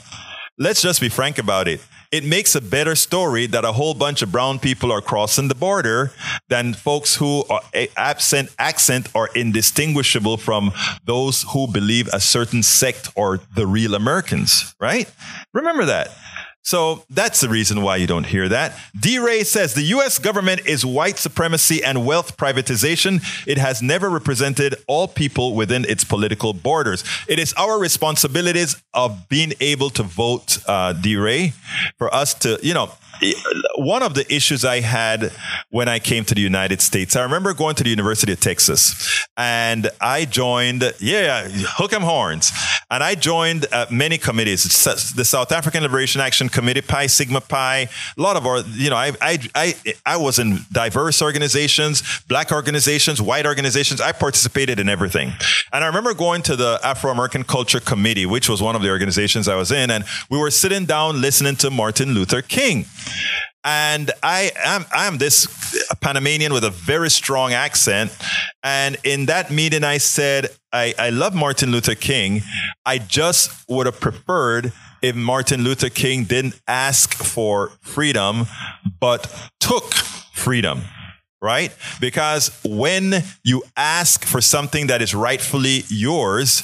let's 0.60 0.82
just 0.82 1.00
be 1.00 1.08
frank 1.10 1.38
about 1.38 1.70
it. 1.70 1.80
It 2.14 2.24
makes 2.24 2.54
a 2.54 2.62
better 2.62 2.94
story 2.94 3.48
that 3.48 3.66
a 3.66 3.72
whole 3.72 3.96
bunch 3.96 4.22
of 4.22 4.32
brown 4.32 4.60
people 4.60 4.92
are 4.92 5.02
crossing 5.02 5.48
the 5.48 5.56
border 5.56 6.12
than 6.48 6.76
folks 6.76 7.16
who 7.16 7.44
are 7.50 7.62
absent 7.98 8.52
accent 8.60 9.10
are 9.16 9.30
indistinguishable 9.34 10.38
from 10.38 10.74
those 11.06 11.42
who 11.42 11.66
believe 11.66 12.08
a 12.14 12.20
certain 12.20 12.62
sect 12.62 13.10
or 13.16 13.40
the 13.56 13.66
real 13.66 13.96
Americans, 13.96 14.76
right? 14.80 15.12
Remember 15.54 15.86
that. 15.86 16.12
So 16.64 17.04
that's 17.10 17.42
the 17.42 17.50
reason 17.50 17.82
why 17.82 17.98
you 17.98 18.08
don't 18.08 18.26
hear 18.26 18.48
that. 18.48 18.80
D. 18.98 19.20
Ray 19.20 19.44
says 19.44 19.74
the 19.74 19.84
U.S. 19.84 20.18
government 20.18 20.66
is 20.66 20.86
white 20.86 21.18
supremacy 21.18 21.84
and 21.84 22.06
wealth 22.06 22.38
privatization. 22.38 23.22
It 23.46 23.58
has 23.58 23.82
never 23.82 24.10
represented 24.10 24.76
all 24.88 25.10
people 25.10 25.56
within 25.56 25.84
its 25.86 26.06
political 26.06 26.54
borders. 26.54 27.04
It 27.28 27.38
is 27.38 27.54
our 27.54 27.78
responsibilities 27.78 28.82
of 28.94 29.28
being 29.28 29.54
able 29.60 29.90
to 29.92 30.04
vote, 30.04 30.58
uh, 30.66 30.94
D. 30.94 31.18
Ray, 31.18 31.54
for 31.98 32.14
us 32.14 32.34
to, 32.36 32.58
you 32.64 32.74
know, 32.74 32.94
one 33.76 34.04
of 34.04 34.16
the 34.16 34.34
issues 34.34 34.66
I 34.66 34.80
had 34.80 35.32
when 35.74 35.90
I 35.90 35.98
came 35.98 36.24
to 36.26 36.36
the 36.36 36.42
United 36.42 36.82
States, 36.82 37.16
I 37.16 37.24
remember 37.24 37.52
going 37.52 37.74
to 37.74 37.84
the 37.84 37.90
University 37.90 38.32
of 38.32 38.40
Texas 38.40 39.26
and 39.36 39.90
I 40.00 40.26
joined, 40.26 40.94
yeah, 41.00 41.48
hook 41.50 41.92
'em 41.94 42.04
horns. 42.04 42.52
And 42.92 43.04
I 43.04 43.16
joined 43.16 43.66
uh, 43.72 43.88
many 43.90 44.20
committees, 44.20 44.62
the 45.16 45.26
South 45.26 45.52
African 45.52 45.82
Liberation 45.82 46.22
Action 46.22 46.48
Committee, 46.48 46.82
Pi 46.82 47.08
Sigma 47.08 47.42
Pi, 47.42 47.90
a 48.16 48.22
lot 48.22 48.38
of 48.38 48.46
our, 48.46 48.60
you 48.60 48.92
know, 48.92 48.96
I, 48.96 49.14
I, 49.20 49.40
I, 49.56 49.74
I 50.06 50.18
was 50.18 50.38
in 50.38 50.60
diverse 50.72 51.24
organizations, 51.24 52.04
black 52.28 52.52
organizations, 52.52 53.20
white 53.20 53.48
organizations. 53.48 54.00
I 54.00 54.12
participated 54.12 54.80
in 54.80 54.90
everything. 54.90 55.34
And 55.72 55.84
I 55.84 55.88
remember 55.88 56.14
going 56.14 56.44
to 56.44 56.56
the 56.56 56.80
Afro 56.84 57.10
American 57.10 57.44
Culture 57.44 57.80
Committee, 57.80 58.28
which 58.28 58.48
was 58.48 58.62
one 58.62 58.76
of 58.76 58.84
the 58.84 58.92
organizations 58.92 59.48
I 59.48 59.56
was 59.56 59.72
in, 59.72 59.90
and 59.90 60.04
we 60.30 60.38
were 60.38 60.52
sitting 60.52 60.86
down 60.86 61.20
listening 61.20 61.56
to 61.56 61.72
Martin 61.72 62.14
Luther 62.14 62.44
King. 62.44 62.86
And 63.64 64.12
I 64.22 64.52
am 64.58 64.86
I'm 64.94 65.18
this 65.18 65.48
Panamanian 66.02 66.54
with 66.54 66.64
a 66.64 66.70
very 66.70 67.10
strong 67.10 67.54
accent. 67.54 68.16
And 68.62 68.98
in 69.04 69.28
that 69.28 69.52
meeting, 69.52 69.84
I 69.84 70.00
said, 70.00 70.50
I, 70.72 70.94
I 71.00 71.10
love 71.12 71.34
Martin 71.34 71.72
Luther 71.72 71.96
King. 71.96 72.42
I 72.86 72.98
just 72.98 73.68
would 73.70 73.86
have 73.86 74.00
preferred 74.00 74.74
if 75.02 75.16
Martin 75.16 75.64
Luther 75.64 75.90
King 75.90 76.26
didn't 76.26 76.60
ask 76.68 77.14
for 77.14 77.72
freedom, 77.82 78.48
but 79.00 79.34
took 79.60 79.94
freedom 79.94 80.82
right? 81.44 81.76
Because 82.00 82.58
when 82.64 83.22
you 83.44 83.64
ask 83.76 84.24
for 84.24 84.40
something 84.40 84.88
that 84.88 85.02
is 85.02 85.14
rightfully 85.14 85.84
yours, 85.90 86.64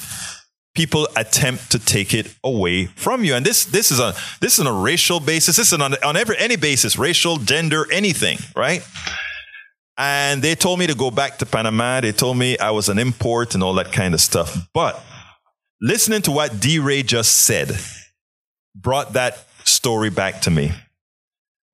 people 0.74 1.08
attempt 1.16 1.72
to 1.72 1.78
take 1.78 2.14
it 2.14 2.34
away 2.44 2.86
from 2.86 3.24
you. 3.24 3.34
And 3.34 3.44
this 3.44 3.64
this 3.64 3.90
is 3.90 3.98
a 3.98 4.14
this 4.40 4.58
is 4.58 4.60
on 4.60 4.66
a 4.66 4.72
racial 4.72 5.20
basis. 5.20 5.56
This 5.56 5.72
is 5.72 5.80
on 5.80 5.94
on 6.02 6.16
every 6.16 6.36
any 6.38 6.56
basis, 6.56 6.98
racial, 6.98 7.36
gender, 7.36 7.86
anything, 7.92 8.38
right? 8.56 8.86
And 9.96 10.40
they 10.40 10.54
told 10.54 10.78
me 10.78 10.86
to 10.86 10.94
go 10.94 11.10
back 11.10 11.38
to 11.38 11.46
Panama. 11.46 12.00
They 12.00 12.12
told 12.12 12.38
me 12.38 12.56
I 12.58 12.70
was 12.70 12.88
an 12.88 12.98
import 12.98 13.54
and 13.54 13.62
all 13.62 13.74
that 13.74 13.92
kind 13.92 14.14
of 14.14 14.20
stuff. 14.20 14.56
But 14.72 15.02
listening 15.80 16.22
to 16.22 16.30
what 16.30 16.58
D. 16.60 16.78
Ray 16.78 17.02
just 17.02 17.44
said 17.44 17.76
brought 18.74 19.12
that 19.14 19.46
story 19.64 20.10
back 20.10 20.40
to 20.42 20.50
me. 20.50 20.72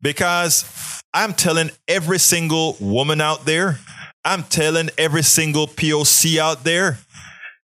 Because 0.03 1.03
I'm 1.15 1.33
telling 1.33 1.71
every 1.89 2.19
single 2.19 2.77
woman 2.81 3.21
out 3.21 3.45
there, 3.45 3.79
I'm 4.25 4.43
telling 4.43 4.91
every 4.99 5.23
single 5.23 5.67
POC 5.67 6.39
out 6.39 6.65
there, 6.65 6.99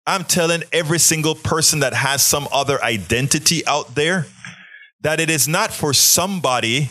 I'm 0.09 0.25
telling 0.25 0.63
every 0.73 0.99
single 0.99 1.35
person 1.35 1.81
that 1.81 1.93
has 1.93 2.23
some 2.23 2.49
other 2.51 2.83
identity 2.83 3.65
out 3.67 3.95
there 3.95 4.25
that 5.03 5.21
it 5.21 5.29
is 5.29 5.47
not 5.47 5.71
for 5.71 5.93
somebody 5.93 6.89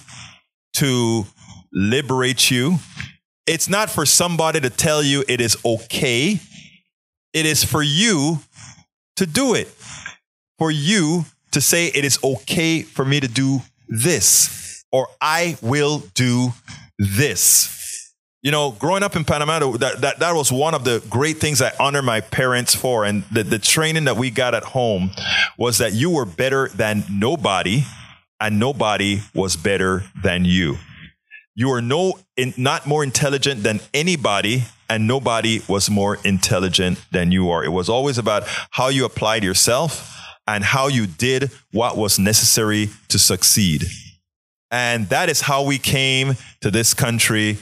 to 0.75 1.25
liberate 1.73 2.51
you. 2.51 2.77
It's 3.47 3.67
not 3.67 3.89
for 3.89 4.05
somebody 4.05 4.59
to 4.59 4.69
tell 4.69 5.01
you 5.01 5.23
it 5.27 5.41
is 5.41 5.57
okay. 5.65 6.39
It 7.33 7.45
is 7.47 7.63
for 7.63 7.81
you 7.81 8.37
to 9.15 9.25
do 9.25 9.55
it. 9.55 9.67
For 10.59 10.69
you 10.69 11.25
to 11.53 11.59
say 11.59 11.87
it 11.87 12.05
is 12.05 12.19
okay 12.23 12.83
for 12.83 13.03
me 13.03 13.19
to 13.19 13.27
do 13.27 13.63
this 13.87 14.85
or 14.91 15.07
I 15.19 15.57
will 15.63 16.03
do 16.13 16.53
this. 16.99 17.76
You 18.43 18.51
know, 18.51 18.71
growing 18.71 19.03
up 19.03 19.15
in 19.15 19.25
Panama, 19.25 19.59
that, 19.77 20.01
that, 20.01 20.19
that 20.19 20.35
was 20.35 20.51
one 20.51 20.75
of 20.75 20.83
the 20.83 21.03
great 21.09 21.37
things 21.37 21.61
I 21.61 21.71
honor 21.79 22.01
my 22.01 22.21
parents 22.21 22.75
for. 22.75 23.03
And 23.03 23.23
the, 23.31 23.43
the 23.43 23.59
training 23.59 24.05
that 24.05 24.15
we 24.15 24.29
got 24.29 24.53
at 24.53 24.63
home 24.63 25.11
was 25.57 25.79
that 25.79 25.93
you 25.93 26.11
were 26.11 26.25
better 26.25 26.69
than 26.69 27.03
nobody 27.09 27.83
and 28.39 28.59
nobody 28.59 29.21
was 29.33 29.55
better 29.55 30.03
than 30.23 30.45
you. 30.45 30.77
You 31.55 31.71
are 31.71 31.81
no, 31.81 32.19
in, 32.35 32.53
not 32.55 32.85
more 32.85 33.03
intelligent 33.03 33.63
than 33.63 33.79
anybody 33.93 34.63
and 34.89 35.07
nobody 35.07 35.61
was 35.67 35.89
more 35.89 36.17
intelligent 36.23 37.03
than 37.11 37.31
you 37.31 37.49
are. 37.49 37.63
It 37.63 37.71
was 37.71 37.89
always 37.89 38.19
about 38.19 38.43
how 38.71 38.89
you 38.89 39.05
applied 39.05 39.43
yourself 39.43 40.15
and 40.45 40.63
how 40.63 40.87
you 40.87 41.07
did 41.07 41.51
what 41.71 41.97
was 41.97 42.19
necessary 42.19 42.89
to 43.09 43.19
succeed. 43.19 43.85
And 44.71 45.09
that 45.09 45.29
is 45.29 45.41
how 45.41 45.63
we 45.63 45.77
came 45.77 46.35
to 46.61 46.71
this 46.71 46.93
country 46.93 47.57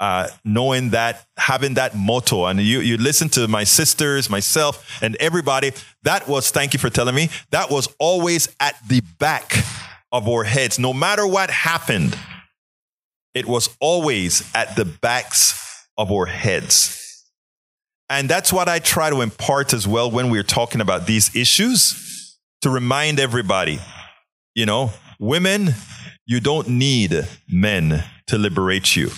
uh, 0.00 0.28
knowing 0.44 0.90
that, 0.90 1.26
having 1.36 1.74
that 1.74 1.94
motto, 1.94 2.46
and 2.46 2.58
you, 2.58 2.80
you 2.80 2.96
listen 2.96 3.28
to 3.28 3.46
my 3.46 3.64
sisters, 3.64 4.30
myself, 4.30 5.02
and 5.02 5.14
everybody, 5.16 5.72
that 6.02 6.26
was, 6.26 6.50
thank 6.50 6.72
you 6.72 6.78
for 6.78 6.88
telling 6.88 7.14
me, 7.14 7.28
that 7.50 7.70
was 7.70 7.86
always 7.98 8.48
at 8.58 8.76
the 8.88 9.02
back 9.18 9.54
of 10.10 10.26
our 10.26 10.44
heads. 10.44 10.78
No 10.78 10.94
matter 10.94 11.26
what 11.26 11.50
happened, 11.50 12.18
it 13.34 13.46
was 13.46 13.68
always 13.78 14.50
at 14.54 14.74
the 14.74 14.86
backs 14.86 15.86
of 15.98 16.10
our 16.10 16.26
heads. 16.26 16.96
And 18.08 18.28
that's 18.28 18.52
what 18.52 18.68
I 18.68 18.78
try 18.78 19.10
to 19.10 19.20
impart 19.20 19.72
as 19.74 19.86
well 19.86 20.10
when 20.10 20.30
we're 20.30 20.42
talking 20.42 20.80
about 20.80 21.06
these 21.06 21.36
issues 21.36 22.38
to 22.62 22.70
remind 22.70 23.20
everybody, 23.20 23.78
you 24.54 24.66
know, 24.66 24.90
women, 25.20 25.74
you 26.26 26.40
don't 26.40 26.68
need 26.68 27.28
men 27.48 28.02
to 28.26 28.38
liberate 28.38 28.96
you. 28.96 29.10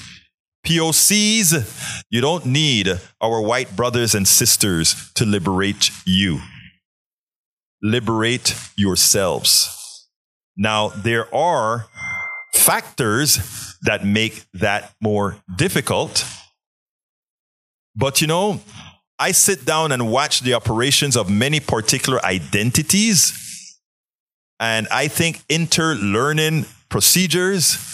POCs, 0.67 2.05
you 2.11 2.21
don't 2.21 2.47
need 2.47 2.89
our 3.21 3.41
white 3.41 3.75
brothers 3.75 4.15
and 4.15 4.27
sisters 4.27 5.11
to 5.15 5.25
liberate 5.25 5.91
you. 6.07 6.41
Liberate 7.83 8.55
yourselves. 8.77 10.09
Now, 10.57 10.89
there 10.89 11.33
are 11.35 11.87
factors 12.55 13.77
that 13.83 14.05
make 14.05 14.45
that 14.55 14.93
more 15.01 15.37
difficult. 15.57 16.25
But 17.97 18.21
you 18.21 18.27
know, 18.27 18.61
I 19.19 19.33
sit 19.33 19.65
down 19.65 19.93
and 19.93 20.11
watch 20.11 20.41
the 20.41 20.55
operations 20.55 21.17
of 21.17 21.29
many 21.29 21.61
particular 21.61 22.25
identities, 22.25 23.79
and 24.61 24.87
I 24.91 25.09
think 25.09 25.39
interlearning 25.49 26.69
procedures 26.89 27.92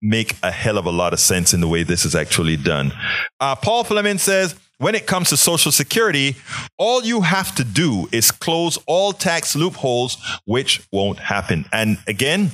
make 0.00 0.36
a 0.42 0.50
hell 0.50 0.78
of 0.78 0.86
a 0.86 0.90
lot 0.90 1.12
of 1.12 1.20
sense 1.20 1.52
in 1.52 1.60
the 1.60 1.68
way 1.68 1.82
this 1.82 2.04
is 2.04 2.14
actually 2.14 2.56
done. 2.56 2.92
Uh, 3.40 3.54
Paul 3.56 3.84
Fleming 3.84 4.18
says, 4.18 4.54
when 4.78 4.94
it 4.94 5.08
comes 5.08 5.30
to 5.30 5.36
Social 5.36 5.72
Security, 5.72 6.36
all 6.76 7.02
you 7.02 7.22
have 7.22 7.52
to 7.56 7.64
do 7.64 8.06
is 8.12 8.30
close 8.30 8.78
all 8.86 9.12
tax 9.12 9.56
loopholes, 9.56 10.16
which 10.44 10.86
won't 10.92 11.18
happen. 11.18 11.64
And 11.72 11.98
again, 12.06 12.52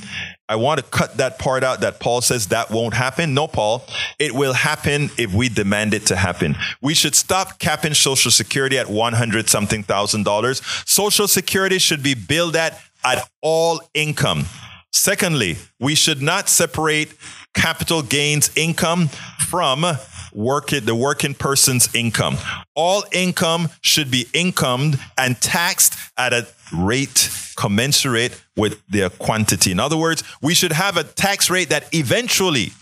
I 0.49 0.57
want 0.57 0.81
to 0.81 0.87
cut 0.87 1.19
that 1.19 1.39
part 1.39 1.63
out 1.63 1.81
that 1.83 2.01
Paul 2.01 2.23
says 2.23 2.49
that 2.49 2.71
won't 2.71 2.95
happen. 2.95 3.35
No, 3.35 3.47
Paul, 3.47 3.85
it 4.19 4.33
will 4.33 4.55
happen 4.55 5.11
if 5.19 5.35
we 5.35 5.51
demand 5.51 5.93
it 5.93 6.07
to 6.07 6.17
happen. 6.17 6.57
We 6.81 6.95
should 6.95 7.15
stop 7.15 7.59
capping 7.59 7.93
Social 7.93 8.31
Security 8.31 8.79
at 8.79 8.89
100 8.89 9.51
something 9.51 9.83
thousand 9.83 10.25
dollars. 10.25 10.63
Social 10.87 11.29
Security 11.29 11.79
should 11.79 12.03
be 12.03 12.15
billed 12.15 12.57
at 12.57 12.81
at 13.05 13.29
all 13.43 13.83
income. 13.93 14.47
Secondly, 14.95 15.57
we 15.81 15.97
should 15.97 16.23
not 16.23 16.49
separate 16.49 17.13
capital 17.53 18.01
gains 18.01 18.51
income 18.57 19.09
from 19.41 19.85
work 20.33 20.69
the 20.69 20.95
working 20.95 21.35
person's 21.35 21.93
income. 21.95 22.37
All 22.77 23.05
income 23.13 23.69
should 23.81 24.09
be 24.11 24.27
incomed 24.33 24.99
and 25.19 25.41
taxed 25.41 25.95
at 26.17 26.33
a 26.33 26.47
rate 26.73 27.29
commensurate 27.57 28.41
with 28.57 28.81
their 28.87 29.11
quantity. 29.11 29.73
In 29.73 29.81
other 29.81 29.97
words, 29.97 30.23
we 30.41 30.55
should 30.55 30.73
have 30.73 30.97
a 30.97 31.05
tax 31.05 31.51
rate 31.51 31.71
that 31.71 31.93
eventually 31.93 32.73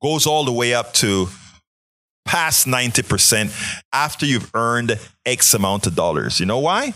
goes 0.00 0.26
all 0.26 0.44
the 0.44 0.52
way 0.52 0.74
up 0.74 0.92
to 0.94 1.28
past 2.24 2.68
90% 2.68 3.52
after 3.92 4.26
you've 4.26 4.50
earned 4.54 4.98
X 5.26 5.54
amount 5.54 5.88
of 5.88 5.96
dollars. 5.96 6.38
You 6.38 6.46
know 6.46 6.60
why? 6.60 6.94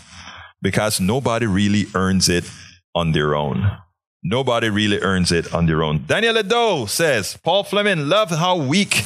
Because 0.61 1.01
nobody 1.01 1.45
really 1.45 1.85
earns 1.93 2.29
it 2.29 2.49
on 2.95 3.11
their 3.11 3.35
own. 3.35 3.77
Nobody 4.23 4.69
really 4.69 4.99
earns 4.99 5.31
it 5.31 5.53
on 5.53 5.65
their 5.67 5.83
own. 5.83 6.05
Daniel 6.05 6.37
Edo 6.37 6.85
says, 6.85 7.37
Paul 7.43 7.63
Fleming 7.63 8.09
love 8.09 8.29
how 8.29 8.57
weak 8.57 9.03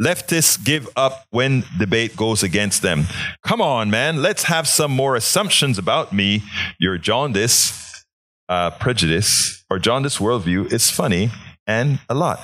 leftists 0.00 0.62
give 0.62 0.88
up 0.96 1.26
when 1.30 1.64
debate 1.78 2.16
goes 2.16 2.42
against 2.42 2.82
them. 2.82 3.04
Come 3.44 3.60
on, 3.60 3.90
man. 3.90 4.22
Let's 4.22 4.44
have 4.44 4.66
some 4.68 4.90
more 4.90 5.16
assumptions 5.16 5.78
about 5.78 6.12
me. 6.12 6.42
Your 6.78 6.98
jaundice, 6.98 8.04
uh, 8.48 8.70
prejudice, 8.70 9.64
or 9.70 9.78
jaundice 9.78 10.18
worldview 10.18 10.72
is 10.72 10.90
funny 10.90 11.30
and 11.66 12.00
a 12.08 12.14
lot. 12.14 12.40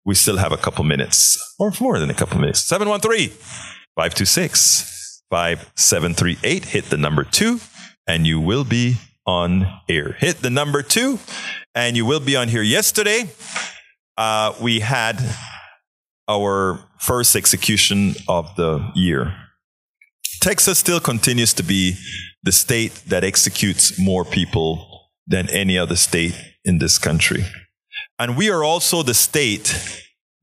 we 0.03 0.15
still 0.15 0.37
have 0.37 0.51
a 0.51 0.57
couple 0.57 0.83
minutes, 0.83 1.37
or 1.59 1.71
more 1.79 1.99
than 1.99 2.09
a 2.09 2.15
couple 2.15 2.39
minutes. 2.39 2.61
713 2.61 3.29
526 3.95 5.21
5738. 5.29 6.65
Hit 6.65 6.85
the 6.85 6.97
number 6.97 7.23
two, 7.23 7.59
and 8.07 8.25
you 8.25 8.39
will 8.39 8.63
be 8.63 8.97
on 9.27 9.67
air. 9.87 10.13
Hit 10.13 10.37
the 10.37 10.49
number 10.49 10.81
two, 10.81 11.19
and 11.75 11.95
you 11.95 12.05
will 12.05 12.19
be 12.19 12.35
on 12.35 12.47
here. 12.47 12.63
Yesterday, 12.63 13.29
uh, 14.17 14.53
we 14.59 14.79
had 14.79 15.21
our 16.27 16.79
first 16.97 17.35
execution 17.35 18.15
of 18.27 18.55
the 18.55 18.91
year. 18.95 19.35
Texas 20.41 20.77
still 20.79 20.99
continues 20.99 21.53
to 21.53 21.63
be 21.63 21.95
the 22.43 22.51
state 22.51 22.93
that 23.07 23.23
executes 23.23 23.97
more 23.99 24.23
people 24.23 25.09
than 25.27 25.49
any 25.49 25.77
other 25.77 25.95
state 25.95 26.35
in 26.63 26.77
this 26.77 26.97
country. 26.97 27.43
And 28.19 28.37
we 28.37 28.49
are 28.49 28.63
also 28.63 29.03
the 29.03 29.13
state 29.13 29.75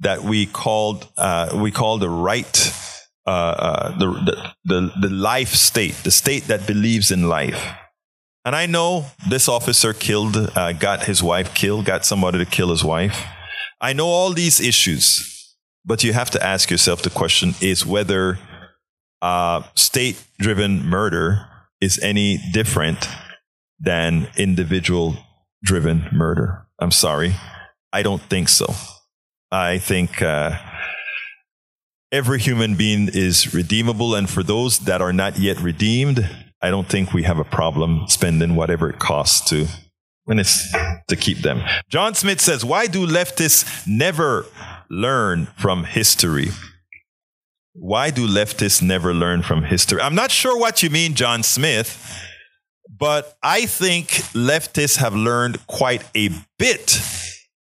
that 0.01 0.23
we 0.23 0.47
called, 0.47 1.09
uh, 1.17 1.57
we 1.63 1.71
call 1.71 1.99
the 1.99 2.11
right, 2.11 2.75
uh, 3.27 3.31
uh, 3.31 3.99
the, 3.99 4.45
the, 4.65 4.93
the, 5.01 5.09
life 5.09 5.55
state, 5.55 5.95
the 6.03 6.11
state 6.11 6.49
that 6.49 6.67
believes 6.67 7.13
in 7.13 7.29
life. 7.29 7.63
And 8.45 8.57
I 8.57 8.67
know 8.67 9.07
this 9.29 9.49
officer 9.49 9.93
killed, 9.93 10.37
uh, 10.37 10.73
got 10.73 11.05
his 11.05 11.23
wife 11.23 11.55
killed, 11.55 11.85
got 11.85 12.05
somebody 12.05 12.39
to 12.39 12.45
kill 12.45 12.71
his 12.71 12.83
wife. 12.83 13.25
I 13.81 13.93
know 13.93 14.09
all 14.09 14.33
these 14.33 14.61
issues. 14.61 15.32
But 15.85 16.05
you 16.05 16.13
have 16.13 16.31
to 16.31 16.43
ask 16.43 16.71
yourself 16.71 17.03
the 17.03 17.11
question 17.11 17.55
is 17.61 17.85
whether 17.85 18.39
uh, 19.21 19.63
state 19.75 20.23
driven 20.39 20.85
murder 20.87 21.49
is 21.81 21.99
any 22.01 22.39
different 22.53 23.09
than 23.81 24.29
individual 24.37 25.17
driven 25.65 26.09
murder. 26.13 26.67
I'm 26.79 26.93
sorry. 26.93 27.35
I 27.93 28.03
don't 28.03 28.23
think 28.23 28.49
so. 28.49 28.67
I 29.51 29.79
think 29.79 30.23
uh, 30.23 30.59
every 32.11 32.39
human 32.39 32.77
being 32.77 33.09
is 33.13 33.53
redeemable. 33.53 34.15
And 34.15 34.31
for 34.31 34.43
those 34.43 34.81
that 34.81 35.03
are 35.03 35.13
not 35.13 35.39
yet 35.39 35.61
redeemed, 35.61 36.29
I 36.61 36.71
don't 36.71 36.89
think 36.89 37.13
we 37.13 37.25
have 37.25 37.39
a 37.39 37.45
problem 37.45 38.07
spending 38.09 38.55
whatever 38.55 38.89
it 38.89 38.99
costs 38.99 39.49
to 39.51 39.67
when 40.25 40.39
it's 40.39 40.73
to 41.09 41.17
keep 41.17 41.39
them. 41.39 41.63
John 41.89 42.15
Smith 42.15 42.41
says, 42.41 42.65
why 42.65 42.87
do 42.87 43.07
leftists 43.07 43.87
never 43.87 44.47
learn 44.89 45.47
from 45.57 45.85
history? 45.85 46.49
Why 47.75 48.11
do 48.11 48.27
leftists 48.27 48.83
never 48.83 49.15
learn 49.15 49.43
from 49.43 49.65
history? 49.65 50.01
I'm 50.01 50.15
not 50.15 50.31
sure 50.31 50.59
what 50.59 50.83
you 50.83 50.91
mean, 50.91 51.15
John 51.15 51.43
Smith, 51.43 52.21
but 52.89 53.37
I 53.43 53.67
think 53.67 54.09
leftists 54.35 54.99
have 54.99 55.15
learned 55.15 55.67
quite 55.67 56.05
a 56.15 56.29
bit 56.59 57.01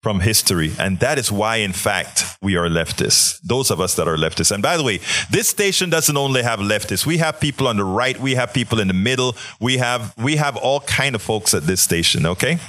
from 0.04 0.20
history. 0.20 0.74
And 0.78 1.00
that 1.00 1.18
is 1.18 1.32
why, 1.32 1.56
in 1.58 1.72
fact, 1.72 2.38
we 2.42 2.58
are 2.58 2.68
leftists. 2.68 3.40
Those 3.42 3.72
of 3.72 3.80
us 3.80 3.96
that 3.96 4.08
are 4.08 4.18
leftists. 4.18 4.52
And 4.52 4.62
by 4.62 4.76
the 4.76 4.84
way, 4.84 5.00
this 5.32 5.48
station 5.48 5.90
doesn't 5.90 6.18
only 6.18 6.44
have 6.44 6.60
leftists. 6.60 7.06
We 7.06 7.18
have 7.20 7.40
people 7.40 7.70
on 7.70 7.78
the 7.78 7.86
right. 7.86 8.20
We 8.20 8.36
have 8.36 8.54
people 8.54 8.82
in 8.82 8.90
the 8.90 8.94
middle. 8.94 9.36
We 9.62 9.78
have, 9.78 10.14
we 10.18 10.36
have 10.36 10.58
all 10.58 10.82
kind 10.82 11.16
of 11.16 11.22
folks 11.22 11.54
at 11.54 11.64
this 11.64 11.82
station. 11.82 12.26
Okay. 12.26 12.60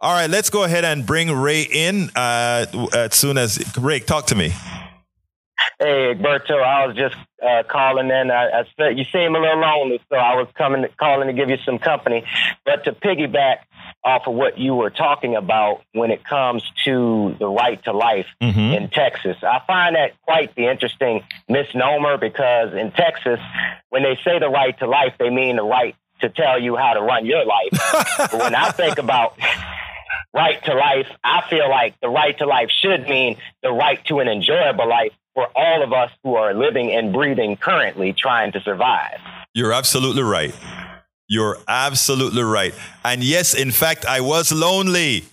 All 0.00 0.12
right. 0.12 0.28
Let's 0.28 0.50
go 0.50 0.64
ahead 0.64 0.84
and 0.84 1.06
bring 1.06 1.30
Ray 1.30 1.62
in, 1.62 2.10
uh, 2.16 2.66
as 2.92 3.14
soon 3.14 3.38
as 3.38 3.62
Ray, 3.78 4.00
talk 4.00 4.26
to 4.26 4.34
me. 4.34 4.52
Hey, 5.78 6.14
Berto, 6.14 6.62
I 6.62 6.86
was 6.86 6.96
just 6.96 7.16
uh, 7.42 7.62
calling 7.68 8.10
in. 8.10 8.30
I, 8.30 8.64
I 8.80 8.88
you 8.90 9.04
seem 9.04 9.34
a 9.34 9.38
little 9.38 9.60
lonely, 9.60 10.00
so 10.10 10.16
I 10.16 10.34
was 10.34 10.48
coming, 10.56 10.84
calling 10.98 11.28
to 11.28 11.32
give 11.32 11.50
you 11.50 11.56
some 11.64 11.78
company. 11.78 12.24
But 12.64 12.84
to 12.84 12.92
piggyback 12.92 13.58
off 14.04 14.26
of 14.26 14.34
what 14.34 14.58
you 14.58 14.74
were 14.74 14.90
talking 14.90 15.34
about 15.34 15.82
when 15.92 16.10
it 16.10 16.24
comes 16.24 16.62
to 16.84 17.34
the 17.38 17.48
right 17.48 17.82
to 17.84 17.92
life 17.92 18.26
mm-hmm. 18.40 18.58
in 18.58 18.90
Texas, 18.90 19.36
I 19.42 19.60
find 19.66 19.96
that 19.96 20.20
quite 20.22 20.54
the 20.54 20.66
interesting 20.66 21.24
misnomer 21.48 22.18
because 22.18 22.74
in 22.74 22.92
Texas, 22.92 23.40
when 23.88 24.02
they 24.02 24.18
say 24.22 24.38
the 24.38 24.48
right 24.48 24.78
to 24.80 24.86
life, 24.86 25.14
they 25.18 25.30
mean 25.30 25.56
the 25.56 25.64
right 25.64 25.96
to 26.20 26.28
tell 26.28 26.60
you 26.60 26.76
how 26.76 26.92
to 26.92 27.00
run 27.00 27.24
your 27.24 27.44
life. 27.44 27.70
but 28.18 28.34
when 28.34 28.54
I 28.54 28.70
think 28.70 28.98
about 28.98 29.38
right 30.34 30.62
to 30.64 30.74
life, 30.74 31.08
I 31.22 31.42
feel 31.48 31.68
like 31.70 31.98
the 32.00 32.08
right 32.08 32.36
to 32.38 32.46
life 32.46 32.68
should 32.70 33.08
mean 33.08 33.38
the 33.62 33.72
right 33.72 34.04
to 34.06 34.20
an 34.20 34.28
enjoyable 34.28 34.88
life 34.88 35.12
for 35.34 35.48
all 35.54 35.82
of 35.82 35.92
us 35.92 36.10
who 36.22 36.34
are 36.36 36.54
living 36.54 36.92
and 36.92 37.12
breathing 37.12 37.56
currently 37.56 38.12
trying 38.12 38.52
to 38.52 38.60
survive. 38.60 39.18
You're 39.54 39.72
absolutely 39.72 40.22
right. 40.22 40.54
You're 41.28 41.56
absolutely 41.66 42.42
right. 42.42 42.74
And 43.04 43.24
yes, 43.24 43.54
in 43.54 43.70
fact, 43.70 44.04
I 44.04 44.20
was 44.20 44.52
lonely. 44.52 45.24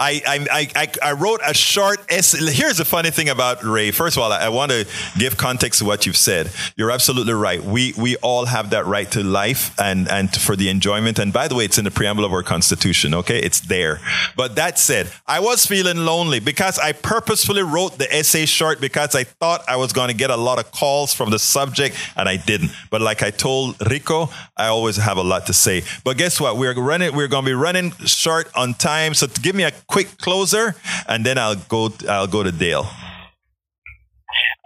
I, 0.00 0.22
I, 0.26 0.68
I, 0.74 1.10
I 1.10 1.12
wrote 1.12 1.40
a 1.44 1.52
short 1.52 2.00
essay. 2.08 2.50
Here's 2.52 2.78
the 2.78 2.86
funny 2.86 3.10
thing 3.10 3.28
about 3.28 3.62
Ray. 3.62 3.90
First 3.90 4.16
of 4.16 4.22
all, 4.22 4.32
I, 4.32 4.46
I 4.46 4.48
want 4.48 4.72
to 4.72 4.86
give 5.18 5.36
context 5.36 5.80
to 5.80 5.84
what 5.84 6.06
you've 6.06 6.16
said. 6.16 6.50
You're 6.74 6.90
absolutely 6.90 7.34
right. 7.34 7.62
We, 7.62 7.92
we 7.98 8.16
all 8.16 8.46
have 8.46 8.70
that 8.70 8.86
right 8.86 9.10
to 9.12 9.22
life 9.22 9.78
and, 9.78 10.08
and 10.08 10.34
for 10.34 10.56
the 10.56 10.70
enjoyment. 10.70 11.18
And 11.18 11.34
by 11.34 11.48
the 11.48 11.54
way, 11.54 11.66
it's 11.66 11.76
in 11.76 11.84
the 11.84 11.90
preamble 11.90 12.24
of 12.24 12.32
our 12.32 12.42
constitution. 12.42 13.14
Okay. 13.14 13.40
It's 13.40 13.60
there. 13.60 14.00
But 14.36 14.56
that 14.56 14.78
said, 14.78 15.12
I 15.26 15.40
was 15.40 15.66
feeling 15.66 15.98
lonely 15.98 16.40
because 16.40 16.78
I 16.78 16.92
purposefully 16.92 17.62
wrote 17.62 17.98
the 17.98 18.10
essay 18.10 18.46
short 18.46 18.80
because 18.80 19.14
I 19.14 19.24
thought 19.24 19.62
I 19.68 19.76
was 19.76 19.92
going 19.92 20.08
to 20.08 20.14
get 20.14 20.30
a 20.30 20.36
lot 20.36 20.58
of 20.58 20.72
calls 20.72 21.12
from 21.12 21.28
the 21.28 21.38
subject 21.38 21.94
and 22.16 22.26
I 22.26 22.38
didn't. 22.38 22.70
But 22.88 23.02
like 23.02 23.22
I 23.22 23.30
told 23.30 23.76
Rico, 23.90 24.30
I 24.56 24.68
always 24.68 24.96
have 24.96 25.18
a 25.18 25.22
lot 25.22 25.46
to 25.48 25.52
say. 25.52 25.82
But 26.04 26.16
guess 26.16 26.40
what? 26.40 26.56
We're 26.56 26.72
running, 26.72 27.14
we're 27.14 27.28
going 27.28 27.44
to 27.44 27.50
be 27.50 27.54
running 27.54 27.90
short 28.06 28.50
on 28.56 28.72
time. 28.72 29.12
So 29.12 29.26
give 29.26 29.54
me 29.54 29.64
a 29.64 29.72
quick 29.90 30.16
closer, 30.18 30.74
and 31.08 31.26
then 31.26 31.36
I'll 31.36 31.56
go. 31.56 31.92
I'll 32.08 32.26
go 32.26 32.42
to 32.42 32.52
Dale. 32.52 32.88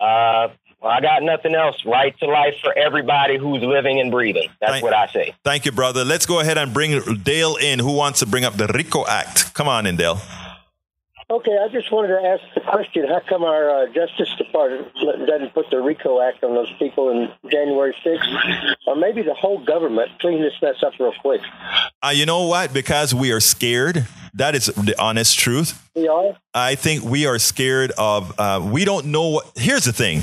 Uh, 0.01 0.49
well, 0.81 0.93
I 0.93 1.01
got 1.01 1.22
nothing 1.22 1.55
else. 1.55 1.83
Right 1.87 2.16
to 2.18 2.27
life 2.27 2.57
for 2.62 2.77
everybody 2.77 3.39
who's 3.39 3.62
living 3.62 4.01
and 4.01 4.11
breathing. 4.11 4.51
That's 4.61 4.72
thank, 4.72 4.85
what 4.85 4.93
I 4.93 5.07
say. 5.09 5.35
Thank 5.43 5.64
you, 5.64 5.72
brother. 5.72 6.05
Let's 6.05 6.27
go 6.27 6.41
ahead 6.41 6.59
and 6.59 6.75
bring 6.75 7.01
Dale 7.22 7.57
in. 7.57 7.79
Who 7.79 7.93
wants 7.93 8.18
to 8.20 8.27
bring 8.27 8.45
up 8.45 8.57
the 8.57 8.66
RICO 8.66 9.07
Act? 9.07 9.55
Come 9.55 9.66
on 9.66 9.87
in, 9.87 9.97
Dale. 9.97 10.20
Okay, 11.31 11.57
I 11.59 11.68
just 11.68 11.91
wanted 11.91 12.09
to 12.09 12.20
ask 12.20 12.43
the 12.55 12.61
question: 12.61 13.09
How 13.09 13.20
come 13.27 13.45
our 13.45 13.70
uh, 13.70 13.87
Justice 13.87 14.29
Department 14.37 14.93
doesn't 15.27 15.55
put 15.55 15.70
the 15.70 15.81
RICO 15.81 16.20
Act 16.20 16.45
on 16.45 16.55
those 16.55 16.70
people 16.79 17.11
in 17.11 17.33
January 17.51 17.97
6th, 18.05 18.77
or 18.87 18.95
maybe 18.95 19.22
the 19.22 19.33
whole 19.33 19.64
government 19.64 20.11
clean 20.20 20.43
this 20.43 20.53
mess 20.61 20.83
up 20.83 20.93
real 21.01 21.14
quick? 21.22 21.41
Uh, 22.03 22.11
you 22.11 22.27
know 22.27 22.47
what? 22.47 22.75
Because 22.75 23.14
we 23.14 23.33
are 23.33 23.41
scared 23.41 24.07
That 24.35 24.55
is 24.55 24.66
the 24.66 24.95
honest 24.99 25.39
truth. 25.39 25.80
Are. 25.97 26.37
I 26.53 26.74
think 26.74 27.05
we 27.05 27.24
are 27.24 27.39
scared 27.39 27.93
of. 27.97 28.35
Uh, 28.37 28.68
we 28.72 28.85
don't 28.85 29.07
know 29.07 29.28
what. 29.28 29.53
Here's 29.55 29.85
the 29.85 29.93
thing: 29.93 30.22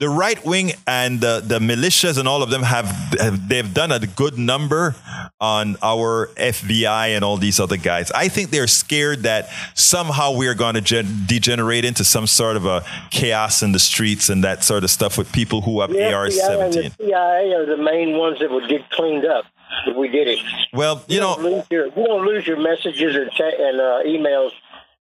the 0.00 0.08
right 0.08 0.42
wing 0.42 0.72
and 0.86 1.20
the, 1.20 1.42
the 1.44 1.58
militias 1.58 2.18
and 2.18 2.26
all 2.26 2.42
of 2.42 2.48
them 2.48 2.62
have, 2.62 2.86
have 3.20 3.46
they've 3.46 3.74
done 3.74 3.92
a 3.92 3.98
good 4.06 4.38
number 4.38 4.94
on 5.38 5.76
our 5.82 6.28
FBI 6.36 7.08
and 7.14 7.22
all 7.26 7.36
these 7.36 7.60
other 7.60 7.76
guys. 7.76 8.10
I 8.12 8.28
think 8.28 8.48
they're 8.48 8.66
scared 8.66 9.24
that 9.24 9.50
somehow 9.74 10.34
we 10.34 10.48
are 10.48 10.54
going 10.54 10.76
to 10.76 10.80
gen- 10.80 11.24
degenerate 11.26 11.84
into 11.84 12.04
some 12.04 12.26
sort 12.26 12.56
of 12.56 12.64
a 12.64 12.82
chaos 13.10 13.62
in 13.62 13.72
the 13.72 13.78
streets 13.78 14.30
and 14.30 14.42
that 14.44 14.64
sort 14.64 14.82
of 14.82 14.90
stuff 14.90 15.18
with 15.18 15.30
people 15.30 15.60
who 15.60 15.82
have 15.82 15.90
AR 15.90 15.96
FBI 15.96 16.22
and 16.24 16.32
the 16.32 16.32
seventeen. 16.32 16.90
CIA 16.92 17.52
are 17.52 17.66
the 17.66 17.76
main 17.76 18.16
ones 18.16 18.38
that 18.40 18.50
would 18.50 18.66
get 18.70 18.88
cleaned 18.88 19.26
up 19.26 19.44
if 19.86 19.96
we 19.96 20.08
did 20.08 20.28
it. 20.28 20.38
Well, 20.72 21.02
you 21.08 21.20
don't 21.20 21.42
know, 21.42 21.48
lose 21.50 21.64
your, 21.70 21.86
you 21.86 22.06
don't 22.06 22.24
lose 22.26 22.46
your 22.46 22.60
messages 22.60 23.14
or 23.16 23.26
cha- 23.30 23.44
and 23.58 23.80
uh, 23.80 24.02
emails 24.06 24.50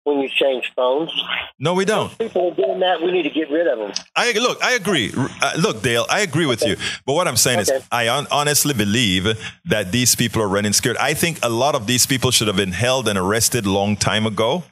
when 0.05 0.21
you 0.21 0.29
change 0.29 0.73
phones. 0.75 1.11
no, 1.59 1.75
we 1.75 1.85
don't. 1.85 2.17
People 2.19 2.51
are 2.51 2.55
doing 2.55 2.81
that. 2.81 3.03
We 3.03 3.13
need 3.13 3.25
to 3.25 3.31
get 3.31 3.51
rid 3.51 3.67
of 3.67 3.79
them. 3.79 3.93
I 4.17 4.33
look. 4.33 4.63
I 4.65 4.73
agree. 4.73 5.13
Uh, 5.15 5.53
look, 5.59 5.83
Dale. 5.83 6.07
I 6.09 6.21
agree 6.21 6.47
with 6.47 6.65
you. 6.65 6.77
But 7.05 7.13
what 7.13 7.29
I'm 7.29 7.37
saying 7.37 7.61
Okay. 7.61 7.75
is, 7.77 7.87
I 7.93 8.09
on, 8.09 8.27
honestly 8.31 8.73
believe 8.73 9.27
that 9.67 9.93
these 9.93 10.15
people 10.15 10.41
are 10.41 10.49
running 10.49 10.73
scared. 10.73 10.97
I 10.97 11.13
think 11.13 11.39
a 11.43 11.51
lot 11.51 11.75
of 11.75 11.87
these 11.87 12.07
people 12.07 12.31
should 12.31 12.47
have 12.47 12.57
been 12.57 12.73
held 12.73 13.07
and 13.07 13.19
arrested 13.19 13.67
long 13.67 13.97
time 13.97 14.25
ago. 14.27 14.65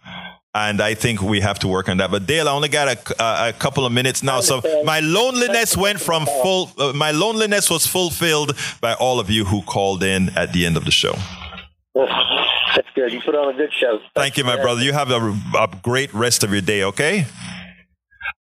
And 0.57 0.81
I 0.81 0.95
think 0.95 1.21
we 1.21 1.41
have 1.41 1.59
to 1.59 1.69
work 1.69 1.87
on 1.91 1.99
that. 1.99 2.11
But 2.11 2.25
Dale, 2.25 2.49
I 2.49 2.53
only 2.53 2.71
got 2.71 2.89
a, 2.89 3.23
a, 3.23 3.49
a 3.51 3.53
couple 3.53 3.85
of 3.85 3.93
minutes 3.93 4.23
now, 4.23 4.41
so 4.41 4.63
my 4.85 5.01
loneliness 5.01 5.77
went 5.77 6.01
from 6.01 6.25
full. 6.25 6.71
Uh, 6.79 6.95
my 6.95 7.11
loneliness 7.11 7.69
was 7.69 7.87
fulfilled 7.87 8.57
by 8.81 8.95
all 8.95 9.21
of 9.21 9.29
you 9.29 9.45
who 9.45 9.61
called 9.61 10.03
in 10.03 10.31
at 10.31 10.55
the 10.55 10.65
end 10.65 10.79
of 10.79 10.87
the 10.87 10.91
show. 10.91 11.15
That's 11.95 12.89
good. 12.95 13.13
You 13.13 13.21
put 13.21 13.35
on 13.35 13.55
a 13.55 13.57
good 13.57 13.73
show. 13.73 14.01
Thank 14.15 14.39
you, 14.39 14.45
my 14.45 14.57
brother. 14.57 14.81
You 14.81 14.95
have 14.95 15.11
a, 15.11 15.39
a 15.59 15.69
great 15.83 16.13
rest 16.15 16.43
of 16.43 16.51
your 16.53 16.63
day, 16.63 16.85
okay? 16.85 17.27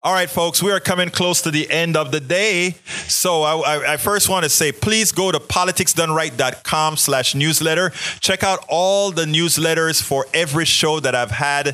All 0.02 0.12
right, 0.12 0.30
folks, 0.30 0.62
we 0.62 0.70
are 0.70 0.80
coming 0.80 1.10
close 1.10 1.42
to 1.42 1.50
the 1.50 1.68
end 1.70 1.96
of 1.96 2.12
the 2.12 2.20
day. 2.20 2.76
So 3.08 3.42
I, 3.42 3.94
I, 3.94 3.96
first 3.96 4.28
want 4.28 4.44
to 4.44 4.48
say, 4.48 4.70
please 4.70 5.10
go 5.10 5.32
to 5.32 5.38
politicsdoneright.com 5.38 6.96
slash 6.96 7.34
newsletter. 7.34 7.90
Check 8.20 8.44
out 8.44 8.64
all 8.68 9.10
the 9.10 9.24
newsletters 9.24 10.02
for 10.02 10.26
every 10.32 10.64
show 10.64 11.00
that 11.00 11.14
I've 11.14 11.32
had. 11.32 11.68
uh, 11.68 11.72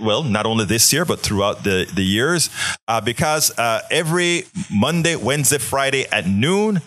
Well, 0.00 0.22
not 0.22 0.46
only 0.46 0.64
this 0.66 0.92
year, 0.92 1.04
but 1.04 1.20
throughout 1.20 1.64
the, 1.64 1.90
the 1.94 2.02
years. 2.04 2.50
Uh, 2.86 3.00
because 3.00 3.56
uh, 3.58 3.80
every 3.90 4.44
Monday, 4.70 5.16
Wednesday, 5.16 5.58
Friday 5.58 6.06
at 6.12 6.26
noon, 6.26 6.80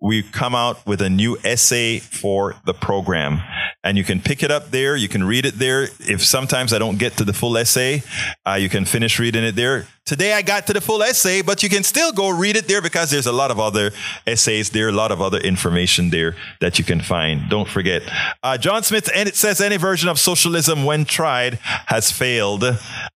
we 0.00 0.22
come 0.22 0.54
out 0.54 0.86
with 0.86 1.02
a 1.02 1.10
new 1.10 1.36
essay 1.42 1.98
for 1.98 2.54
the 2.64 2.74
program. 2.74 3.40
And 3.82 3.98
you 3.98 4.04
can 4.04 4.20
pick 4.20 4.42
it 4.42 4.50
up 4.50 4.70
there. 4.70 4.94
You 4.96 5.08
can 5.08 5.24
read 5.24 5.44
it 5.44 5.54
there. 5.58 5.88
If 6.00 6.24
sometimes 6.24 6.72
i 6.72 6.78
don't 6.78 6.98
get 6.98 7.16
to 7.16 7.24
the 7.24 7.32
full 7.32 7.56
essay 7.56 8.02
uh, 8.46 8.54
you 8.54 8.68
can 8.68 8.84
finish 8.84 9.18
reading 9.18 9.44
it 9.44 9.56
there. 9.56 9.86
Today 10.04 10.32
i 10.32 10.42
got 10.42 10.66
to 10.68 10.72
the 10.72 10.80
full 10.80 11.02
essay 11.02 11.42
but 11.42 11.62
you 11.62 11.68
can 11.68 11.82
still 11.82 12.12
go 12.12 12.28
read 12.28 12.56
it 12.56 12.68
there 12.68 12.80
because 12.80 13.10
there's 13.10 13.26
a 13.26 13.32
lot 13.32 13.50
of 13.50 13.58
other 13.58 13.90
essays 14.26 14.70
there 14.70 14.88
a 14.88 14.92
lot 14.92 15.10
of 15.10 15.20
other 15.20 15.38
information 15.38 16.10
there 16.10 16.36
that 16.60 16.78
you 16.78 16.84
can 16.84 17.00
find. 17.00 17.48
Don't 17.50 17.68
forget. 17.68 18.02
Uh, 18.42 18.56
john 18.56 18.82
smith 18.82 19.10
and 19.14 19.28
it 19.28 19.36
says 19.36 19.60
any 19.60 19.76
version 19.76 20.08
of 20.08 20.18
socialism 20.18 20.84
when 20.84 21.04
tried 21.04 21.54
has 21.86 22.10
failed 22.12 22.64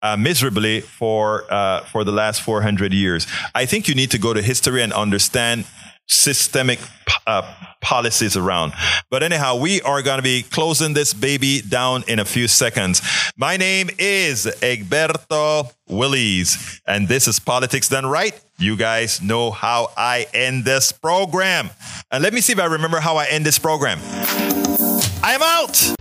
uh, 0.02 0.18
miserably 0.18 0.82
for 0.82 1.52
uh, 1.52 1.82
for 1.86 2.04
the 2.04 2.12
last 2.12 2.42
400 2.42 2.94
years. 2.94 3.28
I 3.54 3.66
think 3.66 3.88
you 3.88 3.96
need 3.96 4.12
to 4.12 4.18
go 4.18 4.34
to 4.34 4.42
history 4.42 4.82
and 4.82 4.94
understand 4.94 5.66
systemic 6.12 6.80
uh, 7.26 7.53
policies 7.82 8.38
around. 8.38 8.74
But 9.09 9.24
anyhow, 9.24 9.57
we 9.57 9.82
are 9.82 10.01
going 10.01 10.18
to 10.18 10.24
be 10.24 10.43
closing 10.43 10.93
this 10.93 11.14
baby 11.14 11.62
down 11.62 12.03
in 12.07 12.20
a 12.20 12.26
few 12.26 12.47
seconds. 12.47 13.01
My 13.38 13.57
name 13.57 13.89
is 13.97 14.45
Egberto 14.62 15.72
Willies, 15.88 16.82
and 16.86 17.07
this 17.07 17.28
is 17.28 17.39
Politics 17.39 17.89
Done 17.89 18.05
Right. 18.05 18.39
You 18.57 18.76
guys 18.76 19.22
know 19.22 19.51
how 19.51 19.89
I 19.97 20.28
end 20.34 20.66
this 20.66 20.91
program. 20.91 21.72
And 22.12 22.22
let 22.24 22.34
me 22.34 22.41
see 22.41 22.53
if 22.53 22.59
I 22.59 22.66
remember 22.66 22.99
how 22.99 23.18
I 23.18 23.26
end 23.26 23.45
this 23.45 23.57
program. 23.57 23.99
I 25.24 25.34
am 25.34 25.41
out. 25.41 26.01